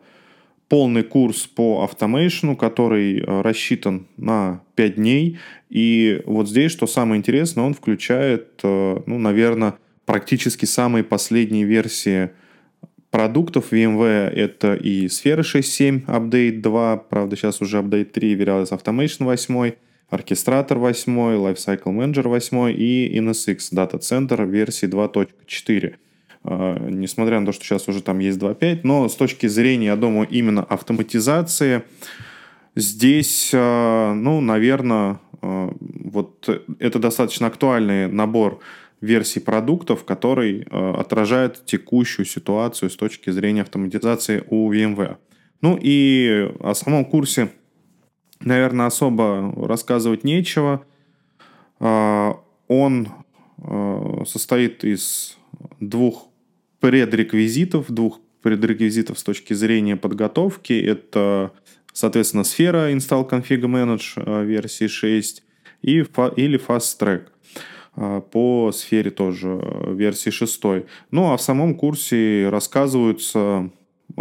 полный 0.68 1.02
курс 1.02 1.46
по 1.46 1.84
автомейшну, 1.84 2.56
который 2.56 3.20
э, 3.20 3.40
рассчитан 3.42 4.06
на 4.16 4.62
5 4.74 4.94
дней. 4.96 5.38
И 5.70 6.22
вот 6.26 6.48
здесь, 6.48 6.72
что 6.72 6.86
самое 6.86 7.18
интересное, 7.18 7.64
он 7.64 7.74
включает, 7.74 8.60
э, 8.62 9.00
ну, 9.06 9.18
наверное, 9.18 9.74
практически 10.06 10.64
самые 10.64 11.04
последние 11.04 11.64
версии 11.64 12.30
продуктов 13.10 13.72
VMware. 13.72 14.28
Это 14.30 14.74
и 14.74 15.08
Сфера 15.08 15.42
6.7, 15.42 16.06
Update 16.06 16.60
2, 16.60 16.96
правда, 16.96 17.36
сейчас 17.36 17.60
уже 17.60 17.78
Update 17.78 18.06
3, 18.06 18.34
Verilis 18.34 18.70
Automation 18.70 19.24
8, 19.24 19.72
Оркестратор 20.08 20.78
8, 20.78 21.12
Lifecycle 21.36 21.84
Manager 21.84 22.28
8 22.28 22.74
и 22.76 23.18
NSX 23.18 23.58
Data 23.72 23.98
Center 24.00 24.48
версии 24.48 24.88
2.4. 24.88 25.94
А, 26.48 26.78
несмотря 26.78 27.40
на 27.40 27.46
то, 27.46 27.52
что 27.52 27.64
сейчас 27.64 27.88
уже 27.88 28.02
там 28.02 28.20
есть 28.20 28.38
2.5, 28.38 28.80
но 28.84 29.08
с 29.08 29.16
точки 29.16 29.48
зрения, 29.48 29.86
я 29.86 29.96
думаю, 29.96 30.28
именно 30.28 30.62
автоматизации, 30.62 31.82
здесь, 32.76 33.50
а, 33.52 34.14
ну, 34.14 34.40
наверное, 34.40 35.18
а, 35.42 35.72
вот 35.80 36.48
это 36.78 36.98
достаточно 37.00 37.48
актуальный 37.48 38.06
набор 38.06 38.60
версий 39.00 39.40
продуктов, 39.40 40.04
который 40.04 40.62
отражает 40.70 41.66
текущую 41.66 42.24
ситуацию 42.24 42.88
с 42.88 42.96
точки 42.96 43.28
зрения 43.28 43.60
автоматизации 43.60 44.42
у 44.48 44.72
VMware. 44.72 45.16
Ну 45.60 45.78
и 45.80 46.50
о 46.60 46.74
самом 46.74 47.04
курсе, 47.04 47.50
наверное, 48.40 48.86
особо 48.86 49.52
рассказывать 49.54 50.24
нечего. 50.24 50.82
Он 51.78 53.08
состоит 54.24 54.82
из 54.82 55.36
двух 55.78 56.28
предреквизитов, 56.86 57.90
двух 57.90 58.20
предреквизитов 58.42 59.18
с 59.18 59.24
точки 59.24 59.54
зрения 59.54 59.96
подготовки. 59.96 60.72
Это, 60.72 61.50
соответственно, 61.92 62.44
сфера 62.44 62.92
Install 62.92 63.28
Config 63.28 63.62
Manage 63.62 64.12
э, 64.14 64.44
версии 64.44 64.86
6 64.86 65.42
и, 65.82 65.90
или 66.36 66.60
Fast 66.64 67.00
Track 67.00 67.22
э, 67.96 68.22
по 68.30 68.70
сфере 68.70 69.10
тоже 69.10 69.60
э, 69.60 69.94
версии 69.94 70.30
6. 70.30 70.62
Ну, 71.10 71.32
а 71.32 71.36
в 71.36 71.42
самом 71.42 71.74
курсе 71.74 72.50
рассказываются, 72.50 73.72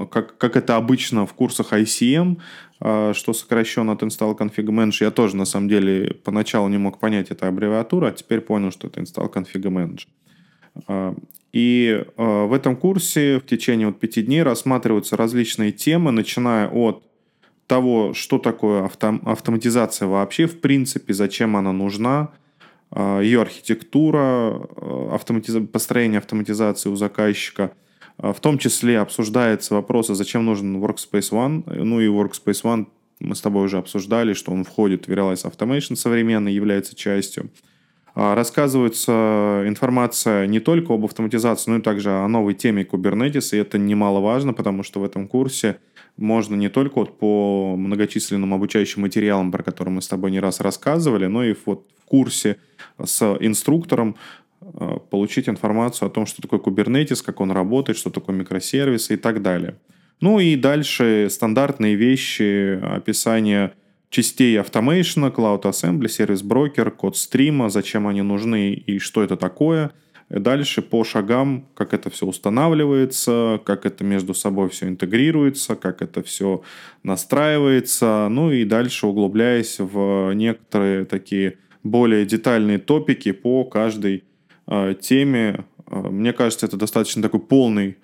как, 0.10 0.36
как 0.40 0.56
это 0.56 0.76
обычно 0.76 1.28
в 1.28 1.36
курсах 1.36 1.72
ICM, 1.72 2.40
что 2.80 3.34
сокращенно 3.34 3.92
от 3.92 4.02
Install 4.02 4.36
Config 4.40 4.66
Manage. 4.66 4.98
Я 5.02 5.12
тоже, 5.12 5.36
на 5.36 5.46
самом 5.46 5.70
деле, 5.70 6.16
поначалу 6.24 6.68
не 6.68 6.80
мог 6.80 7.00
понять 7.00 7.30
эту 7.30 7.46
аббревиатуру, 7.46 8.08
а 8.08 8.12
теперь 8.12 8.42
понял, 8.42 8.72
что 8.72 8.88
это 8.88 9.02
Install 9.02 9.32
Config 9.32 9.62
Manage. 9.62 10.08
И 11.54 12.04
э, 12.18 12.46
в 12.46 12.52
этом 12.52 12.76
курсе 12.76 13.40
в 13.40 13.46
течение 13.46 13.88
вот 13.88 14.00
пяти 14.00 14.22
дней 14.22 14.44
рассматриваются 14.44 15.16
различные 15.16 15.72
темы, 15.72 16.12
начиная 16.12 16.68
от 16.68 17.04
того, 17.66 18.14
что 18.14 18.40
такое 18.40 18.84
авто, 18.84 19.20
автоматизация 19.26 20.08
вообще 20.08 20.48
в 20.48 20.60
принципе, 20.60 21.14
зачем 21.14 21.56
она 21.56 21.72
нужна, 21.72 22.32
ее 22.96 23.42
архитектура, 23.42 24.68
автоматиз... 25.12 25.56
построение 25.72 26.20
автоматизации 26.20 26.90
у 26.90 26.96
заказчика. 26.96 27.72
В 28.18 28.40
том 28.40 28.58
числе 28.58 29.00
обсуждается 29.00 29.76
вопрос, 29.76 30.10
а 30.10 30.16
зачем 30.16 30.46
нужен 30.46 30.78
Workspace 30.78 31.32
ONE. 31.32 31.64
Ну 31.84 32.00
и 32.00 32.08
Workspace 32.08 32.64
ONE 32.64 32.86
мы 33.20 33.36
с 33.36 33.42
тобой 33.42 33.66
уже 33.66 33.78
обсуждали, 33.78 34.34
что 34.34 34.52
он 34.52 34.64
входит 34.64 35.08
в 35.08 35.12
Realize 35.12 35.50
Automation 35.50 35.96
современный, 35.96 36.54
является 36.54 36.96
частью. 36.96 37.50
Рассказывается 38.16 39.64
информация 39.68 40.48
не 40.48 40.62
только 40.62 40.94
об 40.94 41.04
автоматизации, 41.04 41.70
но 41.70 41.78
и 41.78 41.82
также 41.82 42.12
о 42.12 42.28
новой 42.30 42.54
теме 42.54 42.84
Kubernetes, 42.84 43.54
и 43.54 43.58
это 43.58 43.78
немаловажно, 43.78 44.54
потому 44.54 44.84
что 44.84 45.02
в 45.02 45.04
этом 45.04 45.28
курсе 45.28 45.80
можно 46.16 46.56
не 46.56 46.70
только 46.70 47.00
вот 47.00 47.18
по 47.20 47.76
многочисленным 47.76 48.54
обучающим 48.54 49.02
материалам, 49.02 49.52
про 49.52 49.64
которые 49.64 49.96
мы 49.96 50.02
с 50.02 50.08
тобой 50.08 50.32
не 50.32 50.40
раз 50.40 50.62
рассказывали, 50.62 51.26
но 51.26 51.44
и 51.44 51.54
вот 51.66 51.88
в 52.02 52.06
курсе 52.06 52.56
с 53.04 53.22
инструктором 53.42 54.16
э, 54.62 54.98
получить 55.10 55.50
информацию 55.50 56.08
о 56.08 56.10
том, 56.10 56.26
что 56.26 56.42
такое 56.42 56.62
Kubernetes, 56.62 57.22
как 57.22 57.42
он 57.42 57.52
работает, 57.52 57.98
что 57.98 58.12
такое 58.12 58.34
микросервисы 58.34 59.16
и 59.16 59.18
так 59.18 59.42
далее. 59.42 59.76
Ну 60.22 60.40
и 60.40 60.56
дальше 60.56 61.28
стандартные 61.30 61.96
вещи, 61.96 62.80
описание 62.82 63.74
частей 64.16 64.58
автомейшена, 64.58 65.28
Cloud 65.28 65.64
Assembly, 65.64 66.08
сервис-брокер, 66.08 66.90
код 66.92 67.18
стрима, 67.18 67.70
зачем 67.70 68.08
они 68.08 68.22
нужны 68.22 68.72
и 68.72 68.98
что 68.98 69.22
это 69.22 69.36
такое. 69.36 69.92
Дальше 70.30 70.82
по 70.82 71.04
шагам, 71.04 71.68
как 71.74 71.94
это 71.94 72.10
все 72.10 72.26
устанавливается, 72.26 73.60
как 73.66 73.86
это 73.86 74.06
между 74.06 74.34
собой 74.34 74.70
все 74.70 74.88
интегрируется, 74.88 75.76
как 75.76 76.02
это 76.02 76.24
все 76.24 76.62
настраивается. 77.04 78.28
Ну 78.30 78.52
и 78.52 78.64
дальше 78.64 79.06
углубляясь 79.06 79.80
в 79.80 80.32
некоторые 80.32 81.04
такие 81.04 81.58
более 81.84 82.26
детальные 82.26 82.80
топики 82.80 83.34
по 83.34 83.66
каждой 83.66 84.24
э, 84.68 84.96
теме. 85.02 85.66
Э, 85.88 86.00
мне 86.10 86.32
кажется, 86.32 86.66
это 86.66 86.78
достаточно 86.78 87.22
такой 87.22 87.42
полный 87.42 87.98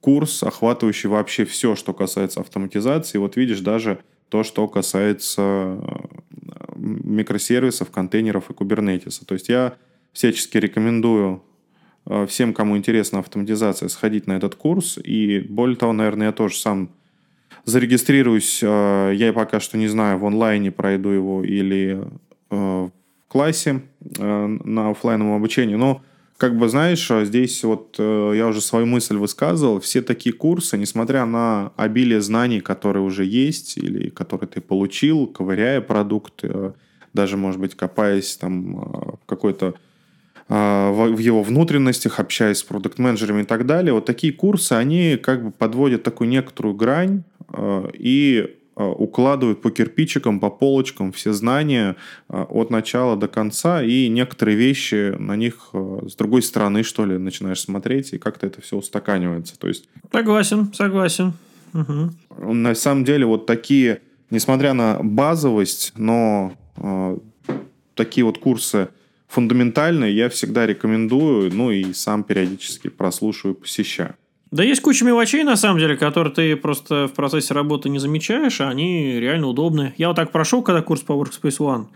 курс, 0.00 0.42
охватывающий 0.42 1.08
вообще 1.08 1.44
все, 1.44 1.76
что 1.76 1.94
касается 1.94 2.40
автоматизации. 2.40 3.18
Вот 3.18 3.36
видишь, 3.36 3.60
даже 3.60 4.00
то, 4.28 4.42
что 4.42 4.66
касается 4.68 5.42
э, 5.42 5.78
микросервисов, 6.76 7.90
контейнеров 7.90 8.50
и 8.50 8.54
кубернетиса. 8.54 9.24
То 9.24 9.34
есть 9.34 9.48
я 9.48 9.74
всячески 10.12 10.58
рекомендую 10.58 11.42
э, 12.06 12.26
всем, 12.26 12.52
кому 12.52 12.76
интересна 12.76 13.20
автоматизация, 13.20 13.88
сходить 13.88 14.26
на 14.26 14.34
этот 14.34 14.54
курс. 14.54 14.98
И 15.02 15.40
более 15.40 15.76
того, 15.76 15.92
наверное, 15.92 16.28
я 16.28 16.32
тоже 16.32 16.56
сам 16.56 16.90
зарегистрируюсь. 17.64 18.60
Э, 18.62 19.12
я 19.14 19.32
пока 19.32 19.60
что 19.60 19.78
не 19.78 19.88
знаю, 19.88 20.18
в 20.18 20.26
онлайне 20.26 20.70
пройду 20.70 21.10
его 21.10 21.44
или 21.44 22.04
в 22.48 22.92
классе 23.26 23.82
на 24.18 24.90
офлайновом 24.90 25.34
обучении. 25.34 25.74
Но 25.74 26.00
как 26.36 26.56
бы, 26.56 26.68
знаешь, 26.68 27.10
а 27.10 27.24
здесь 27.24 27.64
вот 27.64 27.96
э, 27.98 28.32
я 28.36 28.46
уже 28.46 28.60
свою 28.60 28.84
мысль 28.86 29.16
высказывал, 29.16 29.80
все 29.80 30.02
такие 30.02 30.34
курсы, 30.34 30.76
несмотря 30.76 31.24
на 31.24 31.72
обилие 31.76 32.20
знаний, 32.20 32.60
которые 32.60 33.02
уже 33.02 33.24
есть 33.24 33.78
или 33.78 34.10
которые 34.10 34.48
ты 34.48 34.60
получил, 34.60 35.26
ковыряя 35.26 35.80
продукт, 35.80 36.40
э, 36.42 36.72
даже, 37.14 37.38
может 37.38 37.58
быть, 37.58 37.74
копаясь 37.74 38.36
там 38.36 38.76
э, 38.76 38.82
в 39.22 39.26
какой-то 39.26 39.74
в 40.48 41.18
его 41.18 41.42
внутренностях, 41.42 42.20
общаясь 42.20 42.58
с 42.58 42.62
продукт-менеджерами 42.62 43.42
и 43.42 43.44
так 43.44 43.66
далее, 43.66 43.92
вот 43.92 44.04
такие 44.04 44.32
курсы, 44.32 44.74
они 44.74 45.16
как 45.16 45.42
бы 45.42 45.50
подводят 45.50 46.04
такую 46.04 46.28
некоторую 46.28 46.76
грань 46.76 47.24
и 47.92 48.56
укладывают 48.84 49.62
по 49.62 49.70
кирпичикам, 49.70 50.38
по 50.38 50.50
полочкам 50.50 51.10
все 51.10 51.32
знания 51.32 51.96
а, 52.28 52.44
от 52.44 52.70
начала 52.70 53.16
до 53.16 53.26
конца, 53.26 53.82
и 53.82 54.08
некоторые 54.08 54.56
вещи 54.56 55.16
на 55.18 55.34
них 55.34 55.70
а, 55.72 56.06
с 56.06 56.14
другой 56.14 56.42
стороны, 56.42 56.82
что 56.82 57.06
ли, 57.06 57.16
начинаешь 57.16 57.60
смотреть, 57.60 58.12
и 58.12 58.18
как-то 58.18 58.46
это 58.46 58.60
все 58.60 58.76
устаканивается. 58.76 59.58
То 59.58 59.68
есть... 59.68 59.88
Согласен, 60.12 60.72
согласен. 60.74 61.32
Угу. 61.72 62.52
На 62.52 62.74
самом 62.74 63.04
деле 63.04 63.24
вот 63.24 63.46
такие, 63.46 64.02
несмотря 64.30 64.74
на 64.74 64.98
базовость, 65.02 65.94
но 65.96 66.52
э, 66.76 67.18
такие 67.94 68.24
вот 68.24 68.38
курсы 68.38 68.88
фундаментальные 69.28 70.14
я 70.14 70.28
всегда 70.28 70.66
рекомендую, 70.66 71.52
ну 71.52 71.70
и 71.70 71.92
сам 71.94 72.24
периодически 72.24 72.88
прослушиваю, 72.88 73.54
посещаю. 73.54 74.14
Да 74.52 74.62
есть 74.62 74.80
куча 74.80 75.04
мелочей, 75.04 75.42
на 75.42 75.56
самом 75.56 75.80
деле, 75.80 75.96
которые 75.96 76.32
ты 76.32 76.56
просто 76.56 77.08
в 77.08 77.12
процессе 77.12 77.52
работы 77.52 77.88
не 77.88 77.98
замечаешь, 77.98 78.60
а 78.60 78.68
они 78.68 79.18
реально 79.18 79.48
удобны. 79.48 79.92
Я 79.96 80.08
вот 80.08 80.16
так 80.16 80.30
прошел, 80.30 80.62
когда 80.62 80.82
курс 80.82 81.02
по 81.02 81.12
Workspace 81.12 81.58
ONE. 81.58 81.86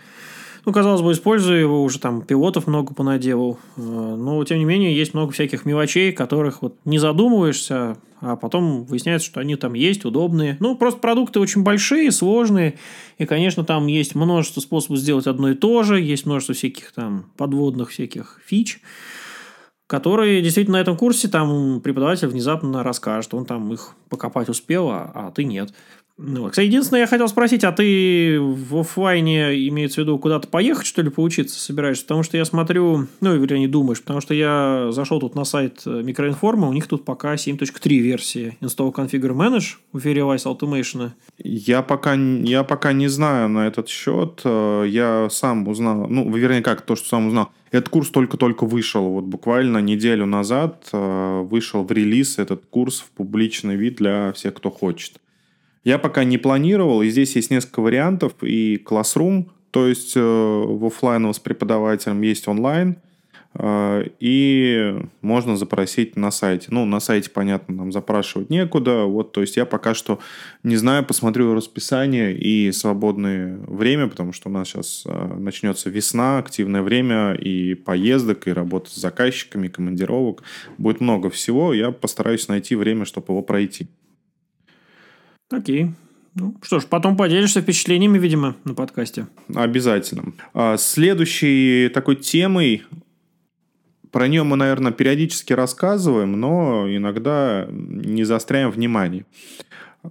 Ну, 0.67 0.73
казалось 0.73 1.01
бы, 1.01 1.13
использую 1.13 1.59
его, 1.59 1.83
уже 1.83 1.99
там 2.01 2.23
пилотов 2.23 2.67
много 2.67 2.93
понаделал. 2.93 3.59
Э, 3.77 3.81
но, 3.81 4.45
тем 4.45 4.59
не 4.59 4.65
менее, 4.65 4.95
есть 4.95 5.15
много 5.15 5.33
всяких 5.33 5.65
мелочей, 5.65 6.13
которых 6.13 6.61
вот 6.61 6.75
не 6.85 6.99
задумываешься, 6.99 7.97
а 8.21 8.37
потом 8.37 8.85
выясняется, 8.85 9.27
что 9.27 9.41
они 9.41 9.57
там 9.57 9.73
есть, 9.73 10.05
удобные. 10.05 10.59
Ну, 10.61 10.77
просто 10.77 11.01
продукты 11.01 11.41
очень 11.41 11.63
большие, 11.63 12.13
сложные. 12.13 12.75
И, 13.17 13.25
конечно, 13.25 13.65
там 13.65 13.87
есть 13.87 14.15
множество 14.15 14.61
способов 14.61 14.99
сделать 14.99 15.27
одно 15.27 15.51
и 15.51 15.55
то 15.55 15.83
же. 15.83 16.01
Есть 16.01 16.27
множество 16.27 16.55
всяких 16.55 16.93
там 16.93 17.27
подводных 17.37 17.91
всяких 17.91 18.41
фич 18.45 18.81
которые 19.91 20.41
действительно 20.41 20.79
на 20.79 20.83
этом 20.83 20.97
курсе 20.97 21.27
там 21.27 21.81
преподаватель 21.81 22.29
внезапно 22.29 22.85
расскажет, 22.85 23.35
он 23.35 23.45
там 23.45 23.73
их 23.73 23.97
покопать 24.09 24.49
успел, 24.49 24.89
а, 24.89 25.11
а 25.13 25.31
ты 25.33 25.43
нет. 25.43 25.75
Ну, 26.17 26.49
кстати, 26.49 26.67
единственное, 26.67 27.01
я 27.01 27.07
хотел 27.09 27.27
спросить, 27.27 27.65
а 27.65 27.73
ты 27.73 28.39
в 28.41 28.79
офлайне, 28.79 29.67
имеется 29.69 29.97
в 29.97 30.05
виду, 30.05 30.17
куда-то 30.19 30.47
поехать, 30.47 30.87
что 30.87 31.03
ли, 31.03 31.11
поучиться 31.11 31.59
собираешься? 31.59 32.05
Потому 32.05 32.23
что 32.23 32.37
я 32.37 32.45
смотрю, 32.45 33.09
ну, 33.21 33.35
не 33.35 33.67
думаешь, 33.67 34.01
потому 34.01 34.21
что 34.21 34.33
я 34.33 34.93
зашел 34.93 35.19
тут 35.19 35.35
на 35.35 35.45
сайт 35.45 35.83
э, 35.87 36.03
Микроинформа, 36.05 36.69
у 36.69 36.73
них 36.73 36.87
тут 36.87 37.05
пока 37.05 37.35
7.3 37.35 37.99
версии 37.99 38.57
Install 38.61 38.95
Configure 38.95 39.35
Manage 39.35 39.79
у 39.93 39.99
Verialize 39.99 40.45
Automation. 40.45 41.11
Я 41.39 41.83
пока, 41.83 42.15
я 42.15 42.63
пока 42.63 42.93
не 42.93 43.09
знаю 43.09 43.49
на 43.49 43.67
этот 43.67 43.89
счет. 43.89 44.43
Э, 44.45 44.85
я 44.87 45.29
сам 45.31 45.67
узнал, 45.67 46.07
ну, 46.09 46.31
вернее, 46.33 46.63
как, 46.63 46.83
то, 46.83 46.95
что 46.95 47.09
сам 47.09 47.27
узнал. 47.27 47.51
Этот 47.71 47.89
курс 47.89 48.11
только-только 48.11 48.67
вышел. 48.67 49.09
Вот 49.11 49.25
буквально 49.25 49.79
неделю 49.79 50.27
назад 50.27 50.89
э, 50.93 51.41
вышел 51.43 51.85
в 51.85 51.93
релиз 51.93 52.39
этот 52.39 52.67
курс 52.67 53.01
в 53.01 53.11
публичный 53.13 53.77
вид 53.77 53.97
для 53.97 54.33
всех, 54.33 54.55
кто 54.55 54.71
хочет. 54.71 55.21
Я 55.85 55.99
пока 55.99 56.25
не 56.25 56.37
планировал, 56.37 57.03
и 57.03 57.09
здесь 57.11 57.37
есть 57.37 57.51
несколько 57.51 57.81
вариантов. 57.81 58.35
И 58.43 58.83
Classroom, 58.85 59.51
то 59.71 59.87
есть 59.87 60.17
э, 60.17 60.21
в 60.21 60.85
офлайновом 60.85 61.33
с 61.33 61.39
преподавателем 61.39 62.21
есть 62.23 62.49
онлайн, 62.49 62.97
и 63.59 64.97
можно 65.23 65.57
запросить 65.57 66.17
на 66.17 66.31
сайте. 66.31 66.69
Ну, 66.71 66.85
на 66.85 67.01
сайте, 67.01 67.31
понятно, 67.31 67.75
нам 67.75 67.93
запрашивать 67.93 68.49
некуда. 68.49 69.05
Вот, 69.05 69.33
то 69.33 69.41
есть 69.41 69.57
я 69.57 69.67
пока 69.67 69.93
что 69.93 70.21
не 70.63 70.77
знаю, 70.77 71.05
посмотрю 71.05 71.55
расписание 71.55 72.37
и 72.37 72.71
свободное 72.71 73.59
время, 73.67 74.07
потому 74.07 74.33
что 74.33 74.49
у 74.49 74.53
нас 74.53 74.69
сейчас 74.69 75.03
э, 75.05 75.35
начнется 75.37 75.91
весна, 75.91 76.39
активное 76.39 76.83
время 76.83 77.35
и 77.35 77.75
поездок, 77.75 78.47
и 78.47 78.53
работа 78.53 78.91
с 78.91 78.95
заказчиками, 78.95 79.69
командировок. 79.69 80.45
Будет 80.79 81.01
много 81.01 81.29
всего. 81.29 81.75
Я 81.75 81.91
постараюсь 81.91 82.47
найти 82.47 82.77
время, 82.77 83.05
чтобы 83.05 83.33
его 83.33 83.43
пройти. 83.43 83.89
Окей. 85.51 85.91
Ну, 86.37 86.55
что 86.63 86.79
ж, 86.79 86.87
потом 86.87 87.17
поделишься 87.17 87.61
впечатлениями, 87.61 88.19
видимо, 88.19 88.55
на 88.65 88.75
подкасте. 88.75 89.27
Обязательно. 89.53 90.33
А, 90.55 90.77
следующей 90.77 91.89
такой 91.89 92.15
темой, 92.15 92.85
про 94.11 94.29
нее 94.29 94.43
мы, 94.43 94.57
наверное, 94.57 94.93
периодически 94.93 95.53
рассказываем, 95.53 96.33
но 96.33 96.87
иногда 96.89 97.67
не 97.71 98.25
заостряем 98.25 98.71
внимание. 98.71 99.25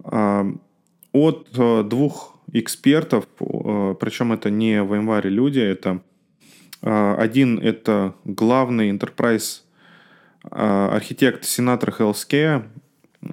А, 0.03 0.45
от 1.11 1.49
э, 1.57 1.83
двух 1.83 2.37
экспертов, 2.51 3.25
причем 3.37 4.31
это 4.31 4.49
не 4.49 4.83
в 4.83 4.93
январе 4.95 5.29
люди, 5.29 5.59
это 5.59 6.01
э, 6.81 7.15
один 7.17 7.59
это 7.59 8.15
главный 8.25 8.91
enterprise 8.91 9.61
архитект 10.41 11.43
сенатора 11.43 11.91
Healthcare 11.91 12.63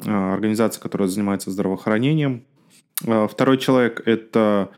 организация, 0.04 0.82
которая 0.82 1.08
занимается 1.08 1.52
здравоохранением. 1.52 2.44
Второй 3.00 3.58
человек– 3.58 4.02
это 4.06 4.70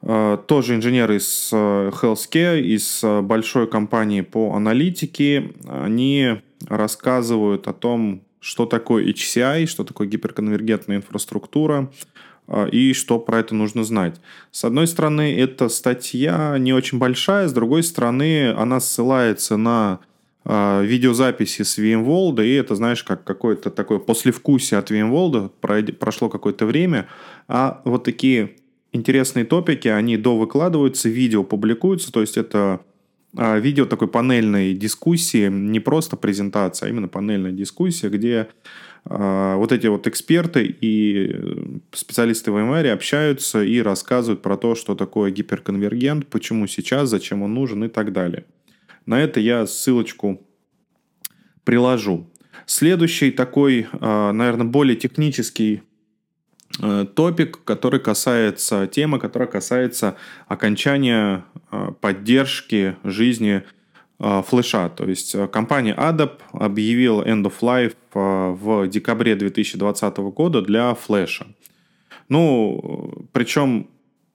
тоже 0.00 0.74
инженер 0.74 1.10
из 1.12 1.52
Healthcare, 1.52 2.60
из 2.60 3.04
большой 3.22 3.66
компании 3.66 4.20
по 4.20 4.54
аналитике. 4.54 5.52
Они 5.68 6.40
рассказывают 6.66 7.66
о 7.68 7.72
том, 7.72 8.22
что 8.40 8.66
такое 8.66 9.04
HCI, 9.04 9.66
что 9.66 9.84
такое 9.84 10.06
гиперконвергентная 10.06 10.98
инфраструктура, 10.98 11.90
и 12.72 12.94
что 12.94 13.18
про 13.18 13.40
это 13.40 13.54
нужно 13.54 13.84
знать. 13.84 14.20
С 14.52 14.64
одной 14.64 14.86
стороны, 14.86 15.38
эта 15.38 15.68
статья 15.68 16.56
не 16.58 16.72
очень 16.72 16.98
большая, 16.98 17.46
с 17.48 17.52
другой 17.52 17.82
стороны, 17.82 18.52
она 18.52 18.80
ссылается 18.80 19.56
на 19.56 19.98
видеозаписи 20.44 21.62
с 21.62 21.78
VMworld, 21.78 22.42
и 22.42 22.54
это, 22.54 22.74
знаешь, 22.74 23.04
как 23.04 23.24
какое-то 23.24 23.70
такое 23.70 23.98
послевкусие 23.98 24.78
от 24.78 24.90
VMworld, 24.90 25.92
прошло 25.98 26.30
какое-то 26.30 26.64
время, 26.64 27.06
а 27.48 27.82
вот 27.84 28.04
такие 28.04 28.56
интересные 28.98 29.44
топики, 29.44 29.88
они 29.88 30.16
до 30.16 30.36
выкладываются, 30.36 31.08
видео 31.08 31.44
публикуются, 31.44 32.12
то 32.12 32.20
есть 32.20 32.36
это 32.36 32.80
а, 33.36 33.58
видео 33.58 33.86
такой 33.86 34.08
панельной 34.08 34.74
дискуссии, 34.74 35.48
не 35.48 35.80
просто 35.80 36.16
презентация, 36.16 36.88
а 36.88 36.90
именно 36.90 37.08
панельная 37.08 37.52
дискуссия, 37.52 38.08
где 38.08 38.48
а, 39.04 39.56
вот 39.56 39.72
эти 39.72 39.86
вот 39.86 40.06
эксперты 40.06 40.76
и 40.80 41.80
специалисты 41.92 42.50
в 42.50 42.54
ВМР 42.54 42.88
общаются 42.88 43.62
и 43.62 43.80
рассказывают 43.80 44.42
про 44.42 44.56
то, 44.56 44.74
что 44.74 44.94
такое 44.94 45.30
гиперконвергент, 45.30 46.26
почему 46.26 46.66
сейчас, 46.66 47.08
зачем 47.08 47.42
он 47.42 47.54
нужен 47.54 47.84
и 47.84 47.88
так 47.88 48.12
далее. 48.12 48.44
На 49.06 49.20
это 49.20 49.40
я 49.40 49.66
ссылочку 49.66 50.42
приложу. 51.64 52.28
Следующий 52.66 53.30
такой, 53.30 53.86
а, 53.92 54.32
наверное, 54.32 54.66
более 54.66 54.96
технический 54.96 55.82
Э, 55.82 55.87
топик, 57.14 57.64
который 57.64 57.98
касается, 58.00 58.86
темы, 58.86 59.18
которая 59.18 59.48
касается 59.48 60.16
окончания 60.46 61.44
э, 61.72 61.92
поддержки 62.00 62.96
жизни 63.04 63.62
э, 64.20 64.42
флеша. 64.46 64.88
То 64.90 65.04
есть 65.04 65.34
компания 65.50 65.94
Adobe 65.94 66.38
объявила 66.52 67.22
End 67.22 67.44
of 67.44 67.54
Life 67.60 67.96
в 68.12 68.86
декабре 68.88 69.34
2020 69.34 70.16
года 70.18 70.62
для 70.62 70.94
флеша. 70.94 71.46
Ну, 72.28 73.26
причем 73.32 73.88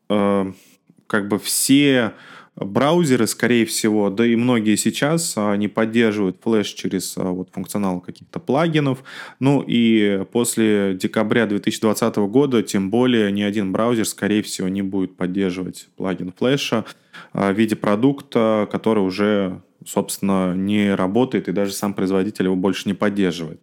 как 0.07 1.27
бы 1.27 1.37
все 1.37 2.13
браузеры, 2.55 3.27
скорее 3.27 3.65
всего, 3.65 4.09
да 4.09 4.25
и 4.25 4.35
многие 4.35 4.75
сейчас 4.75 5.35
не 5.57 5.67
поддерживают 5.67 6.37
флеш 6.41 6.67
через 6.67 7.15
вот, 7.15 7.49
функционал 7.51 7.99
каких-то 7.99 8.39
плагинов. 8.39 9.03
Ну 9.39 9.63
и 9.65 10.23
после 10.31 10.93
декабря 10.93 11.45
2020 11.47 12.15
года, 12.17 12.61
тем 12.63 12.89
более, 12.89 13.31
ни 13.31 13.41
один 13.41 13.71
браузер, 13.71 14.05
скорее 14.05 14.43
всего, 14.43 14.67
не 14.67 14.81
будет 14.81 15.15
поддерживать 15.15 15.87
плагин 15.97 16.31
флеша 16.31 16.85
в 17.33 17.51
виде 17.53 17.75
продукта, 17.75 18.67
который 18.71 19.03
уже, 19.03 19.61
собственно, 19.85 20.53
не 20.55 20.93
работает, 20.93 21.47
и 21.47 21.51
даже 21.51 21.73
сам 21.73 21.93
производитель 21.93 22.45
его 22.45 22.55
больше 22.55 22.87
не 22.87 22.93
поддерживает. 22.93 23.59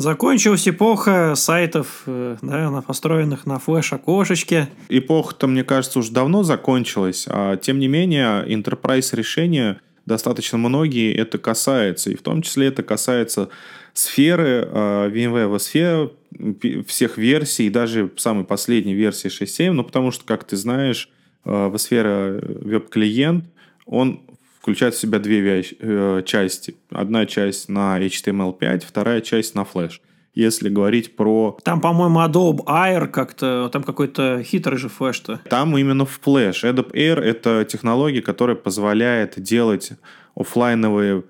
Закончилась 0.00 0.66
эпоха 0.66 1.34
сайтов, 1.36 2.04
э, 2.06 2.38
да, 2.40 2.80
построенных 2.80 3.44
на 3.44 3.58
флеш-окошечке. 3.58 4.70
Эпоха-то, 4.88 5.46
мне 5.46 5.62
кажется, 5.62 5.98
уже 5.98 6.10
давно 6.10 6.42
закончилась, 6.42 7.26
а 7.28 7.58
тем 7.58 7.78
не 7.78 7.86
менее, 7.86 8.42
enterprise 8.46 9.14
решения 9.14 9.78
достаточно 10.06 10.56
многие 10.56 11.14
это 11.14 11.36
касается, 11.36 12.08
и 12.10 12.16
в 12.16 12.22
том 12.22 12.40
числе 12.40 12.68
это 12.68 12.82
касается 12.82 13.50
сферы 13.92 14.66
э, 14.72 15.10
VMware 15.10 15.54
WSFE, 15.54 16.84
всех 16.86 17.18
версий, 17.18 17.68
даже 17.68 18.10
самой 18.16 18.44
последней 18.44 18.94
версии 18.94 19.28
6.7, 19.28 19.72
ну, 19.72 19.84
потому 19.84 20.12
что, 20.12 20.24
как 20.24 20.44
ты 20.44 20.56
знаешь, 20.56 21.10
э, 21.44 21.50
WSFE 21.50 22.64
веб-клиент, 22.64 23.44
он 23.84 24.22
включает 24.60 24.94
в 24.94 25.00
себя 25.00 25.18
две 25.18 25.62
э, 25.62 26.22
части. 26.24 26.76
Одна 26.90 27.26
часть 27.26 27.68
на 27.68 27.98
HTML5, 27.98 28.84
вторая 28.86 29.20
часть 29.20 29.54
на 29.54 29.60
Flash. 29.60 30.00
Если 30.34 30.68
говорить 30.68 31.16
про... 31.16 31.58
Там, 31.64 31.80
по-моему, 31.80 32.20
Adobe 32.20 32.64
Air 32.66 33.08
как-то, 33.08 33.68
там 33.72 33.82
какой-то 33.82 34.42
хитрый 34.44 34.78
же 34.78 34.88
флеш-то. 34.88 35.40
Там 35.48 35.76
именно 35.76 36.04
в 36.04 36.20
Flash. 36.24 36.62
Adobe 36.62 36.92
Air— 36.92 37.20
это 37.20 37.64
технология, 37.64 38.22
которая 38.22 38.56
позволяет 38.56 39.40
делать 39.40 39.92
офлайновые 40.36 41.24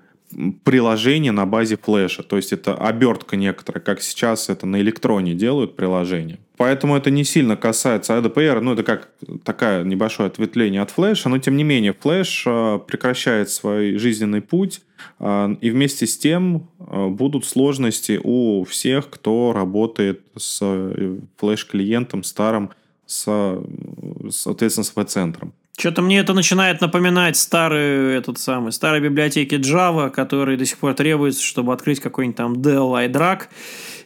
приложение 0.63 1.31
на 1.31 1.45
базе 1.45 1.77
флеша. 1.77 2.23
То 2.23 2.37
есть 2.37 2.53
это 2.53 2.75
обертка 2.75 3.35
некоторая, 3.35 3.81
как 3.81 4.01
сейчас 4.01 4.49
это 4.49 4.65
на 4.65 4.81
электроне 4.81 5.33
делают 5.33 5.75
приложение. 5.75 6.39
Поэтому 6.57 6.95
это 6.95 7.09
не 7.09 7.23
сильно 7.23 7.57
касается 7.57 8.17
ADPR, 8.17 8.59
ну 8.59 8.73
это 8.73 8.83
как 8.83 9.09
такое 9.43 9.83
небольшое 9.83 10.27
ответвление 10.27 10.81
от 10.81 10.91
флеша, 10.91 11.27
но 11.27 11.39
тем 11.39 11.57
не 11.57 11.63
менее 11.63 11.93
флеш 11.93 12.43
а, 12.45 12.77
прекращает 12.77 13.49
свой 13.49 13.97
жизненный 13.97 14.41
путь, 14.41 14.81
а, 15.17 15.55
и 15.59 15.71
вместе 15.71 16.05
с 16.05 16.17
тем 16.19 16.69
а, 16.79 17.07
будут 17.07 17.45
сложности 17.45 18.19
у 18.23 18.63
всех, 18.65 19.09
кто 19.09 19.53
работает 19.53 20.21
с 20.37 20.59
э, 20.61 21.17
флеш-клиентом 21.37 22.23
старым, 22.23 22.69
с, 23.07 23.25
соответственно, 24.29 24.85
с 24.85 24.95
веб-центром. 24.95 25.53
Что-то 25.81 26.03
мне 26.03 26.19
это 26.19 26.35
начинает 26.35 26.79
напоминать 26.79 27.35
старые, 27.37 28.15
этот 28.15 28.37
самый, 28.37 28.71
старые 28.71 29.01
библиотеки 29.01 29.55
Java, 29.55 30.11
которые 30.11 30.55
до 30.55 30.63
сих 30.63 30.77
пор 30.77 30.93
требуются, 30.93 31.43
чтобы 31.43 31.73
открыть 31.73 31.99
какой-нибудь 31.99 32.37
там 32.37 32.53
Dell 32.53 33.09
iDRAC 33.09 33.45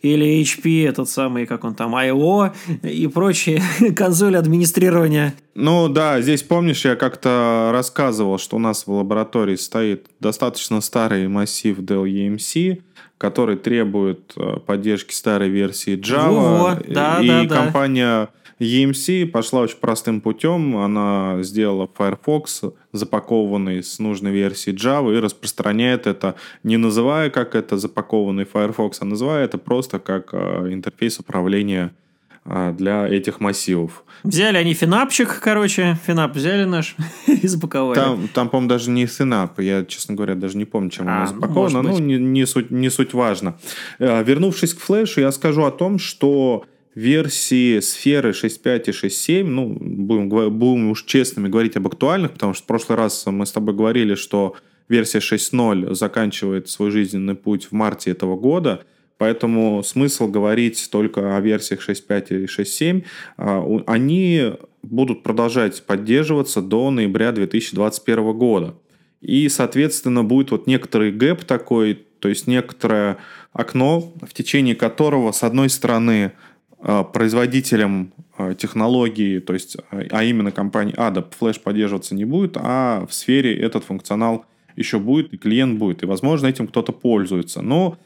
или 0.01 0.41
HP, 0.41 0.87
этот 0.87 1.09
самый, 1.09 1.45
как 1.45 1.65
он 1.65 1.75
там, 1.75 1.93
IO 1.93 2.53
и 2.81 3.07
прочие 3.07 3.61
консоли 3.93 4.37
администрирования. 4.37 5.33
Ну 5.53 5.89
да, 5.89 6.21
здесь 6.21 6.43
помнишь, 6.43 6.85
я 6.85 6.95
как-то 6.95 7.71
рассказывал, 7.73 8.37
что 8.37 8.55
у 8.55 8.59
нас 8.59 8.87
в 8.87 8.91
лаборатории 8.93 9.57
стоит 9.57 10.07
достаточно 10.21 10.79
старый 10.79 11.27
массив 11.27 11.77
Dell 11.79 12.05
EMC, 12.05 12.81
который 13.17 13.57
требует 13.57 14.33
э, 14.37 14.59
поддержки 14.65 15.13
старой 15.13 15.49
версии 15.49 15.97
Java. 15.97 16.59
Во, 16.59 16.79
да, 16.87 17.19
и 17.21 17.47
да, 17.47 17.55
компания 17.55 18.05
да 18.05 18.29
EMC 18.59 19.27
пошла 19.27 19.61
очень 19.61 19.77
простым 19.77 20.21
путем. 20.21 20.77
Она 20.77 21.39
сделала 21.41 21.89
Firefox, 21.93 22.61
запакованный 22.91 23.83
с 23.83 23.99
нужной 23.99 24.31
версией 24.31 24.77
Java, 24.77 25.15
и 25.15 25.19
распространяет 25.19 26.07
это, 26.07 26.35
не 26.63 26.77
называя 26.77 27.29
как 27.29 27.55
это 27.55 27.77
запакованный 27.77 28.45
Firefox, 28.45 29.01
а 29.01 29.05
называя 29.05 29.45
это 29.45 29.57
просто 29.57 29.99
как 29.99 30.29
э, 30.33 30.69
интерфейс 30.71 31.19
управления 31.19 31.93
для 32.45 33.07
этих 33.07 33.39
массивов. 33.39 34.03
Взяли 34.23 34.57
они 34.57 34.73
финапчик, 34.73 35.39
короче, 35.39 35.97
финап 36.05 36.35
взяли 36.35 36.65
наш 36.65 36.95
и 37.27 37.47
запаковали. 37.47 37.99
Там, 37.99 38.27
там 38.27 38.49
по-моему, 38.49 38.69
даже 38.69 38.91
не 38.91 39.05
финап. 39.07 39.59
Я, 39.59 39.83
честно 39.85 40.15
говоря, 40.15 40.35
даже 40.35 40.57
не 40.57 40.65
помню, 40.65 40.89
чем 40.89 41.07
а, 41.07 41.17
оно 41.17 41.27
запаковано. 41.27 41.81
Ну, 41.81 41.99
не, 41.99 42.17
не, 42.17 42.45
суть, 42.45 42.71
не 42.71 42.89
суть 42.89 43.13
важно. 43.13 43.57
Э, 43.99 44.23
вернувшись 44.23 44.73
к 44.73 44.79
флешу, 44.79 45.21
я 45.21 45.31
скажу 45.31 45.63
о 45.63 45.71
том, 45.71 45.99
что 45.99 46.65
версии 46.95 47.79
сферы 47.81 48.31
6.5 48.31 48.83
и 48.85 48.91
6.7, 48.91 49.43
ну, 49.43 49.77
будем, 49.79 50.29
будем 50.29 50.91
уж 50.91 51.03
честными 51.03 51.49
говорить 51.49 51.75
об 51.75 51.87
актуальных, 51.87 52.31
потому 52.31 52.53
что 52.53 52.63
в 52.63 52.67
прошлый 52.67 52.97
раз 52.97 53.25
мы 53.25 53.45
с 53.45 53.51
тобой 53.51 53.75
говорили, 53.75 54.15
что 54.15 54.55
версия 54.87 55.19
6.0 55.19 55.93
заканчивает 55.93 56.69
свой 56.69 56.91
жизненный 56.91 57.35
путь 57.35 57.65
в 57.65 57.71
марте 57.73 58.11
этого 58.11 58.37
года, 58.37 58.83
поэтому 59.17 59.83
смысл 59.83 60.27
говорить 60.27 60.89
только 60.91 61.35
о 61.35 61.41
версиях 61.41 61.87
6.5 61.87 62.43
и 62.43 62.45
6.7. 62.45 63.03
А, 63.37 63.83
они 63.87 64.53
будут 64.83 65.23
продолжать 65.23 65.83
поддерживаться 65.83 66.61
до 66.61 66.91
ноября 66.91 67.31
2021 67.31 68.33
года. 68.33 68.75
И, 69.21 69.49
соответственно, 69.49 70.23
будет 70.23 70.51
вот 70.51 70.67
некоторый 70.67 71.11
гэп 71.11 71.43
такой, 71.43 72.05
то 72.19 72.29
есть 72.29 72.47
некоторое 72.47 73.17
окно, 73.53 74.13
в 74.21 74.33
течение 74.33 74.75
которого, 74.75 75.31
с 75.31 75.43
одной 75.43 75.69
стороны, 75.69 76.33
Э, 76.87 77.03
производителем 77.03 78.13
э, 78.37 78.53
технологии, 78.55 79.39
то 79.39 79.53
есть, 79.53 79.75
а 79.89 80.23
именно 80.23 80.51
компании 80.51 80.93
Adobe, 80.95 81.33
Flash 81.39 81.59
поддерживаться 81.59 82.13
не 82.13 82.25
будет, 82.25 82.57
а 82.57 83.07
в 83.07 83.13
сфере 83.13 83.57
этот 83.57 83.85
функционал 83.85 84.45
еще 84.75 84.99
будет, 84.99 85.33
и 85.33 85.37
клиент 85.37 85.79
будет, 85.79 86.03
и, 86.03 86.05
возможно, 86.05 86.45
этим 86.45 86.67
кто-то 86.67 86.91
пользуется. 86.91 87.63
Но, 87.63 87.97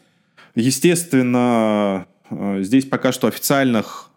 естественно, 0.59 2.07
здесь 2.59 2.85
пока 2.85 3.11
что 3.11 3.27
официальных 3.27 4.11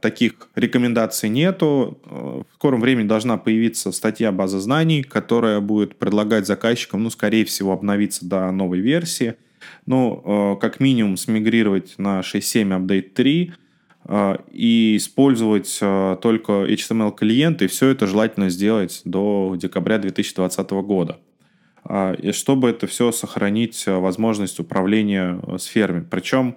таких 0.00 0.48
рекомендаций 0.54 1.28
нету. 1.28 1.98
В 2.04 2.54
скором 2.54 2.80
времени 2.80 3.06
должна 3.06 3.36
появиться 3.36 3.92
статья 3.92 4.32
базы 4.32 4.58
знаний, 4.58 5.02
которая 5.02 5.60
будет 5.60 5.96
предлагать 5.96 6.46
заказчикам, 6.46 7.02
ну, 7.02 7.10
скорее 7.10 7.44
всего, 7.44 7.72
обновиться 7.72 8.24
до 8.26 8.50
новой 8.50 8.80
версии. 8.80 9.34
Ну, 9.86 10.56
как 10.60 10.80
минимум, 10.80 11.16
смигрировать 11.18 11.94
на 11.98 12.20
6.7 12.20 12.86
Update 12.86 13.10
3, 13.10 13.52
а, 14.06 14.42
и 14.52 14.96
использовать 14.96 15.78
только 15.78 16.66
HTML-клиенты, 16.66 17.68
все 17.68 17.88
это 17.88 18.06
желательно 18.06 18.50
сделать 18.50 19.00
до 19.04 19.54
декабря 19.56 19.98
2020 19.98 20.70
года. 20.82 21.18
А, 21.84 22.12
и 22.12 22.32
чтобы 22.32 22.70
это 22.70 22.86
все 22.86 23.12
сохранить 23.12 23.84
возможность 23.86 24.58
управления 24.60 25.40
сферами. 25.58 26.06
Причем 26.08 26.56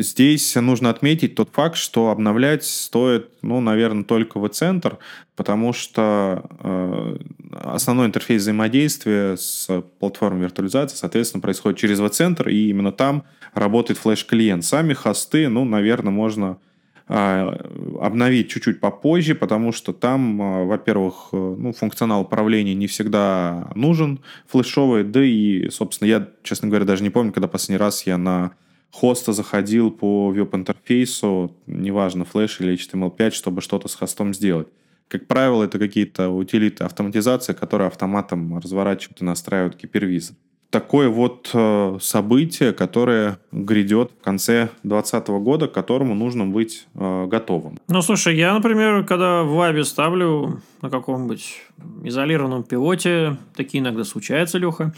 Здесь 0.00 0.54
нужно 0.54 0.90
отметить 0.90 1.34
тот 1.34 1.50
факт, 1.50 1.74
что 1.74 2.10
обновлять 2.10 2.62
стоит, 2.62 3.30
ну, 3.42 3.60
наверное, 3.60 4.04
только 4.04 4.38
в 4.38 4.48
центр, 4.48 4.98
потому 5.34 5.72
что 5.72 6.44
э, 6.60 7.16
основной 7.64 8.06
интерфейс 8.06 8.42
взаимодействия 8.42 9.36
с 9.36 9.82
платформой 9.98 10.42
виртуализации, 10.42 10.96
соответственно, 10.96 11.40
происходит 11.40 11.80
через 11.80 11.98
в-центр, 11.98 12.48
и 12.48 12.68
именно 12.68 12.92
там 12.92 13.24
работает 13.54 13.98
флеш-клиент. 13.98 14.64
Сами 14.64 14.94
хосты, 14.94 15.48
ну, 15.48 15.64
наверное, 15.64 16.12
можно 16.12 16.58
э, 16.62 16.67
обновить 17.08 18.50
чуть-чуть 18.50 18.80
попозже, 18.80 19.34
потому 19.34 19.72
что 19.72 19.92
там, 19.92 20.40
э, 20.40 20.64
во-первых, 20.64 21.30
э, 21.32 21.56
ну, 21.58 21.72
функционал 21.72 22.22
управления 22.22 22.74
не 22.74 22.86
всегда 22.86 23.70
нужен, 23.74 24.20
флешовый, 24.46 25.04
да 25.04 25.24
и, 25.24 25.70
собственно, 25.70 26.08
я, 26.08 26.28
честно 26.42 26.68
говоря, 26.68 26.84
даже 26.84 27.02
не 27.02 27.10
помню, 27.10 27.32
когда 27.32 27.48
последний 27.48 27.78
раз 27.78 28.06
я 28.06 28.18
на 28.18 28.52
хоста 28.90 29.32
заходил 29.32 29.90
по 29.90 30.28
веб-интерфейсу, 30.28 31.56
неважно, 31.66 32.24
флеш 32.26 32.60
или 32.60 32.74
HTML5, 32.74 33.30
чтобы 33.30 33.62
что-то 33.62 33.88
с 33.88 33.94
хостом 33.94 34.34
сделать. 34.34 34.68
Как 35.08 35.26
правило, 35.26 35.64
это 35.64 35.78
какие-то 35.78 36.28
утилиты 36.28 36.84
автоматизации, 36.84 37.54
которые 37.54 37.86
автоматом 37.88 38.58
разворачивают 38.58 39.22
и 39.22 39.24
настраивают 39.24 39.80
гипервизор 39.80 40.36
такое 40.70 41.08
вот 41.08 41.50
э, 41.54 41.98
событие, 42.00 42.72
которое 42.72 43.38
грядет 43.52 44.12
в 44.20 44.22
конце 44.22 44.68
2020 44.82 45.28
года, 45.28 45.68
к 45.68 45.72
которому 45.72 46.14
нужно 46.14 46.46
быть 46.46 46.86
э, 46.94 47.26
готовым. 47.26 47.78
Ну, 47.88 48.02
слушай, 48.02 48.36
я, 48.36 48.52
например, 48.52 49.04
когда 49.04 49.42
в 49.42 49.54
вабе 49.54 49.84
ставлю 49.84 50.60
на 50.82 50.90
каком-нибудь 50.90 51.62
изолированном 52.04 52.64
пилоте, 52.64 53.38
такие 53.56 53.82
иногда 53.82 54.04
случаются, 54.04 54.58
Леха, 54.58 54.92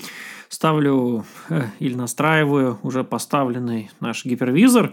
ставлю 0.49 1.25
э, 1.49 1.63
или 1.79 1.95
настраиваю 1.95 2.79
уже 2.83 3.05
поставленный 3.05 3.91
наш 4.01 4.25
гипервизор, 4.25 4.93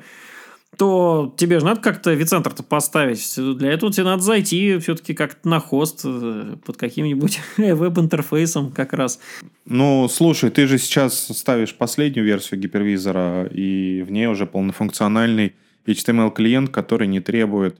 то 0.75 1.33
тебе 1.37 1.59
же 1.59 1.65
надо 1.65 1.81
как-то 1.81 2.13
вицентр-то 2.13 2.61
поставить. 2.61 3.33
Для 3.57 3.71
этого 3.71 3.91
тебе 3.91 4.03
надо 4.03 4.21
зайти 4.21 4.77
все-таки 4.79 5.13
как-то 5.13 5.47
на 5.47 5.59
хост 5.59 6.01
э, 6.03 6.55
под 6.63 6.77
каким-нибудь 6.77 7.39
веб-интерфейсом 7.57 8.71
как 8.71 8.93
раз. 8.93 9.19
Ну, 9.65 10.07
слушай, 10.09 10.49
ты 10.49 10.67
же 10.67 10.77
сейчас 10.77 11.27
ставишь 11.27 11.73
последнюю 11.73 12.25
версию 12.25 12.59
гипервизора, 12.59 13.45
и 13.45 14.03
в 14.03 14.11
ней 14.11 14.27
уже 14.27 14.45
полнофункциональный 14.45 15.55
HTML-клиент, 15.85 16.69
который 16.69 17.07
не 17.07 17.21
требует 17.21 17.79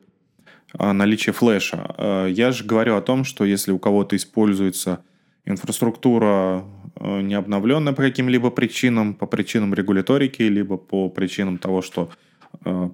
а, 0.73 0.93
наличия 0.93 1.33
флеша. 1.33 1.93
А, 1.97 2.27
я 2.27 2.51
же 2.51 2.63
говорю 2.63 2.95
о 2.95 3.01
том, 3.01 3.25
что 3.25 3.43
если 3.43 3.71
у 3.71 3.79
кого-то 3.79 4.15
используется 4.15 5.03
инфраструктура 5.45 6.65
э, 6.95 7.21
не 7.21 7.35
обновленная 7.35 7.93
по 7.93 8.01
каким-либо 8.01 8.49
причинам, 8.49 9.13
по 9.13 9.27
причинам 9.27 9.73
регуляторики, 9.73 10.41
либо 10.41 10.77
по 10.77 11.09
причинам 11.09 11.57
того, 11.57 11.81
что 11.81 12.09
Э, 12.09 12.26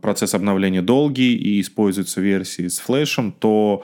процесс 0.01 0.33
обновления 0.33 0.81
долгий 0.81 1.35
и 1.35 1.61
используются 1.61 2.21
версии 2.21 2.67
с 2.67 2.79
флешем, 2.79 3.31
то 3.31 3.83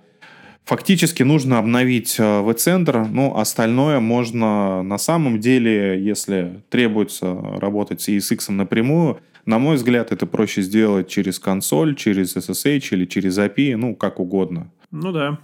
фактически 0.65 1.23
нужно 1.23 1.57
обновить 1.57 2.19
э, 2.19 2.41
V-центр, 2.41 3.05
но 3.05 3.37
остальное 3.37 3.99
можно 3.99 4.83
на 4.83 4.97
самом 4.97 5.39
деле, 5.39 6.03
если 6.03 6.61
требуется 6.69 7.33
работать 7.59 8.01
с 8.01 8.09
ESX 8.09 8.51
напрямую, 8.51 9.19
на 9.45 9.57
мой 9.57 9.77
взгляд, 9.77 10.11
это 10.11 10.27
проще 10.27 10.61
сделать 10.61 11.07
через 11.07 11.39
консоль, 11.39 11.95
через 11.95 12.35
SSH 12.35 12.89
или 12.91 13.05
через 13.05 13.37
API, 13.39 13.77
ну, 13.77 13.95
как 13.95 14.19
угодно. 14.19 14.69
Ну 14.91 15.11
да, 15.11 15.39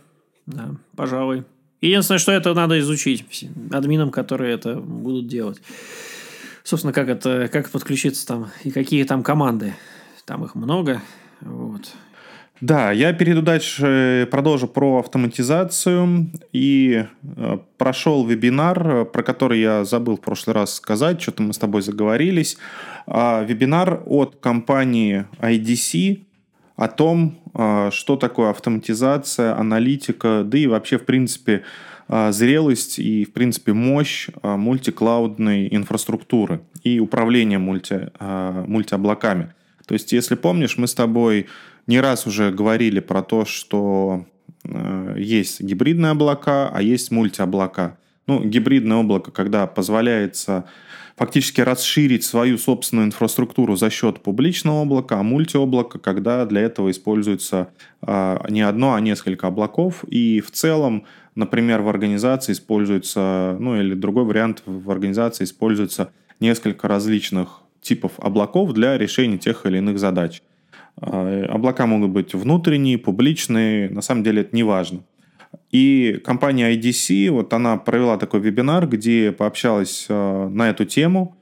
да, 0.45 0.75
пожалуй. 0.95 1.43
Единственное, 1.81 2.19
что 2.19 2.31
это 2.31 2.53
надо 2.53 2.79
изучить 2.79 3.25
админам, 3.71 4.11
которые 4.11 4.53
это 4.53 4.75
будут 4.75 5.27
делать. 5.27 5.59
Собственно, 6.63 6.93
как 6.93 7.09
это, 7.09 7.49
как 7.51 7.69
подключиться 7.69 8.25
там 8.27 8.49
и 8.63 8.71
какие 8.71 9.03
там 9.03 9.23
команды 9.23 9.73
там 10.25 10.43
их 10.43 10.55
много. 10.55 11.01
Вот. 11.41 11.93
Да, 12.61 12.91
я 12.91 13.11
перейду 13.11 13.41
дальше, 13.41 14.27
продолжу 14.31 14.67
про 14.67 14.99
автоматизацию. 14.99 16.31
И 16.53 17.05
э, 17.21 17.57
прошел 17.77 18.25
вебинар, 18.25 19.05
про 19.05 19.23
который 19.23 19.59
я 19.59 19.83
забыл 19.83 20.15
в 20.15 20.21
прошлый 20.21 20.55
раз 20.55 20.75
сказать, 20.75 21.21
что-то 21.21 21.43
мы 21.43 21.53
с 21.53 21.57
тобой 21.57 21.81
заговорились. 21.81 22.57
А, 23.07 23.43
вебинар 23.43 24.01
от 24.05 24.37
компании 24.37 25.25
IDC 25.39 26.21
о 26.77 26.87
том, 26.87 27.37
а, 27.53 27.91
что 27.91 28.15
такое 28.15 28.49
автоматизация, 28.49 29.57
аналитика, 29.57 30.43
да 30.45 30.57
и 30.57 30.67
вообще, 30.67 30.97
в 30.97 31.05
принципе, 31.05 31.63
а, 32.07 32.31
зрелость 32.31 32.99
и, 32.99 33.25
в 33.25 33.33
принципе, 33.33 33.73
мощь 33.73 34.29
мультиклаудной 34.41 35.67
инфраструктуры 35.75 36.61
и 36.83 36.99
управления 36.99 37.59
мульти, 37.59 38.11
мультиоблаками. 38.19 39.53
То 39.87 39.93
есть, 39.93 40.11
если 40.11 40.35
помнишь, 40.35 40.77
мы 40.77 40.87
с 40.87 40.93
тобой 40.93 41.47
не 41.87 41.99
раз 41.99 42.25
уже 42.25 42.51
говорили 42.51 42.99
про 42.99 43.21
то, 43.21 43.45
что 43.45 44.25
э, 44.63 45.15
есть 45.17 45.61
гибридные 45.61 46.11
облака, 46.11 46.69
а 46.69 46.81
есть 46.81 47.11
мультиоблака. 47.11 47.97
Ну, 48.27 48.43
гибридное 48.43 48.97
облако, 48.97 49.31
когда 49.31 49.67
позволяется 49.67 50.65
фактически 51.15 51.61
расширить 51.61 52.23
свою 52.23 52.57
собственную 52.57 53.07
инфраструктуру 53.07 53.75
за 53.75 53.89
счет 53.89 54.21
публичного 54.21 54.81
облака, 54.81 55.19
а 55.19 55.23
мультиоблако, 55.23 55.99
когда 55.99 56.45
для 56.45 56.61
этого 56.61 56.89
используется 56.91 57.69
э, 58.01 58.37
не 58.49 58.61
одно, 58.61 58.95
а 58.95 58.99
несколько 58.99 59.47
облаков. 59.47 60.03
И 60.05 60.41
в 60.41 60.51
целом, 60.51 61.05
например, 61.35 61.81
в 61.81 61.89
организации 61.89 62.53
используется, 62.53 63.55
ну 63.59 63.79
или 63.79 63.93
другой 63.93 64.25
вариант, 64.25 64.63
в 64.65 64.89
организации 64.89 65.43
используется 65.43 66.11
несколько 66.39 66.87
различных 66.87 67.61
типов 67.85 68.13
облаков 68.17 68.73
для 68.73 68.97
решения 68.97 69.37
тех 69.37 69.65
или 69.65 69.77
иных 69.77 69.99
задач. 69.99 70.41
А, 70.97 71.45
облака 71.49 71.85
могут 71.85 72.11
быть 72.11 72.33
внутренние, 72.33 72.97
публичные, 72.97 73.89
на 73.89 74.01
самом 74.01 74.23
деле 74.23 74.41
это 74.41 74.55
не 74.55 74.63
важно. 74.63 75.01
И 75.71 76.19
компания 76.23 76.75
IDC, 76.75 77.29
вот 77.31 77.53
она 77.53 77.77
провела 77.77 78.17
такой 78.17 78.41
вебинар, 78.41 78.87
где 78.87 79.31
пообщалась 79.31 80.07
а, 80.09 80.49
на 80.49 80.69
эту 80.69 80.85
тему, 80.85 81.35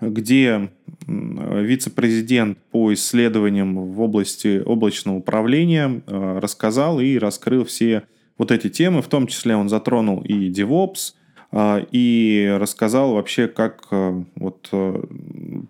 где 0.00 0.70
вице-президент 1.06 2.58
по 2.70 2.92
исследованиям 2.94 3.92
в 3.92 4.00
области 4.00 4.62
облачного 4.64 5.16
управления 5.16 6.02
а, 6.06 6.40
рассказал 6.40 7.00
и 7.00 7.18
раскрыл 7.18 7.64
все 7.64 8.04
вот 8.38 8.50
эти 8.50 8.70
темы, 8.70 9.02
в 9.02 9.08
том 9.08 9.26
числе 9.26 9.54
он 9.54 9.68
затронул 9.68 10.22
и 10.22 10.50
DevOps, 10.50 11.14
и 11.52 12.56
рассказал 12.60 13.14
вообще, 13.14 13.48
как 13.48 13.88
э, 13.90 14.22
вот 14.36 14.68
э, 14.70 15.02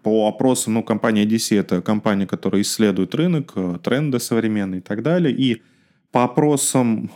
по 0.02 0.28
опросам, 0.28 0.74
ну, 0.74 0.82
компания 0.82 1.24
DC– 1.24 1.58
это 1.60 1.80
компания, 1.80 2.26
которая 2.26 2.60
исследует 2.60 3.14
рынок, 3.14 3.52
э, 3.56 3.78
тренды 3.82 4.20
современные 4.20 4.80
и 4.80 4.82
так 4.82 5.02
далее, 5.02 5.34
и 5.34 5.62
по 6.12 6.24
опросам 6.24 7.10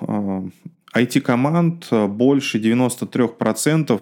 IT-команд 0.95 1.89
больше 2.09 2.59
93% 2.59 4.01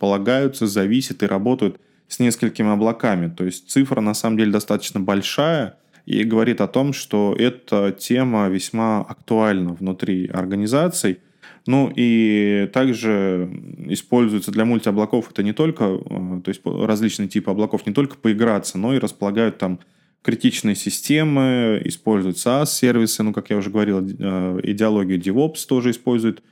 полагаются, 0.00 0.66
зависят 0.66 1.22
и 1.22 1.26
работают 1.26 1.78
с 2.08 2.18
несколькими 2.18 2.72
облаками. 2.72 3.28
То 3.28 3.44
есть 3.44 3.68
цифра 3.68 4.00
на 4.00 4.14
самом 4.14 4.38
деле 4.38 4.50
достаточно 4.50 4.98
большая 5.00 5.76
и 6.06 6.24
говорит 6.24 6.60
о 6.60 6.66
том, 6.66 6.92
что 6.92 7.36
эта 7.38 7.92
тема 7.92 8.48
весьма 8.48 9.00
актуальна 9.00 9.74
внутри 9.74 10.28
организаций. 10.28 11.18
Ну 11.66 11.92
и 11.94 12.70
также 12.72 13.50
используется 13.88 14.52
для 14.52 14.64
мультиоблаков 14.64 15.30
это 15.30 15.42
не 15.42 15.52
только, 15.52 15.84
э, 15.84 16.40
то 16.44 16.48
есть 16.48 16.60
различные 16.64 17.28
типы 17.28 17.50
облаков 17.50 17.86
не 17.86 17.92
только 17.92 18.16
поиграться, 18.16 18.78
но 18.78 18.94
и 18.94 18.98
располагают 18.98 19.58
там 19.58 19.80
критичные 20.22 20.74
системы, 20.74 21.80
используют 21.84 22.36
SaaS-сервисы, 22.36 23.22
ну, 23.22 23.32
как 23.32 23.50
я 23.50 23.56
уже 23.56 23.70
говорил, 23.70 24.00
э, 24.00 24.60
идеологию 24.62 25.20
DevOps 25.20 25.66
тоже 25.68 25.90
используют 25.90 26.42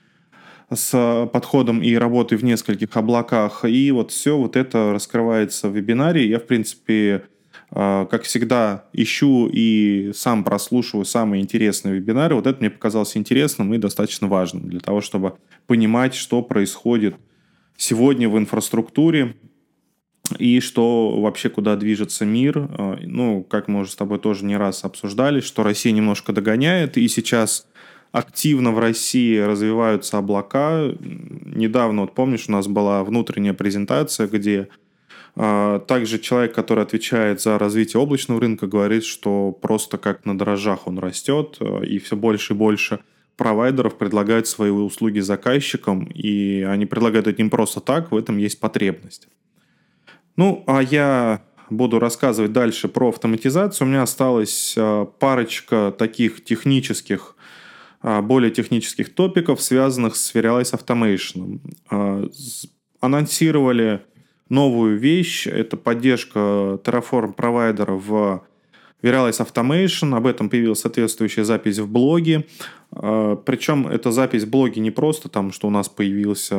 с 0.72 1.28
подходом 1.32 1.82
и 1.82 1.94
работой 1.94 2.38
в 2.38 2.44
нескольких 2.44 2.96
облаках. 2.96 3.64
И 3.64 3.90
вот 3.90 4.10
все 4.10 4.36
вот 4.36 4.56
это 4.56 4.92
раскрывается 4.92 5.68
в 5.68 5.76
вебинаре. 5.76 6.26
Я, 6.26 6.38
в 6.38 6.46
принципе, 6.46 7.24
как 7.74 8.22
всегда, 8.22 8.84
ищу 8.92 9.50
и 9.52 10.12
сам 10.14 10.44
прослушиваю 10.44 11.04
самые 11.04 11.42
интересные 11.42 11.96
вебинары. 11.96 12.36
Вот 12.36 12.46
это 12.46 12.60
мне 12.60 12.70
показалось 12.70 13.16
интересным 13.16 13.74
и 13.74 13.78
достаточно 13.78 14.28
важным 14.28 14.68
для 14.68 14.78
того, 14.78 15.00
чтобы 15.00 15.34
понимать, 15.66 16.14
что 16.14 16.40
происходит 16.40 17.16
сегодня 17.76 18.28
в 18.28 18.38
инфраструктуре 18.38 19.34
и 20.38 20.60
что 20.60 21.20
вообще 21.20 21.48
куда 21.50 21.76
движется 21.76 22.24
мир. 22.24 22.58
А, 22.78 22.98
ну, 23.02 23.42
как 23.42 23.66
мы 23.68 23.80
уже 23.80 23.90
с 23.90 23.96
тобой 23.96 24.18
тоже 24.18 24.44
не 24.44 24.56
раз 24.56 24.84
обсуждали, 24.84 25.40
что 25.40 25.64
Россия 25.64 25.92
немножко 25.92 26.32
догоняет, 26.32 26.96
и 26.96 27.08
сейчас 27.08 27.66
активно 28.12 28.70
в 28.70 28.78
России 28.78 29.38
развиваются 29.38 30.18
облака. 30.18 30.84
Недавно, 31.00 32.02
вот 32.02 32.14
помнишь, 32.14 32.44
у 32.48 32.52
нас 32.52 32.68
была 32.68 33.02
внутренняя 33.02 33.54
презентация, 33.54 34.28
где 34.28 34.60
а, 34.60 34.83
также 35.36 36.20
человек, 36.20 36.54
который 36.54 36.84
отвечает 36.84 37.40
за 37.40 37.58
развитие 37.58 38.00
облачного 38.00 38.40
рынка, 38.40 38.68
говорит, 38.68 39.04
что 39.04 39.50
просто 39.50 39.98
как 39.98 40.24
на 40.24 40.38
дрожжах 40.38 40.86
он 40.86 40.98
растет, 40.98 41.56
э, 41.58 41.86
и 41.86 41.98
все 41.98 42.14
больше 42.14 42.52
и 42.52 42.56
больше 42.56 43.00
провайдеров 43.36 43.98
предлагают 43.98 44.46
свои 44.46 44.70
услуги 44.70 45.18
заказчикам, 45.18 46.04
и 46.04 46.62
они 46.62 46.86
предлагают 46.86 47.26
это 47.26 47.42
не 47.42 47.48
просто 47.48 47.80
так, 47.80 48.12
в 48.12 48.16
этом 48.16 48.38
есть 48.38 48.60
потребность. 48.60 49.26
Ну, 50.36 50.62
а 50.68 50.80
я 50.80 51.42
буду 51.68 51.98
рассказывать 51.98 52.52
дальше 52.52 52.86
про 52.86 53.08
автоматизацию. 53.08 53.88
У 53.88 53.90
меня 53.90 54.02
осталась 54.02 54.74
э, 54.76 55.06
парочка 55.18 55.92
таких 55.98 56.44
технических, 56.44 57.34
э, 58.04 58.20
более 58.20 58.52
технических 58.52 59.12
топиков, 59.12 59.60
связанных 59.60 60.14
с 60.14 60.32
Serialize 60.32 60.78
Automation. 60.78 61.60
Анонсировали 63.00 64.00
новую 64.54 64.96
вещь. 64.96 65.46
Это 65.46 65.76
поддержка 65.76 66.78
Terraform 66.84 67.34
провайдера 67.34 67.92
в 67.92 68.42
Viralize 69.02 69.44
Automation. 69.46 70.16
Об 70.16 70.26
этом 70.26 70.48
появилась 70.48 70.80
соответствующая 70.80 71.44
запись 71.44 71.78
в 71.78 71.90
блоге. 71.90 72.46
А, 72.92 73.36
Причем 73.36 73.86
эта 73.86 74.12
запись 74.12 74.44
в 74.44 74.50
блоге 74.50 74.80
не 74.80 74.90
просто 74.90 75.28
там, 75.28 75.52
что 75.52 75.66
у 75.66 75.70
нас 75.70 75.88
появился 75.88 76.54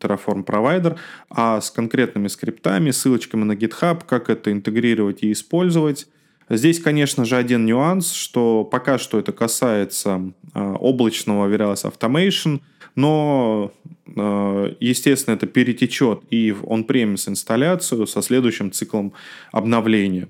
Terraform 0.00 0.42
провайдер, 0.42 0.96
а 1.30 1.60
с 1.60 1.70
конкретными 1.70 2.28
скриптами, 2.28 2.90
ссылочками 2.90 3.44
на 3.44 3.52
GitHub, 3.52 4.02
как 4.06 4.28
это 4.28 4.52
интегрировать 4.52 5.22
и 5.22 5.32
использовать. 5.32 6.08
Здесь, 6.54 6.80
конечно 6.80 7.24
же, 7.24 7.36
один 7.36 7.64
нюанс, 7.64 8.12
что 8.12 8.62
пока 8.62 8.98
что 8.98 9.18
это 9.18 9.32
касается 9.32 10.34
э, 10.54 10.74
облачного 10.78 11.48
Verilis 11.48 11.90
Automation, 11.90 12.60
но, 12.94 13.72
э, 14.06 14.74
естественно, 14.78 15.34
это 15.34 15.46
перетечет 15.46 16.20
и 16.28 16.52
в 16.52 16.64
on-premise 16.64 17.30
инсталляцию 17.30 18.06
со 18.06 18.20
следующим 18.20 18.70
циклом 18.70 19.14
обновления. 19.50 20.28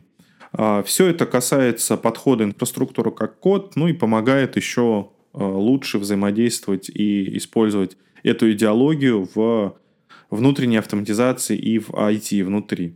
Э, 0.57 0.85
все 0.87 1.09
это 1.09 1.27
касается 1.27 1.97
подхода 1.97 2.45
инфраструктуры 2.45 3.11
как 3.11 3.41
код, 3.41 3.75
ну 3.75 3.89
и 3.89 3.93
помогает 3.93 4.57
еще 4.57 5.09
лучше 5.35 5.99
взаимодействовать 5.99 6.89
и 6.89 7.37
использовать 7.37 7.97
эту 8.23 8.53
идеологию 8.53 9.29
в 9.35 9.77
внутренней 10.31 10.77
автоматизации 10.77 11.57
и 11.57 11.81
в 11.81 11.91
IT 11.91 12.45
внутри. 12.45 12.95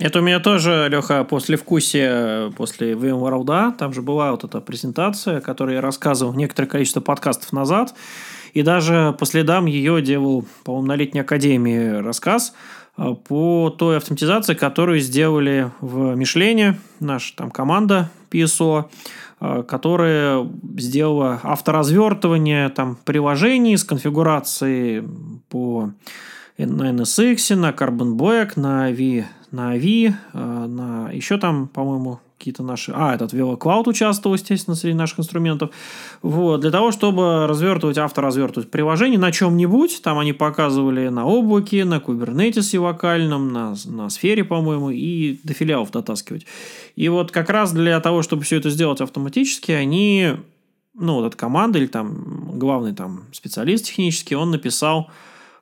Это 0.00 0.20
у 0.20 0.22
меня 0.22 0.40
тоже, 0.40 0.88
Леха, 0.90 1.24
после 1.24 1.58
вкусия, 1.58 2.48
после 2.52 2.94
VMware 2.94 3.44
да, 3.44 3.70
там 3.72 3.92
же 3.92 4.00
была 4.00 4.30
вот 4.30 4.44
эта 4.44 4.62
презентация, 4.62 5.42
которую 5.42 5.74
я 5.74 5.82
рассказывал 5.82 6.32
некоторое 6.32 6.68
количество 6.68 7.02
подкастов 7.02 7.52
назад, 7.52 7.94
и 8.54 8.62
даже 8.62 9.14
по 9.18 9.26
следам 9.26 9.66
ее 9.66 10.00
делал, 10.00 10.46
по-моему, 10.64 10.86
на 10.86 10.96
летней 10.96 11.20
академии 11.20 12.00
рассказ 12.00 12.54
а, 12.96 13.12
по 13.12 13.68
той 13.68 13.98
автоматизации, 13.98 14.54
которую 14.54 15.00
сделали 15.00 15.70
в 15.82 16.14
Мишлене, 16.14 16.78
наша 16.98 17.36
там 17.36 17.50
команда 17.50 18.10
PSO, 18.30 18.86
а, 19.38 19.62
которая 19.64 20.48
сделала 20.78 21.40
авторазвертывание 21.42 22.70
там 22.70 22.96
приложений 23.04 23.76
с 23.76 23.84
конфигурацией 23.84 25.06
по 25.50 25.90
на 26.56 26.90
NSX, 26.90 27.54
на 27.54 27.70
Carbon 27.70 28.16
Black, 28.16 28.52
на 28.56 28.90
V 28.90 29.26
на 29.50 29.76
AVI, 29.76 30.14
э, 30.32 30.38
на 30.66 31.10
еще 31.10 31.38
там, 31.38 31.68
по-моему, 31.68 32.20
какие-то 32.40 32.62
наши... 32.62 32.92
А, 32.94 33.14
этот 33.14 33.34
VeloCloud 33.34 33.86
участвовал, 33.86 34.34
естественно, 34.34 34.74
среди 34.74 34.94
наших 34.94 35.20
инструментов. 35.20 35.70
Вот, 36.22 36.62
для 36.62 36.70
того, 36.70 36.90
чтобы 36.90 37.46
развертывать, 37.46 37.98
авторазвертывать 37.98 38.70
приложение 38.70 39.18
на 39.18 39.30
чем-нибудь, 39.30 40.00
там 40.02 40.18
они 40.18 40.32
показывали 40.32 41.08
на 41.08 41.26
облаке, 41.26 41.84
на 41.84 41.98
Kubernetes 41.98 42.78
локальном, 42.78 43.52
на, 43.52 43.74
на 43.84 44.08
сфере, 44.08 44.42
по-моему, 44.42 44.88
и 44.88 45.38
до 45.44 45.52
филиалов 45.52 45.90
дотаскивать. 45.90 46.46
И 46.96 47.10
вот 47.10 47.30
как 47.30 47.50
раз 47.50 47.72
для 47.72 48.00
того, 48.00 48.22
чтобы 48.22 48.42
все 48.44 48.56
это 48.56 48.70
сделать 48.70 49.02
автоматически, 49.02 49.72
они, 49.72 50.36
ну, 50.94 51.16
вот 51.16 51.26
эта 51.26 51.36
команда 51.36 51.78
или 51.78 51.86
там 51.86 52.58
главный 52.58 52.94
там 52.94 53.24
специалист 53.32 53.84
технический, 53.84 54.34
он 54.34 54.50
написал 54.50 55.10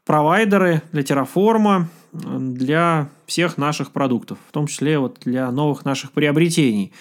провайдеры 0.07 0.83
для 0.93 1.03
Terraform, 1.03 1.87
для 2.13 3.11
всех 3.27 3.59
наших 3.59 3.93
продуктов, 3.93 4.39
в 4.49 4.53
том 4.53 4.67
числе 4.67 4.99
вот 4.99 5.19
для 5.25 5.51
новых 5.51 5.85
наших 5.85 6.13
приобретений. 6.13 6.93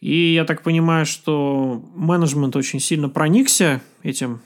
И 0.00 0.34
я 0.34 0.44
так 0.44 0.62
понимаю, 0.62 1.06
что 1.06 1.82
менеджмент 1.94 2.54
очень 2.56 2.80
сильно 2.80 3.08
проникся 3.08 3.80
этим, 4.02 4.40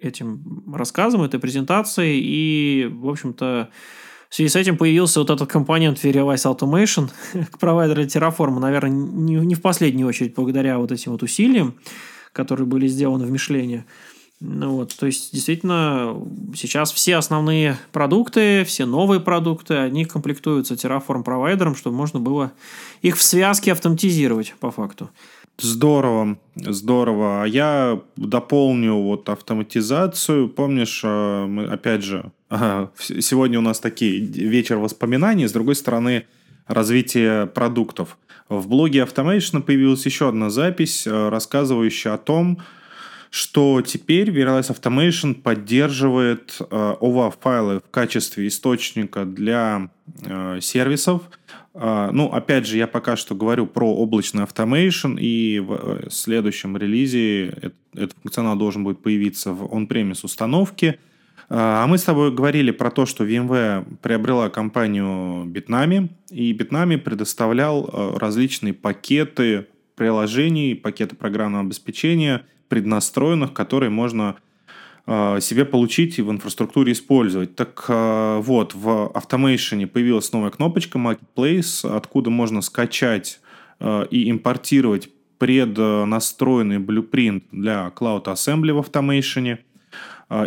этим 0.00 0.72
рассказом, 0.74 1.22
этой 1.22 1.38
презентацией, 1.38 2.20
и, 2.22 2.86
в 2.90 3.08
общем-то, 3.08 3.68
в 4.30 4.34
связи 4.34 4.48
с 4.48 4.56
этим 4.56 4.76
появился 4.76 5.20
вот 5.20 5.30
этот 5.30 5.50
компонент 5.50 6.02
Verialize 6.02 6.56
Automation 6.56 7.10
к 7.50 7.58
провайдеру 7.58 8.02
Terraform, 8.02 8.58
наверное, 8.60 8.90
не, 8.90 9.34
не 9.34 9.54
в 9.54 9.60
последнюю 9.60 10.08
очередь 10.08 10.34
благодаря 10.34 10.78
вот 10.78 10.92
этим 10.92 11.12
вот 11.12 11.22
усилиям, 11.22 11.74
которые 12.32 12.66
были 12.66 12.86
сделаны 12.86 13.26
в 13.26 13.30
Мишлене. 13.30 13.86
Ну 14.42 14.76
вот, 14.76 14.96
то 14.96 15.04
есть, 15.04 15.34
действительно, 15.34 16.16
сейчас 16.54 16.92
все 16.92 17.16
основные 17.16 17.76
продукты, 17.92 18.64
все 18.64 18.86
новые 18.86 19.20
продукты, 19.20 19.74
они 19.74 20.06
комплектуются 20.06 20.74
Terraform 20.74 21.22
провайдером, 21.24 21.76
чтобы 21.76 21.96
можно 21.96 22.20
было 22.20 22.52
их 23.02 23.18
в 23.18 23.22
связке 23.22 23.72
автоматизировать 23.72 24.54
по 24.58 24.70
факту. 24.70 25.10
Здорово, 25.58 26.38
здорово. 26.56 27.42
А 27.42 27.46
я 27.46 28.00
дополню 28.16 28.94
вот 28.94 29.28
автоматизацию. 29.28 30.48
Помнишь, 30.48 31.02
э, 31.04 31.46
мы, 31.46 31.66
опять 31.66 32.02
же, 32.02 32.32
сегодня 32.98 33.58
у 33.58 33.62
нас 33.62 33.78
такие 33.78 34.20
вечер 34.20 34.78
воспоминаний, 34.78 35.46
с 35.46 35.52
другой 35.52 35.74
стороны, 35.74 36.24
развитие 36.66 37.46
продуктов. 37.46 38.16
В 38.48 38.68
блоге 38.68 39.00
Automation 39.00 39.60
появилась 39.60 40.06
еще 40.06 40.28
одна 40.28 40.48
запись, 40.48 41.06
э, 41.06 41.28
рассказывающая 41.28 42.14
о 42.14 42.18
том, 42.18 42.58
что 43.30 43.80
теперь 43.80 44.30
Verialize 44.30 44.76
Automation 44.76 45.34
поддерживает 45.34 46.56
э, 46.58 46.64
OVA-файлы 47.00 47.78
в 47.78 47.90
качестве 47.90 48.48
источника 48.48 49.24
для 49.24 49.90
э, 50.24 50.58
сервисов. 50.60 51.22
Э, 51.74 52.10
ну, 52.12 52.26
опять 52.32 52.66
же, 52.66 52.76
я 52.76 52.88
пока 52.88 53.16
что 53.16 53.36
говорю 53.36 53.66
про 53.66 53.94
облачный 53.94 54.42
Automation, 54.42 55.16
и 55.20 55.60
в 55.60 55.72
э, 55.72 56.08
следующем 56.10 56.76
релизе 56.76 57.50
этот, 57.50 57.74
этот 57.94 58.16
функционал 58.20 58.56
должен 58.56 58.82
будет 58.82 59.00
появиться 59.00 59.52
в 59.52 59.72
on-premise 59.72 60.20
установке. 60.24 60.98
Э, 61.48 61.54
а 61.54 61.86
мы 61.86 61.98
с 61.98 62.02
тобой 62.02 62.32
говорили 62.32 62.72
про 62.72 62.90
то, 62.90 63.06
что 63.06 63.24
VMware 63.24 63.98
приобрела 64.02 64.50
компанию 64.50 65.44
Bitnami, 65.46 66.08
и 66.30 66.52
Bitnami 66.52 66.98
предоставлял 66.98 67.88
э, 67.92 68.18
различные 68.18 68.74
пакеты 68.74 69.68
приложений, 69.94 70.74
пакеты 70.74 71.14
программного 71.14 71.64
обеспечения 71.64 72.44
преднастроенных, 72.70 73.52
которые 73.52 73.90
можно 73.90 74.36
э, 75.06 75.40
себе 75.40 75.66
получить 75.66 76.18
и 76.18 76.22
в 76.22 76.30
инфраструктуре 76.30 76.92
использовать. 76.92 77.54
Так 77.56 77.84
э, 77.88 78.40
вот, 78.42 78.74
в 78.74 79.12
Automation 79.12 79.86
появилась 79.86 80.32
новая 80.32 80.50
кнопочка 80.50 80.98
Marketplace, 80.98 81.84
откуда 81.84 82.30
можно 82.30 82.62
скачать 82.62 83.40
э, 83.80 84.06
и 84.10 84.30
импортировать 84.30 85.10
преднастроенный 85.38 86.78
blueprint 86.78 87.42
для 87.50 87.92
Cloud 87.94 88.24
Assembly 88.24 88.72
в 88.72 88.80
Automation 88.80 89.58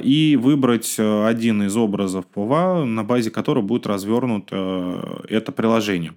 и 0.02 0.40
выбрать 0.42 0.98
один 0.98 1.64
из 1.64 1.76
образов 1.76 2.26
POVA, 2.34 2.86
на 2.86 3.04
базе 3.04 3.32
которого 3.32 3.64
будет 3.64 3.86
развернуто 3.86 5.26
это 5.28 5.52
приложение. 5.52 6.14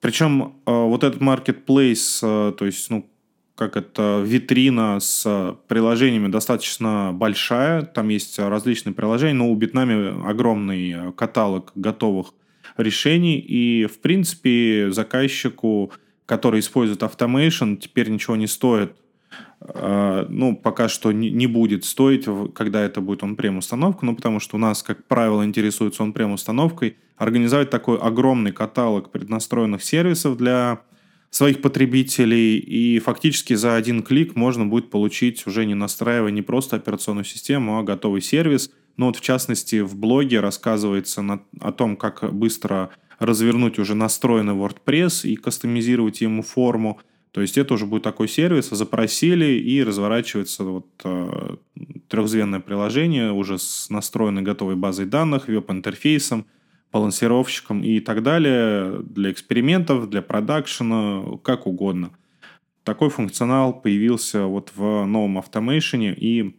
Причем 0.00 0.56
вот 0.66 1.04
этот 1.04 1.22
marketplace, 1.22 2.52
то 2.52 2.66
есть 2.66 2.90
ну, 2.90 3.08
как 3.54 3.76
это 3.76 4.22
витрина 4.24 4.98
с 5.00 5.56
приложениями 5.68 6.28
достаточно 6.28 7.10
большая. 7.12 7.82
Там 7.82 8.08
есть 8.08 8.38
различные 8.38 8.94
приложения, 8.94 9.34
но 9.34 9.50
у 9.50 9.54
Битнами 9.54 10.28
огромный 10.28 11.12
каталог 11.12 11.72
готовых 11.74 12.32
решений. 12.76 13.38
И, 13.38 13.86
в 13.86 14.00
принципе, 14.00 14.90
заказчику, 14.90 15.92
который 16.26 16.60
использует 16.60 17.02
Automation, 17.02 17.76
теперь 17.76 18.08
ничего 18.10 18.36
не 18.36 18.46
стоит 18.46 18.96
а, 19.60 20.26
ну, 20.28 20.56
пока 20.56 20.88
что 20.88 21.12
не 21.12 21.46
будет 21.46 21.84
стоить, 21.84 22.26
когда 22.54 22.82
это 22.82 23.00
будет 23.00 23.22
он-прем 23.22 23.58
установка, 23.58 24.04
ну, 24.04 24.16
потому 24.16 24.40
что 24.40 24.56
у 24.56 24.58
нас, 24.58 24.82
как 24.82 25.04
правило, 25.06 25.44
интересуется 25.44 26.02
он-прем 26.02 26.32
установкой, 26.32 26.96
организовать 27.16 27.70
такой 27.70 27.98
огромный 27.98 28.52
каталог 28.52 29.10
преднастроенных 29.10 29.82
сервисов 29.82 30.36
для 30.36 30.80
своих 31.32 31.62
потребителей, 31.62 32.58
и 32.58 32.98
фактически 32.98 33.54
за 33.54 33.74
один 33.74 34.02
клик 34.02 34.36
можно 34.36 34.66
будет 34.66 34.90
получить 34.90 35.46
уже 35.46 35.64
не 35.64 35.74
настраивая 35.74 36.30
не 36.30 36.42
просто 36.42 36.76
операционную 36.76 37.24
систему, 37.24 37.78
а 37.78 37.82
готовый 37.82 38.20
сервис. 38.20 38.70
Ну 38.98 39.06
вот 39.06 39.16
в 39.16 39.22
частности 39.22 39.80
в 39.80 39.96
блоге 39.96 40.40
рассказывается 40.40 41.22
на, 41.22 41.42
о 41.58 41.72
том, 41.72 41.96
как 41.96 42.30
быстро 42.34 42.90
развернуть 43.18 43.78
уже 43.78 43.94
настроенный 43.94 44.52
WordPress 44.52 45.26
и 45.26 45.36
кастомизировать 45.36 46.20
ему 46.20 46.42
форму. 46.42 47.00
То 47.30 47.40
есть 47.40 47.56
это 47.56 47.72
уже 47.74 47.86
будет 47.86 48.02
такой 48.02 48.28
сервис, 48.28 48.68
запросили 48.68 49.54
и 49.58 49.82
разворачивается 49.82 50.64
вот 50.64 50.86
э, 51.02 51.56
трехзвенное 52.08 52.60
приложение 52.60 53.32
уже 53.32 53.58
с 53.58 53.88
настроенной 53.88 54.42
готовой 54.42 54.76
базой 54.76 55.06
данных, 55.06 55.48
веб-интерфейсом, 55.48 56.44
балансировщиком 56.92 57.82
и 57.82 58.00
так 58.00 58.22
далее, 58.22 59.00
для 59.02 59.30
экспериментов, 59.32 60.08
для 60.10 60.22
продакшена, 60.22 61.38
как 61.42 61.66
угодно. 61.66 62.10
Такой 62.84 63.10
функционал 63.10 63.72
появился 63.72 64.44
вот 64.44 64.72
в 64.74 65.04
новом 65.06 65.38
автомейшене 65.38 66.14
и 66.14 66.56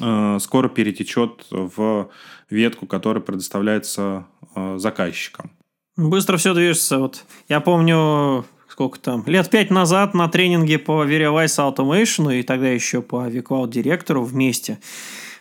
э, 0.00 0.38
скоро 0.40 0.68
перетечет 0.68 1.46
в 1.50 2.10
ветку, 2.50 2.86
которая 2.86 3.22
предоставляется 3.22 4.26
э, 4.54 4.78
заказчикам. 4.78 5.50
Быстро 5.96 6.36
все 6.36 6.52
движется. 6.52 6.98
Вот 6.98 7.24
я 7.48 7.60
помню, 7.60 8.44
сколько 8.68 9.00
там, 9.00 9.24
лет 9.26 9.48
пять 9.48 9.70
назад 9.70 10.12
на 10.12 10.28
тренинге 10.28 10.78
по 10.78 11.04
Verialize 11.04 11.74
Automation 11.74 12.38
и 12.38 12.42
тогда 12.42 12.68
еще 12.68 13.00
по 13.00 13.26
vCloud 13.26 13.70
директору 13.70 14.22
вместе 14.22 14.78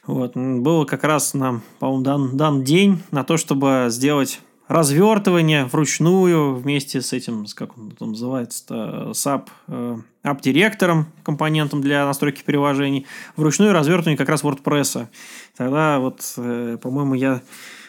вот. 0.07 0.35
Было 0.35 0.85
как 0.85 1.03
раз 1.03 1.33
нам, 1.33 1.61
по-моему, 1.79 2.03
дан, 2.03 2.37
дан 2.37 2.63
день 2.63 3.01
на 3.11 3.23
то, 3.23 3.37
чтобы 3.37 3.87
сделать 3.89 4.39
развертывание 4.67 5.65
вручную 5.65 6.55
вместе 6.55 7.01
с 7.01 7.13
этим, 7.13 7.45
как 7.55 7.77
он 7.77 7.91
там 7.91 8.09
называется, 8.11 9.11
с 9.13 9.27
app, 9.27 9.47
э, 9.67 9.97
app-директором, 10.23 11.07
компонентом 11.23 11.81
для 11.81 12.05
настройки 12.05 12.43
приложений, 12.43 13.05
вручную 13.35 13.73
развертывание 13.73 14.17
как 14.17 14.29
раз 14.29 14.43
WordPress. 14.43 15.07
Тогда 15.55 15.99
вот, 15.99 16.21
э, 16.37 16.77
по-моему, 16.81 17.13
я 17.13 17.41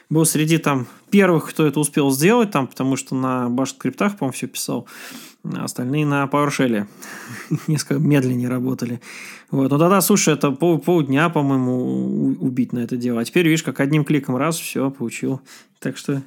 был 0.08 0.24
среди 0.24 0.58
там 0.58 0.86
первых, 1.10 1.50
кто 1.50 1.66
это 1.66 1.80
успел 1.80 2.10
сделать, 2.10 2.50
там, 2.50 2.66
потому 2.66 2.96
что 2.96 3.14
на 3.14 3.48
Bash 3.48 3.70
скриптах, 3.70 4.16
по-моему, 4.16 4.32
все 4.32 4.46
писал. 4.46 4.86
А 5.44 5.64
остальные 5.64 6.06
на 6.06 6.24
PowerShell 6.24 6.86
несколько 7.66 8.00
медленнее 8.00 8.48
работали. 8.48 9.00
Вот. 9.50 9.70
Но 9.70 9.78
тогда, 9.78 10.00
слушай, 10.00 10.34
это 10.34 10.50
пол, 10.50 10.78
полдня, 10.78 11.28
по-моему, 11.28 12.36
убить 12.40 12.72
на 12.72 12.80
это 12.80 12.96
дело. 12.96 13.20
А 13.20 13.24
теперь, 13.24 13.46
видишь, 13.46 13.62
как 13.62 13.80
одним 13.80 14.04
кликом 14.04 14.36
раз, 14.36 14.58
все, 14.58 14.90
получил. 14.90 15.40
Так 15.78 15.96
что 15.96 16.22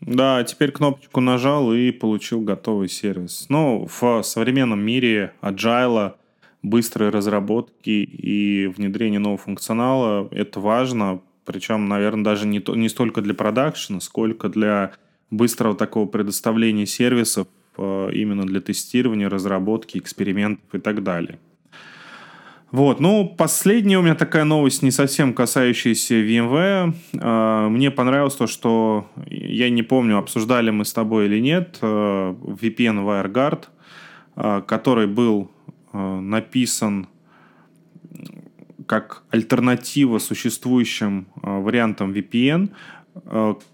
да, 0.00 0.42
теперь 0.44 0.72
кнопочку 0.72 1.20
нажал 1.20 1.74
и 1.74 1.90
получил 1.90 2.40
готовый 2.40 2.88
сервис. 2.88 3.46
Но 3.50 3.86
в 3.86 4.22
современном 4.22 4.80
мире 4.80 5.34
agile, 5.42 6.14
быстрой 6.62 7.10
разработки 7.10 7.90
и 7.90 8.66
внедрения 8.66 9.18
нового 9.18 9.38
функционала 9.38 10.28
это 10.30 10.60
важно. 10.60 11.20
Причем, 11.50 11.88
наверное, 11.88 12.22
даже 12.22 12.46
не, 12.46 12.60
то, 12.60 12.76
не 12.76 12.88
столько 12.88 13.22
для 13.22 13.34
продакшена, 13.34 13.98
сколько 13.98 14.48
для 14.48 14.92
быстрого 15.32 15.74
такого 15.74 16.06
предоставления 16.06 16.86
сервисов 16.86 17.48
э, 17.76 18.10
именно 18.12 18.46
для 18.46 18.60
тестирования, 18.60 19.28
разработки, 19.28 19.98
экспериментов 19.98 20.72
и 20.72 20.78
так 20.78 21.02
далее. 21.02 21.40
Вот, 22.70 23.00
ну, 23.00 23.28
последняя 23.36 23.98
у 23.98 24.02
меня 24.02 24.14
такая 24.14 24.44
новость, 24.44 24.82
не 24.82 24.92
совсем 24.92 25.34
касающаяся 25.34 26.14
VMware. 26.14 26.94
А, 27.20 27.68
мне 27.68 27.90
понравилось 27.90 28.36
то, 28.36 28.46
что, 28.46 29.08
я 29.26 29.70
не 29.70 29.82
помню, 29.82 30.18
обсуждали 30.18 30.70
мы 30.70 30.84
с 30.84 30.92
тобой 30.92 31.26
или 31.26 31.40
нет, 31.40 31.78
а, 31.82 32.32
VPN 32.32 33.04
WireGuard, 33.04 34.62
который 34.66 35.08
был 35.08 35.50
написан 35.92 37.08
как 38.90 39.22
альтернатива 39.30 40.18
существующим 40.18 41.28
вариантам 41.42 42.12
VPN, 42.12 42.70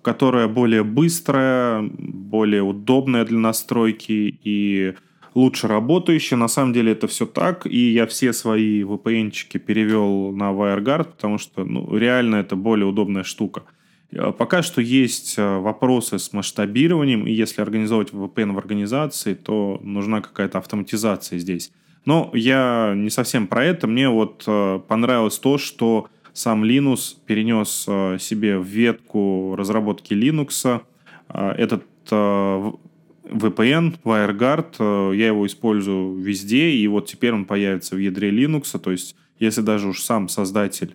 которая 0.02 0.46
более 0.46 0.84
быстрая, 0.84 1.80
более 1.80 2.60
удобная 2.60 3.24
для 3.24 3.38
настройки 3.38 4.38
и 4.44 4.92
лучше 5.34 5.68
работающие. 5.68 6.36
На 6.36 6.48
самом 6.48 6.74
деле 6.74 6.92
это 6.92 7.06
все 7.06 7.24
так. 7.24 7.66
И 7.66 7.92
я 7.92 8.06
все 8.06 8.34
свои 8.34 8.82
VPN-чики 8.82 9.58
перевел 9.58 10.32
на 10.32 10.52
WireGuard, 10.52 11.04
потому 11.04 11.38
что 11.38 11.64
ну, 11.64 11.96
реально 11.96 12.36
это 12.36 12.54
более 12.54 12.86
удобная 12.86 13.24
штука. 13.24 13.62
Э, 14.12 14.32
пока 14.36 14.60
что 14.60 14.82
есть 14.82 15.38
э, 15.38 15.58
вопросы 15.58 16.18
с 16.18 16.34
масштабированием, 16.34 17.26
и 17.26 17.32
если 17.32 17.62
организовывать 17.62 18.12
VPN 18.12 18.52
в 18.52 18.58
организации, 18.58 19.32
то 19.32 19.80
нужна 19.82 20.20
какая-то 20.20 20.58
автоматизация 20.58 21.38
здесь. 21.38 21.72
Но 22.06 22.30
я 22.32 22.94
не 22.96 23.10
совсем 23.10 23.46
про 23.46 23.64
это. 23.64 23.86
Мне 23.86 24.08
вот 24.08 24.44
э, 24.46 24.80
понравилось 24.88 25.38
то, 25.38 25.58
что 25.58 26.08
сам 26.32 26.64
Linux 26.64 27.16
перенес 27.26 27.82
себе 28.22 28.58
в 28.58 28.64
ветку 28.64 29.54
разработки 29.56 30.12
Linux 30.12 30.82
этот 31.28 31.84
VPN, 33.28 33.98
WireGuard, 34.04 34.76
э, 34.78 35.16
я 35.16 35.26
его 35.26 35.46
использую 35.46 36.18
везде, 36.20 36.70
и 36.70 36.86
вот 36.86 37.06
теперь 37.06 37.32
он 37.32 37.44
появится 37.44 37.96
в 37.96 37.98
ядре 37.98 38.30
Linux, 38.30 38.78
то 38.78 38.90
есть 38.90 39.16
если 39.38 39.62
даже 39.62 39.88
уж 39.88 40.00
сам 40.00 40.28
создатель 40.28 40.94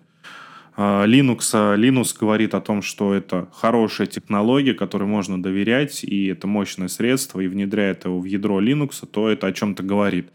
э, 0.78 0.82
Linux, 0.82 1.76
Linux 1.78 2.16
говорит 2.18 2.53
о 2.53 2.62
том, 2.62 2.82
что 2.82 3.14
это 3.14 3.49
хорошая 3.53 4.07
технология, 4.07 4.74
которой 4.74 5.05
можно 5.05 5.41
доверять, 5.41 6.03
и 6.03 6.28
это 6.28 6.47
мощное 6.47 6.88
средство, 6.88 7.41
и 7.41 7.47
внедряет 7.47 8.05
его 8.05 8.20
в 8.20 8.26
ядро 8.26 8.62
Linux, 8.62 9.05
то 9.12 9.28
это 9.30 9.47
о 9.47 9.51
чем-то 9.51 9.84
говорит. 9.84 10.30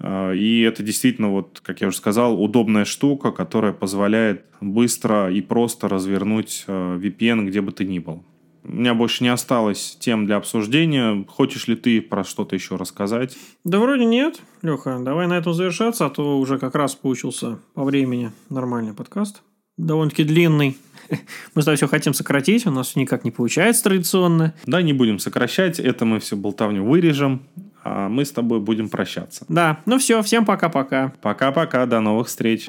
Э, 0.00 0.34
и 0.34 0.62
это 0.62 0.82
действительно, 0.82 1.30
вот, 1.30 1.60
как 1.62 1.80
я 1.80 1.88
уже 1.88 1.96
сказал, 1.96 2.42
удобная 2.42 2.84
штука, 2.84 3.30
которая 3.30 3.72
позволяет 3.72 4.44
быстро 4.60 5.32
и 5.32 5.40
просто 5.40 5.88
развернуть 5.88 6.64
VPN 6.66 7.46
где 7.46 7.60
бы 7.60 7.72
ты 7.72 7.84
ни 7.84 7.98
был. 7.98 8.24
У 8.62 8.72
меня 8.72 8.94
больше 8.94 9.24
не 9.24 9.30
осталось 9.30 9.96
тем 10.00 10.26
для 10.26 10.36
обсуждения. 10.36 11.24
Хочешь 11.28 11.66
ли 11.66 11.76
ты 11.76 12.02
про 12.02 12.24
что-то 12.24 12.54
еще 12.54 12.76
рассказать? 12.76 13.36
Да 13.64 13.78
вроде 13.78 14.04
нет, 14.04 14.40
Леха. 14.62 14.98
Давай 15.00 15.26
на 15.26 15.38
этом 15.38 15.54
завершаться, 15.54 16.06
а 16.06 16.10
то 16.10 16.38
уже 16.38 16.58
как 16.58 16.74
раз 16.74 16.94
получился 16.94 17.58
по 17.74 17.84
времени 17.84 18.32
нормальный 18.50 18.92
подкаст. 18.92 19.42
Довольно-таки 19.78 20.24
длинный. 20.24 20.76
Мы 21.54 21.62
с 21.62 21.64
тобой 21.64 21.76
все 21.76 21.88
хотим 21.88 22.12
сократить, 22.12 22.66
у 22.66 22.70
нас 22.70 22.96
никак 22.96 23.24
не 23.24 23.30
получается 23.30 23.84
традиционно. 23.84 24.54
Да, 24.66 24.82
не 24.82 24.92
будем 24.92 25.18
сокращать, 25.18 25.80
это 25.80 26.04
мы 26.04 26.20
все 26.20 26.36
болтовню 26.36 26.84
вырежем, 26.84 27.42
а 27.82 28.08
мы 28.08 28.24
с 28.24 28.32
тобой 28.32 28.60
будем 28.60 28.88
прощаться. 28.88 29.44
Да, 29.48 29.78
ну 29.86 29.98
все, 29.98 30.22
всем 30.22 30.44
пока-пока. 30.44 31.12
Пока-пока, 31.20 31.86
до 31.86 32.00
новых 32.00 32.28
встреч. 32.28 32.68